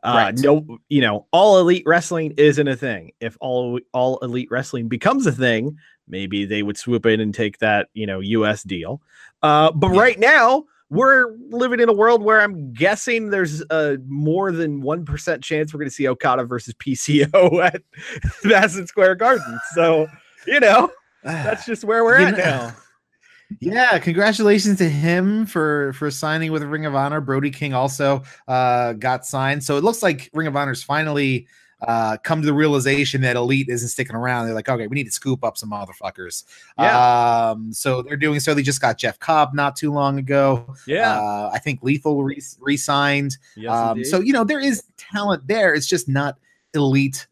Uh, 0.02 0.14
Right. 0.16 0.38
No, 0.38 0.80
you 0.88 1.02
know, 1.02 1.28
all 1.32 1.60
elite 1.60 1.84
wrestling 1.86 2.34
isn't 2.38 2.68
a 2.70 2.76
thing. 2.76 3.12
If 3.20 3.38
all 3.42 3.80
all 3.94 4.18
elite 4.20 4.48
wrestling 4.50 4.88
becomes 4.88 5.28
a 5.28 5.32
thing, 5.32 5.76
maybe 6.10 6.46
they 6.46 6.64
would 6.64 6.78
swoop 6.78 7.06
in 7.06 7.20
and 7.20 7.34
take 7.34 7.60
that, 7.60 7.88
you 7.94 8.06
know, 8.06 8.20
U.S. 8.20 8.64
deal. 8.64 9.02
Uh, 9.42 9.72
but 9.72 9.90
right 9.90 10.20
now, 10.20 10.66
we're 10.90 11.36
living 11.50 11.80
in 11.80 11.88
a 11.88 11.94
world 11.94 12.24
where 12.24 12.42
I'm 12.42 12.74
guessing 12.74 13.30
there's 13.30 13.62
a 13.70 13.98
more 14.08 14.52
than 14.52 14.82
one 14.82 15.06
percent 15.06 15.44
chance 15.44 15.74
we're 15.74 15.80
going 15.80 15.90
to 15.90 15.96
see 15.96 16.08
Okada 16.08 16.44
versus 16.44 16.74
PCO 16.76 17.64
at 17.74 17.82
Madison 18.44 18.88
Square 18.88 19.16
Garden. 19.16 19.60
So, 19.74 20.08
you 20.48 20.60
know, 20.60 20.92
that's 21.24 21.66
just 21.66 21.84
where 21.84 22.04
we're 22.04 22.20
You 22.20 22.26
at 22.28 22.38
know- 22.38 22.44
now. 22.44 22.76
Yeah, 23.60 23.98
congratulations 23.98 24.78
to 24.78 24.88
him 24.88 25.48
for 25.48 25.92
for 25.94 26.12
signing 26.12 26.52
with 26.52 26.62
Ring 26.62 26.86
of 26.86 26.94
Honor. 26.94 27.20
Brody 27.20 27.50
King 27.50 27.74
also 27.74 28.22
uh, 28.48 28.94
got 28.94 29.26
signed, 29.26 29.64
so 29.64 29.76
it 29.76 29.84
looks 29.84 30.04
like 30.04 30.30
Ring 30.36 30.46
of 30.46 30.56
Honor's 30.56 30.84
finally 30.84 31.48
uh, 31.82 32.18
come 32.18 32.42
to 32.42 32.46
the 32.46 32.54
realization 32.54 33.22
that 33.22 33.36
Elite 33.36 33.70
isn't 33.70 33.90
sticking 33.90 34.16
around. 34.16 34.46
They're 34.46 34.56
like, 34.56 34.68
okay, 34.68 34.88
we 34.88 34.96
need 34.96 35.06
to 35.06 35.12
scoop 35.12 35.44
up 35.44 35.58
some 35.58 35.72
motherfuckers. 35.72 36.44
Yeah. 36.78 37.52
Um, 37.52 37.72
so 37.72 38.02
they're 38.02 38.18
doing 38.18 38.40
so. 38.40 38.54
They 38.54 38.64
just 38.64 38.82
got 38.82 38.98
Jeff 38.98 39.20
Cobb 39.20 39.54
not 39.54 39.76
too 39.76 39.92
long 39.92 40.20
ago. 40.20 40.76
Yeah. 40.86 41.20
Uh, 41.20 41.52
I 41.54 41.60
think 41.60 41.82
Lethal 41.82 42.24
re- 42.24 42.42
re-signed. 42.60 43.38
Yes, 43.56 43.72
um, 43.72 44.04
so 44.04 44.20
you 44.20 44.34
know 44.34 44.44
there 44.44 44.60
is 44.60 44.84
talent 44.98 45.48
there. 45.48 45.74
It's 45.74 45.88
just 45.88 46.10
not 46.10 46.38
elite, 46.74 47.28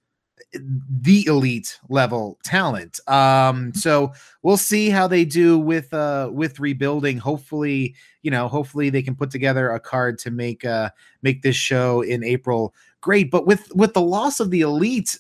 the 0.54 1.26
elite 1.28 1.80
level 1.90 2.40
talent. 2.44 3.00
Um, 3.08 3.74
so 3.74 4.14
we'll 4.44 4.58
see 4.58 4.90
how 4.90 5.08
they 5.08 5.26
do 5.26 5.60
with 5.60 5.94
uh 5.94 6.30
with 6.32 6.60
rebuilding. 6.60 7.18
Hopefully, 7.18 7.96
you 8.22 8.32
know, 8.32 8.48
hopefully 8.48 8.90
they 8.90 9.02
can 9.02 9.16
put 9.16 9.30
together 9.30 9.72
a 9.72 9.80
card 9.80 10.18
to 10.20 10.32
make 10.32 10.64
uh 10.64 10.90
make 11.22 11.42
this 11.42 11.56
show 11.56 12.02
in 12.02 12.24
April 12.24 12.74
great. 13.02 13.32
But 13.32 13.46
with 13.46 13.74
with 13.76 13.94
the 13.94 14.02
loss 14.02 14.40
of 14.40 14.52
the 14.52 14.62
elite 14.62 15.18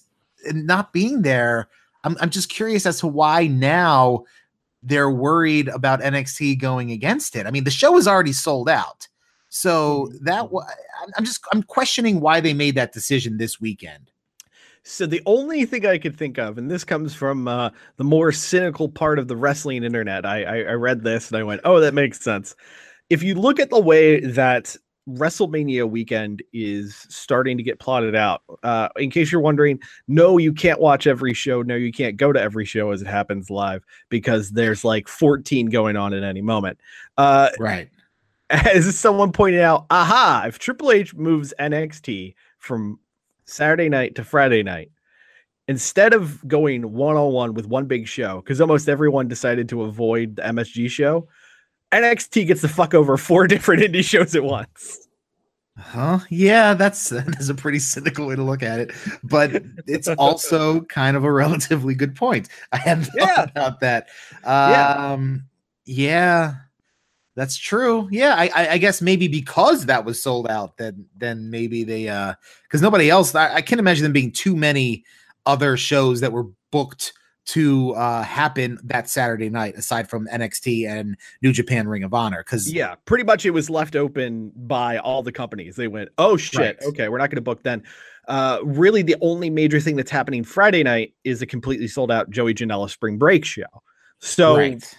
and 0.47 0.65
not 0.65 0.93
being 0.93 1.21
there, 1.21 1.69
I'm 2.03 2.17
I'm 2.21 2.30
just 2.30 2.49
curious 2.49 2.86
as 2.86 2.99
to 2.99 3.07
why 3.07 3.47
now 3.47 4.23
they're 4.84 5.11
worried 5.11 5.67
about 5.69 6.01
NXT 6.01 6.59
going 6.59 6.91
against 6.91 7.36
it. 7.36 7.45
I 7.45 7.51
mean, 7.51 7.63
the 7.63 7.71
show 7.71 7.97
is 7.97 8.07
already 8.07 8.34
sold 8.34 8.69
out. 8.69 9.07
So 9.49 10.11
that 10.21 10.41
I'm- 10.41 11.11
I'm 11.17 11.25
just 11.25 11.41
I'm 11.53 11.63
questioning 11.63 12.19
why 12.19 12.39
they 12.41 12.53
made 12.53 12.75
that 12.75 12.93
decision 12.93 13.38
this 13.38 13.59
weekend. 13.61 14.11
So 14.84 15.05
the 15.05 15.21
only 15.25 15.65
thing 15.65 15.86
I 15.86 15.97
could 15.97 16.15
think 16.17 16.38
of, 16.38 16.57
and 16.57 16.71
this 16.71 16.86
comes 16.86 17.13
from 17.13 17.47
uh, 17.47 17.71
the 17.97 18.05
more 18.05 18.32
cynical 18.32 18.88
part 18.88 19.19
of 19.19 19.28
the 19.28 19.36
wrestling 19.36 19.84
internet, 19.84 20.25
I, 20.25 20.43
I 20.43 20.57
I 20.59 20.73
read 20.73 21.03
this 21.03 21.30
and 21.30 21.38
I 21.38 21.43
went, 21.43 21.61
"Oh, 21.65 21.80
that 21.82 21.93
makes 21.93 22.21
sense." 22.21 22.55
If 23.09 23.23
you 23.23 23.36
look 23.36 23.59
at 23.59 23.69
the 23.69 23.80
way 23.80 24.19
that 24.21 24.75
WrestleMania 25.08 25.89
weekend 25.89 26.43
is 26.53 27.05
starting 27.10 27.58
to 27.58 27.64
get 27.64 27.80
plotted 27.80 28.16
out, 28.16 28.41
uh, 28.64 28.89
in 28.97 29.10
case 29.10 29.32
you're 29.32 29.41
wondering, 29.41 29.80
no, 30.08 30.38
you 30.38 30.53
can't 30.53 30.80
watch 30.80 31.08
every 31.08 31.34
show. 31.34 31.62
No, 31.62 31.76
you 31.76 31.91
can't 31.91 32.18
go 32.18 32.34
to 32.34 32.41
every 32.41 32.66
show 32.66 32.91
as 32.91 33.01
it 33.01 33.08
happens 33.08 33.49
live 33.49 33.86
because 34.10 34.51
there's 34.51 34.84
like 34.84 35.08
14 35.08 35.68
going 35.68 35.95
on 35.95 36.14
at 36.14 36.24
any 36.24 36.41
moment. 36.41 36.80
Uh, 37.18 37.49
Right. 37.60 37.89
as 38.49 38.97
someone 38.97 39.32
pointed 39.32 39.62
out, 39.62 39.86
aha, 39.89 40.45
if 40.47 40.60
Triple 40.60 40.91
H 40.91 41.14
moves 41.14 41.53
NXT 41.60 42.34
from 42.60 42.99
Saturday 43.45 43.89
night 43.89 44.16
to 44.16 44.24
Friday 44.24 44.64
night, 44.64 44.91
instead 45.68 46.14
of 46.14 46.45
going 46.47 46.93
one 46.93 47.18
on 47.18 47.34
one 47.34 47.53
with 47.53 47.68
one 47.68 47.86
big 47.86 48.08
show, 48.08 48.38
because 48.41 48.62
almost 48.62 48.88
everyone 48.88 49.28
decided 49.28 49.68
to 49.70 49.84
avoid 49.84 50.38
the 50.38 50.43
MSG 50.43 50.89
show, 50.89 51.28
NXT 51.91 52.47
gets 52.47 52.61
the 52.61 52.67
fuck 52.67 52.93
over 52.93 53.17
four 53.17 53.47
different 53.47 53.83
indie 53.83 54.03
shows 54.03 54.35
at 54.35 54.43
once. 54.43 55.07
Huh? 55.77 56.19
Yeah, 56.29 56.73
that's 56.73 57.09
that's 57.09 57.49
a 57.49 57.55
pretty 57.55 57.79
cynical 57.79 58.27
way 58.27 58.35
to 58.35 58.43
look 58.43 58.63
at 58.63 58.79
it, 58.79 58.91
but 59.23 59.63
it's 59.85 60.07
also 60.17 60.81
kind 60.85 61.15
of 61.15 61.23
a 61.23 61.31
relatively 61.31 61.93
good 61.93 62.15
point. 62.15 62.49
I 62.71 62.77
hadn't 62.77 63.05
thought 63.05 63.15
Yeah. 63.17 63.43
about 63.43 63.79
that. 63.81 64.07
Yeah. 64.43 65.11
Um, 65.13 65.45
yeah, 65.85 66.55
that's 67.35 67.55
true. 67.57 68.09
Yeah, 68.11 68.33
I, 68.35 68.49
I, 68.55 68.67
I 68.71 68.77
guess 68.79 69.01
maybe 69.01 69.27
because 69.27 69.85
that 69.85 70.03
was 70.03 70.21
sold 70.21 70.49
out, 70.49 70.77
then 70.77 71.05
then 71.15 71.49
maybe 71.51 71.83
they 71.83 72.09
uh 72.09 72.33
because 72.63 72.81
nobody 72.81 73.09
else. 73.11 73.35
I, 73.35 73.55
I 73.55 73.61
can't 73.61 73.79
imagine 73.79 74.03
them 74.03 74.13
being 74.13 74.31
too 74.31 74.55
many 74.55 75.05
other 75.45 75.77
shows 75.77 76.19
that 76.21 76.31
were 76.31 76.47
booked 76.71 77.13
to 77.47 77.93
uh 77.93 78.23
happen 78.23 78.77
that 78.83 79.09
Saturday 79.09 79.49
night 79.49 79.75
aside 79.75 80.09
from 80.09 80.27
NXT 80.27 80.87
and 80.87 81.17
New 81.41 81.51
Japan 81.53 81.87
Ring 81.87 82.03
of 82.03 82.13
Honor. 82.13 82.43
Because 82.43 82.71
Yeah, 82.71 82.95
pretty 83.05 83.23
much 83.23 83.45
it 83.45 83.51
was 83.51 83.69
left 83.69 83.95
open 83.95 84.51
by 84.55 84.97
all 84.97 85.23
the 85.23 85.31
companies. 85.31 85.75
They 85.75 85.87
went, 85.87 86.09
oh 86.17 86.37
shit, 86.37 86.59
Right. 86.59 86.77
okay, 86.89 87.09
we're 87.09 87.17
not 87.17 87.29
going 87.29 87.37
to 87.37 87.41
book 87.41 87.63
then. 87.63 87.83
Uh, 88.27 88.59
really, 88.63 89.01
the 89.01 89.15
only 89.21 89.49
major 89.49 89.79
thing 89.79 89.95
that's 89.95 90.11
happening 90.11 90.43
Friday 90.43 90.83
night 90.83 91.13
is 91.23 91.41
a 91.41 91.45
completely 91.45 91.87
sold 91.87 92.11
out 92.11 92.29
Joey 92.29 92.53
Janela 92.53 92.89
spring 92.89 93.17
break 93.17 93.45
show. 93.45 93.63
So 94.19 94.57
right. 94.57 94.97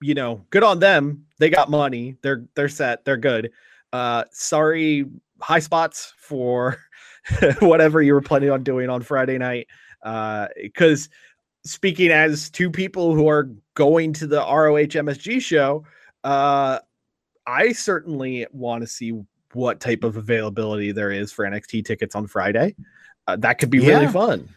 you 0.00 0.14
know, 0.14 0.44
good 0.50 0.64
on 0.64 0.80
them. 0.80 1.24
They 1.38 1.50
got 1.50 1.70
money. 1.70 2.16
They're 2.22 2.44
they're 2.56 2.68
set. 2.68 3.04
They're 3.04 3.16
good. 3.16 3.52
Uh 3.92 4.24
sorry, 4.32 5.06
Highspots 5.40 6.12
for 6.18 6.78
whatever 7.60 8.02
you 8.02 8.14
were 8.14 8.22
planning 8.22 8.50
on 8.50 8.64
doing 8.64 8.90
on 8.90 9.02
Friday 9.02 9.38
night. 9.38 9.68
Uh 10.02 10.48
because 10.60 11.08
speaking 11.66 12.10
as 12.10 12.48
two 12.50 12.70
people 12.70 13.14
who 13.14 13.28
are 13.28 13.50
going 13.74 14.12
to 14.14 14.26
the 14.26 14.38
ROH 14.38 14.94
MSG 14.96 15.40
show, 15.42 15.84
uh 16.24 16.78
I 17.46 17.72
certainly 17.72 18.46
want 18.52 18.82
to 18.82 18.86
see 18.88 19.12
what 19.52 19.78
type 19.80 20.02
of 20.04 20.16
availability 20.16 20.92
there 20.92 21.10
is 21.12 21.30
for 21.32 21.44
NXT 21.44 21.84
tickets 21.84 22.14
on 22.16 22.26
Friday. 22.26 22.74
Uh, 23.26 23.36
that 23.36 23.58
could 23.58 23.70
be 23.70 23.78
really 23.78 24.08
fun. 24.08 24.48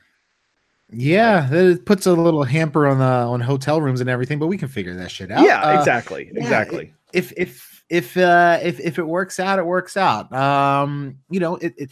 Yeah, 0.91 1.47
it 1.51 1.86
puts 1.86 2.05
a 2.07 2.14
little 2.14 2.43
hamper 2.43 2.88
on 2.88 2.97
the 2.97 3.03
on 3.05 3.41
hotel 3.41 3.80
rooms 3.82 4.01
and 4.01 4.10
everything, 4.10 4.39
but 4.39 4.47
we 4.47 4.57
can 4.57 4.68
figure 4.68 4.95
that 4.95 5.12
shit 5.12 5.30
out. 5.32 5.43
Yeah, 5.45 5.62
Uh, 5.62 5.78
exactly. 5.80 6.32
yeah, 6.34 6.39
exactly. 6.41 6.93
If 7.14 7.32
if 7.38 7.84
if 7.89 8.18
uh 8.18 8.60
if 8.64 8.80
if 8.80 8.97
it 8.97 9.03
works 9.07 9.39
out, 9.39 9.60
it 9.60 9.66
works 9.66 9.97
out. 9.97 10.32
Um, 10.34 11.18
you 11.30 11.39
know, 11.39 11.57
it, 11.57 11.74
it 11.78 11.91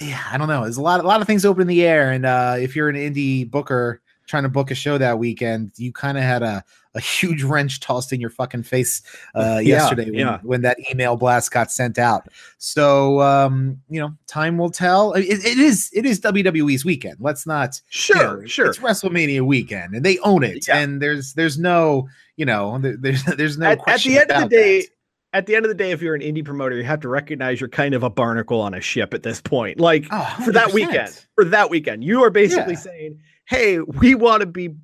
yeah, 0.00 0.22
I 0.30 0.38
don't 0.38 0.48
know. 0.48 0.62
There's 0.62 0.76
a 0.76 0.82
lot 0.82 1.00
a 1.00 1.06
lot 1.06 1.20
of 1.20 1.26
things 1.26 1.44
open 1.44 1.62
in 1.62 1.66
the 1.68 1.84
air, 1.84 2.12
and 2.12 2.24
uh 2.24 2.56
if 2.58 2.76
you're 2.76 2.88
an 2.88 2.96
indie 2.96 3.50
booker 3.50 4.00
trying 4.26 4.42
to 4.44 4.48
book 4.48 4.70
a 4.70 4.74
show 4.74 4.98
that 4.98 5.18
weekend, 5.18 5.72
you 5.76 5.92
kind 5.92 6.16
of 6.18 6.24
had 6.24 6.42
a 6.42 6.64
a 6.94 7.00
huge 7.00 7.42
wrench 7.42 7.80
tossed 7.80 8.12
in 8.12 8.20
your 8.20 8.28
fucking 8.28 8.62
face 8.62 9.00
uh, 9.34 9.58
Yeah, 9.62 9.76
yesterday 9.76 10.04
when, 10.10 10.14
yeah. 10.14 10.38
when 10.42 10.60
that 10.60 10.76
email 10.90 11.16
blast 11.16 11.50
got 11.50 11.70
sent 11.72 11.98
out. 11.98 12.28
So 12.58 13.20
um, 13.22 13.80
you 13.88 13.98
know, 14.00 14.12
time 14.26 14.58
will 14.58 14.70
tell. 14.70 15.12
It, 15.14 15.24
it 15.24 15.58
is 15.58 15.88
it 15.94 16.04
is 16.04 16.20
WWE's 16.20 16.84
weekend. 16.84 17.16
Let's 17.20 17.46
not 17.46 17.76
you 17.76 17.82
Sure, 17.90 18.40
know, 18.42 18.46
sure. 18.46 18.66
It's 18.66 18.78
WrestleMania 18.78 19.40
weekend, 19.42 19.94
and 19.94 20.04
they 20.04 20.18
own 20.18 20.42
it. 20.44 20.68
Yeah. 20.68 20.78
And 20.78 21.00
there's 21.00 21.32
there's 21.34 21.58
no 21.58 22.08
you 22.36 22.44
know 22.44 22.78
there, 22.78 22.96
there's 22.98 23.24
there's 23.36 23.56
no 23.58 23.66
at, 23.66 23.78
at 23.78 23.84
question 23.84 24.12
the 24.12 24.20
end 24.20 24.30
of 24.30 24.42
the 24.42 24.48
day, 24.48 24.80
that. 24.80 24.88
at 25.32 25.46
the 25.46 25.56
end 25.56 25.64
of 25.64 25.70
the 25.70 25.74
day, 25.74 25.92
if 25.92 26.02
you're 26.02 26.14
an 26.14 26.20
indie 26.20 26.44
promoter, 26.44 26.76
you 26.76 26.84
have 26.84 27.00
to 27.00 27.08
recognize 27.08 27.58
you're 27.58 27.68
kind 27.70 27.94
of 27.94 28.02
a 28.02 28.10
barnacle 28.10 28.60
on 28.60 28.74
a 28.74 28.82
ship 28.82 29.14
at 29.14 29.22
this 29.22 29.40
point. 29.40 29.80
Like 29.80 30.06
Oh, 30.10 30.36
for 30.44 30.52
that 30.52 30.74
weekend, 30.74 31.24
for 31.36 31.44
that 31.46 31.70
weekend, 31.70 32.04
you 32.04 32.22
are 32.22 32.30
basically 32.30 32.74
Yeah. 32.74 32.78
saying, 32.80 33.20
"Hey, 33.52 33.78
we 33.80 34.14
want 34.14 34.40
to 34.40 34.46
be 34.46 34.74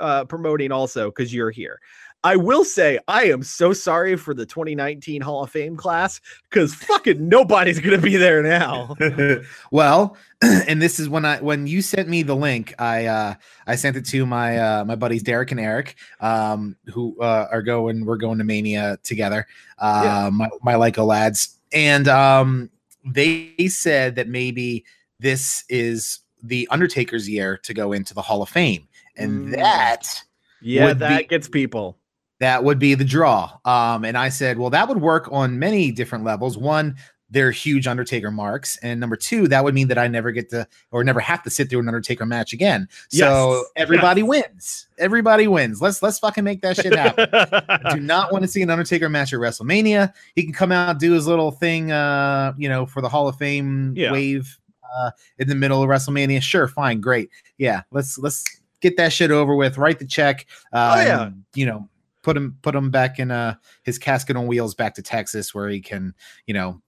uh, 0.00 0.24
promoting 0.26 0.70
also 0.72 1.06
because 1.10 1.32
you're 1.32 1.50
here." 1.50 1.80
I 2.24 2.36
will 2.36 2.64
say 2.64 3.00
I 3.08 3.24
am 3.24 3.42
so 3.42 3.72
sorry 3.72 4.16
for 4.16 4.32
the 4.32 4.46
2019 4.46 5.20
Hall 5.22 5.42
of 5.42 5.50
Fame 5.50 5.76
class 5.76 6.20
because 6.48 6.72
fucking 6.74 7.28
nobody's 7.28 7.80
gonna 7.80 7.98
be 7.98 8.16
there 8.16 8.42
now. 8.42 8.94
well, 9.72 10.16
and 10.42 10.80
this 10.80 11.00
is 11.00 11.08
when 11.08 11.24
I 11.24 11.40
when 11.40 11.66
you 11.66 11.82
sent 11.82 12.08
me 12.08 12.22
the 12.22 12.36
link, 12.36 12.74
I 12.78 13.06
uh 13.06 13.34
I 13.66 13.74
sent 13.74 13.96
it 13.96 14.06
to 14.06 14.24
my 14.24 14.58
uh 14.58 14.84
my 14.84 14.94
buddies 14.94 15.24
Derek 15.24 15.50
and 15.50 15.58
Eric, 15.58 15.96
um, 16.20 16.76
who 16.92 17.20
uh 17.20 17.48
are 17.50 17.62
going 17.62 18.04
we're 18.04 18.18
going 18.18 18.38
to 18.38 18.44
Mania 18.44 18.98
together. 19.02 19.46
Uh 19.78 20.02
Yeah. 20.04 20.30
my, 20.30 20.48
my 20.62 20.74
Lyco 20.74 21.04
lads. 21.04 21.58
And 21.72 22.06
um 22.06 22.70
they 23.04 23.54
said 23.68 24.14
that 24.14 24.28
maybe 24.28 24.84
this 25.18 25.64
is 25.68 26.20
the 26.42 26.66
Undertaker's 26.70 27.28
year 27.28 27.56
to 27.64 27.72
go 27.74 27.92
into 27.92 28.14
the 28.14 28.22
Hall 28.22 28.42
of 28.42 28.48
Fame. 28.48 28.88
And 29.16 29.48
Mm. 29.48 29.56
that 29.56 30.22
Yeah, 30.60 30.92
that 30.94 31.18
be- 31.18 31.24
gets 31.24 31.48
people. 31.48 31.98
that 32.40 32.64
would 32.64 32.78
be 32.78 32.94
the 32.94 33.04
draw. 33.04 33.52
Um, 33.64 34.04
and 34.04 34.16
I 34.18 34.28
said, 34.28 34.58
well, 34.58 34.70
that 34.70 34.88
would 34.88 35.00
work 35.00 35.28
on 35.30 35.58
many 35.58 35.92
different 35.92 36.24
levels. 36.24 36.58
One, 36.58 36.96
they're 37.30 37.50
huge 37.50 37.86
Undertaker 37.86 38.30
marks, 38.30 38.76
and 38.82 39.00
number 39.00 39.16
two, 39.16 39.48
that 39.48 39.64
would 39.64 39.72
mean 39.74 39.88
that 39.88 39.96
I 39.96 40.06
never 40.06 40.32
get 40.32 40.50
to 40.50 40.66
or 40.90 41.02
never 41.02 41.18
have 41.20 41.42
to 41.44 41.50
sit 41.50 41.70
through 41.70 41.78
an 41.80 41.88
Undertaker 41.88 42.26
match 42.26 42.52
again. 42.52 42.88
So 43.08 43.52
Yes, 43.54 43.64
everybody 43.76 44.22
wins. 44.22 44.86
Everybody 44.98 45.48
wins. 45.48 45.80
Let's 45.80 46.02
let's 46.02 46.18
fucking 46.18 46.44
make 46.44 46.60
that 46.60 46.76
shit 46.76 46.94
happen. 46.94 47.30
I 47.32 47.90
do 47.94 48.00
not 48.00 48.32
want 48.32 48.42
to 48.42 48.48
see 48.48 48.60
an 48.60 48.68
Undertaker 48.68 49.08
match 49.08 49.32
at 49.32 49.38
WrestleMania. 49.40 50.12
He 50.34 50.42
can 50.42 50.52
come 50.52 50.72
out 50.72 50.98
do 50.98 51.12
his 51.12 51.26
little 51.26 51.52
thing, 51.52 51.90
uh, 51.90 52.52
you 52.58 52.68
know, 52.68 52.84
for 52.84 53.00
the 53.00 53.08
Hall 53.08 53.28
of 53.28 53.36
Fame 53.36 53.94
Yeah. 53.96 54.12
wave 54.12 54.58
uh, 55.00 55.10
in 55.38 55.48
the 55.48 55.54
middle 55.54 55.82
of 55.82 55.88
WrestleMania. 55.88 56.42
Sure, 56.42 56.68
fine, 56.68 57.00
great, 57.00 57.30
yeah. 57.58 57.82
Let's 57.90 58.18
let's 58.18 58.44
get 58.80 58.96
that 58.96 59.12
shit 59.12 59.30
over 59.30 59.54
with. 59.54 59.78
Write 59.78 59.98
the 59.98 60.06
check. 60.06 60.46
Uh, 60.72 60.94
Oh, 60.98 61.00
yeah. 61.02 61.22
and, 61.26 61.44
you 61.54 61.66
know, 61.66 61.88
put 62.22 62.36
him 62.36 62.56
put 62.62 62.74
him 62.74 62.90
back 62.90 63.18
in 63.18 63.30
uh 63.30 63.54
his 63.82 63.98
casket 63.98 64.36
on 64.36 64.46
wheels 64.46 64.74
back 64.74 64.94
to 64.94 65.02
Texas 65.02 65.54
where 65.54 65.68
he 65.68 65.80
can, 65.80 66.14
you 66.46 66.54
know, 66.54 66.80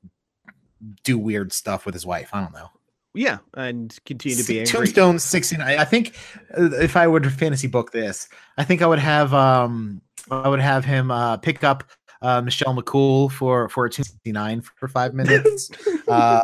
do 1.02 1.18
weird 1.18 1.52
stuff 1.52 1.86
with 1.86 1.94
his 1.94 2.04
wife. 2.06 2.30
I 2.32 2.40
don't 2.40 2.52
know. 2.52 2.68
yeah, 3.14 3.38
and 3.54 3.96
continue 4.04 4.36
to 4.36 4.44
be 4.44 4.58
angry. 4.60 4.72
Tombstone 4.72 5.18
69. 5.18 5.78
I 5.78 5.84
think 5.84 6.16
uh, 6.58 6.70
if 6.80 6.96
I 6.96 7.06
would 7.06 7.32
fantasy 7.32 7.68
book 7.68 7.92
this, 7.92 8.28
I 8.58 8.64
think 8.64 8.82
I 8.82 8.86
would 8.86 8.98
have 8.98 9.32
um 9.32 10.00
I 10.30 10.48
would 10.48 10.60
have 10.60 10.84
him 10.84 11.10
uh 11.10 11.36
pick 11.38 11.62
up 11.64 11.84
uh 12.22 12.40
Michelle 12.40 12.74
McCool 12.74 13.30
for 13.30 13.68
for 13.68 13.86
a 13.86 13.90
269 13.90 14.62
for 14.76 14.88
five 14.88 15.14
minutes. 15.14 15.70
um 16.08 16.42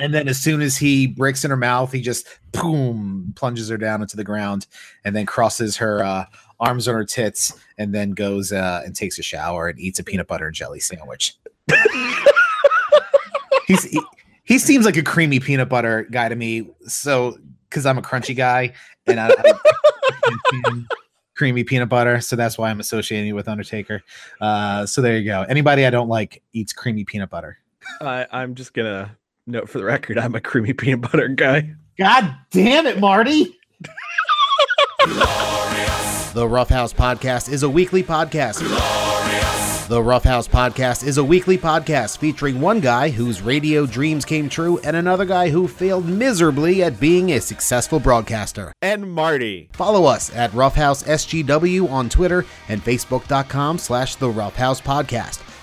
and 0.00 0.14
then 0.14 0.28
as 0.28 0.40
soon 0.40 0.62
as 0.62 0.76
he 0.76 1.06
breaks 1.06 1.44
in 1.44 1.50
her 1.50 1.56
mouth, 1.56 1.92
he 1.92 2.00
just 2.00 2.26
boom 2.52 3.32
plunges 3.36 3.68
her 3.68 3.76
down 3.76 4.02
into 4.02 4.16
the 4.16 4.24
ground 4.24 4.66
and 5.04 5.14
then 5.14 5.26
crosses 5.26 5.76
her 5.76 6.02
uh 6.02 6.24
arms 6.58 6.88
on 6.88 6.94
her 6.94 7.04
tits 7.04 7.58
and 7.78 7.94
then 7.94 8.10
goes 8.10 8.52
uh 8.52 8.82
and 8.84 8.96
takes 8.96 9.18
a 9.18 9.22
shower 9.22 9.68
and 9.68 9.78
eats 9.78 9.98
a 9.98 10.04
peanut 10.04 10.26
butter 10.26 10.46
and 10.46 10.54
jelly 10.54 10.80
sandwich. 10.80 11.36
He's 13.66 13.84
he, 13.84 14.00
he 14.44 14.58
seems 14.58 14.84
like 14.84 14.96
a 14.96 15.02
creamy 15.02 15.38
peanut 15.38 15.68
butter 15.68 16.08
guy 16.10 16.28
to 16.28 16.34
me. 16.34 16.68
So 16.86 17.38
because 17.68 17.86
I'm 17.86 17.98
a 17.98 18.02
crunchy 18.02 18.34
guy 18.34 18.72
and 19.06 19.20
I, 19.20 19.28
I 19.28 20.84
creamy 21.36 21.62
peanut 21.62 21.88
butter, 21.88 22.20
so 22.20 22.36
that's 22.36 22.58
why 22.58 22.68
I'm 22.68 22.80
associating 22.80 23.28
you 23.28 23.34
with 23.34 23.48
Undertaker. 23.48 24.02
Uh, 24.40 24.86
so 24.86 25.00
there 25.00 25.16
you 25.16 25.24
go. 25.24 25.42
Anybody 25.48 25.86
I 25.86 25.90
don't 25.90 26.08
like 26.08 26.42
eats 26.52 26.72
creamy 26.72 27.04
peanut 27.04 27.30
butter. 27.30 27.58
I, 28.00 28.26
I'm 28.32 28.54
just 28.54 28.74
gonna 28.74 29.16
note 29.50 29.68
for 29.68 29.78
the 29.78 29.84
record, 29.84 30.18
I'm 30.18 30.34
a 30.34 30.40
creamy 30.40 30.72
peanut 30.72 31.00
butter 31.02 31.28
guy. 31.28 31.74
God 31.98 32.34
damn 32.50 32.86
it, 32.86 32.98
Marty. 32.98 33.56
the 36.34 36.46
Roughhouse 36.48 36.92
Podcast 36.92 37.50
is 37.52 37.62
a 37.62 37.68
weekly 37.70 38.02
podcast. 38.02 38.58
The 39.88 40.00
Roughhouse 40.00 40.46
Podcast 40.46 41.04
is 41.04 41.18
a 41.18 41.24
weekly 41.24 41.58
podcast 41.58 42.18
featuring 42.18 42.60
one 42.60 42.78
guy 42.78 43.08
whose 43.08 43.42
radio 43.42 43.86
dreams 43.86 44.24
came 44.24 44.48
true 44.48 44.78
and 44.84 44.94
another 44.94 45.24
guy 45.24 45.48
who 45.50 45.66
failed 45.66 46.06
miserably 46.06 46.84
at 46.84 47.00
being 47.00 47.30
a 47.32 47.40
successful 47.40 47.98
broadcaster. 47.98 48.72
And 48.80 49.12
Marty. 49.12 49.68
Follow 49.72 50.04
us 50.04 50.32
at 50.36 50.52
Roughhouse 50.54 51.02
SGW 51.02 51.90
on 51.90 52.08
Twitter 52.08 52.44
and 52.68 52.80
Facebook.com 52.84 53.78
slash 53.78 54.14
The 54.14 54.30
Roughhouse 54.30 54.80
Podcast. 54.80 55.40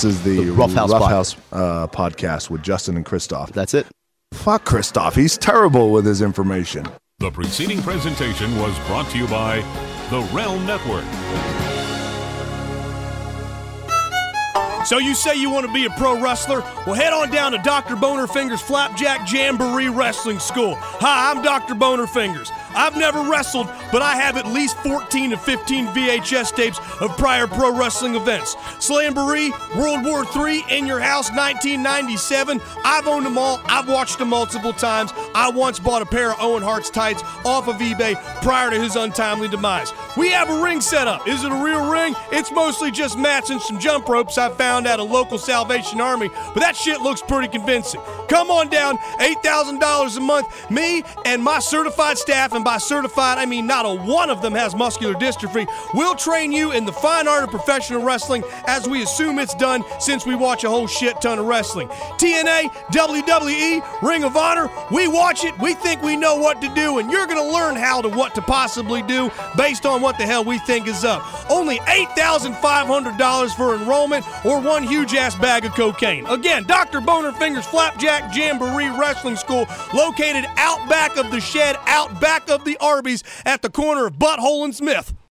This 0.00 0.14
is 0.14 0.22
the, 0.22 0.44
The 0.44 0.52
Rough 0.52 0.72
House 0.72 0.90
Rough 0.90 1.10
House 1.10 1.36
uh, 1.52 1.86
podcast 1.88 2.48
with 2.48 2.62
Justin 2.62 2.96
and 2.96 3.04
Christoff. 3.04 3.52
That's 3.52 3.74
it. 3.74 3.86
Fuck 4.32 4.64
Christoff. 4.64 5.14
He's 5.14 5.36
terrible 5.36 5.92
with 5.92 6.06
his 6.06 6.22
information. 6.22 6.86
The 7.18 7.30
preceding 7.30 7.82
presentation 7.82 8.58
was 8.58 8.78
brought 8.86 9.10
to 9.10 9.18
you 9.18 9.26
by 9.26 9.56
the 10.08 10.20
Realm 10.32 10.64
Network. 10.64 11.04
So 14.86 14.96
you 14.96 15.14
say 15.14 15.34
you 15.36 15.50
want 15.50 15.66
to 15.66 15.72
be 15.74 15.84
a 15.84 15.90
pro 15.90 16.18
wrestler? 16.18 16.60
Well, 16.86 16.94
head 16.94 17.12
on 17.12 17.30
down 17.30 17.52
to 17.52 17.58
Dr. 17.58 17.94
Boner 17.94 18.26
Fingers 18.26 18.62
Flapjack 18.62 19.30
Jamboree 19.30 19.90
Wrestling 19.90 20.38
School. 20.38 20.76
Hi, 20.76 21.30
I'm 21.30 21.42
Dr. 21.42 21.74
Boner 21.74 22.06
Fingers. 22.06 22.50
I've 22.74 22.96
never 22.96 23.22
wrestled, 23.22 23.68
but 23.92 24.02
I 24.02 24.14
have 24.16 24.36
at 24.36 24.46
least 24.46 24.76
14 24.78 25.30
to 25.30 25.36
15 25.36 25.86
VHS 25.88 26.54
tapes 26.54 26.78
of 27.00 27.16
prior 27.16 27.46
pro 27.46 27.76
wrestling 27.76 28.14
events. 28.14 28.54
Slamboree, 28.78 29.50
World 29.76 30.04
War 30.04 30.24
III, 30.36 30.64
In 30.70 30.86
Your 30.86 31.00
House 31.00 31.30
1997. 31.30 32.60
I've 32.84 33.06
owned 33.06 33.26
them 33.26 33.38
all. 33.38 33.60
I've 33.64 33.88
watched 33.88 34.18
them 34.18 34.28
multiple 34.28 34.72
times. 34.72 35.12
I 35.34 35.50
once 35.50 35.78
bought 35.78 36.02
a 36.02 36.06
pair 36.06 36.32
of 36.32 36.40
Owen 36.40 36.62
Hart's 36.62 36.90
tights 36.90 37.22
off 37.44 37.68
of 37.68 37.76
eBay 37.76 38.14
prior 38.42 38.70
to 38.70 38.80
his 38.80 38.96
untimely 38.96 39.48
demise. 39.48 39.92
We 40.16 40.30
have 40.30 40.50
a 40.50 40.62
ring 40.62 40.80
set 40.80 41.08
up. 41.08 41.26
Is 41.26 41.44
it 41.44 41.52
a 41.52 41.64
real 41.64 41.90
ring? 41.90 42.14
It's 42.32 42.50
mostly 42.50 42.90
just 42.90 43.18
mats 43.18 43.50
and 43.50 43.60
some 43.60 43.78
jump 43.78 44.08
ropes 44.08 44.38
I 44.38 44.50
found 44.50 44.86
at 44.86 44.98
a 44.98 45.04
local 45.04 45.38
Salvation 45.38 46.00
Army, 46.00 46.28
but 46.28 46.60
that 46.60 46.76
shit 46.76 47.00
looks 47.00 47.22
pretty 47.22 47.48
convincing. 47.48 48.00
Come 48.28 48.50
on 48.50 48.68
down, 48.68 48.98
$8,000 49.18 50.16
a 50.16 50.20
month. 50.20 50.70
Me 50.70 51.02
and 51.24 51.42
my 51.42 51.58
certified 51.58 52.18
staff, 52.18 52.52
and 52.52 52.59
by 52.62 52.78
certified, 52.78 53.38
I 53.38 53.46
mean 53.46 53.66
not 53.66 53.86
a 53.86 53.90
one 53.90 54.30
of 54.30 54.42
them 54.42 54.54
has 54.54 54.74
muscular 54.74 55.14
dystrophy, 55.14 55.66
We'll 55.94 56.14
train 56.14 56.52
you 56.52 56.72
in 56.72 56.84
the 56.84 56.92
fine 56.92 57.26
art 57.26 57.44
of 57.44 57.50
professional 57.50 58.02
wrestling 58.02 58.44
as 58.66 58.88
we 58.88 59.02
assume 59.02 59.38
it's 59.38 59.54
done 59.54 59.84
since 59.98 60.26
we 60.26 60.34
watch 60.34 60.64
a 60.64 60.68
whole 60.68 60.86
shit 60.86 61.20
ton 61.20 61.38
of 61.38 61.46
wrestling. 61.46 61.88
TNA, 61.88 62.70
WWE, 62.92 64.02
Ring 64.02 64.24
of 64.24 64.36
Honor, 64.36 64.70
we 64.90 65.08
watch 65.08 65.44
it, 65.44 65.58
we 65.58 65.74
think 65.74 66.02
we 66.02 66.16
know 66.16 66.36
what 66.36 66.60
to 66.60 66.72
do, 66.74 66.98
and 66.98 67.10
you're 67.10 67.26
gonna 67.26 67.42
learn 67.42 67.76
how 67.76 68.00
to 68.02 68.08
what 68.08 68.34
to 68.34 68.42
possibly 68.42 69.02
do 69.02 69.30
based 69.56 69.86
on 69.86 70.00
what 70.02 70.18
the 70.18 70.26
hell 70.26 70.44
we 70.44 70.58
think 70.60 70.86
is 70.86 71.04
up. 71.04 71.22
Only 71.50 71.78
$8,500 71.80 73.54
for 73.54 73.74
enrollment 73.74 74.24
or 74.44 74.60
one 74.60 74.82
huge 74.82 75.14
ass 75.14 75.34
bag 75.34 75.64
of 75.64 75.74
cocaine. 75.74 76.26
Again, 76.26 76.64
Dr. 76.64 77.00
Boner 77.00 77.32
Fingers 77.32 77.66
Flapjack 77.66 78.34
Jamboree 78.34 78.90
Wrestling 78.90 79.36
School, 79.36 79.66
located 79.94 80.46
out 80.56 80.88
back 80.88 81.16
of 81.16 81.30
the 81.30 81.40
shed, 81.40 81.76
out 81.86 82.20
back 82.20 82.48
of 82.50 82.64
the 82.64 82.76
Arby's 82.78 83.22
at 83.44 83.62
the 83.62 83.70
corner 83.70 84.06
of 84.06 84.14
Butthole 84.14 84.64
and 84.64 84.74
Smith. 84.74 85.14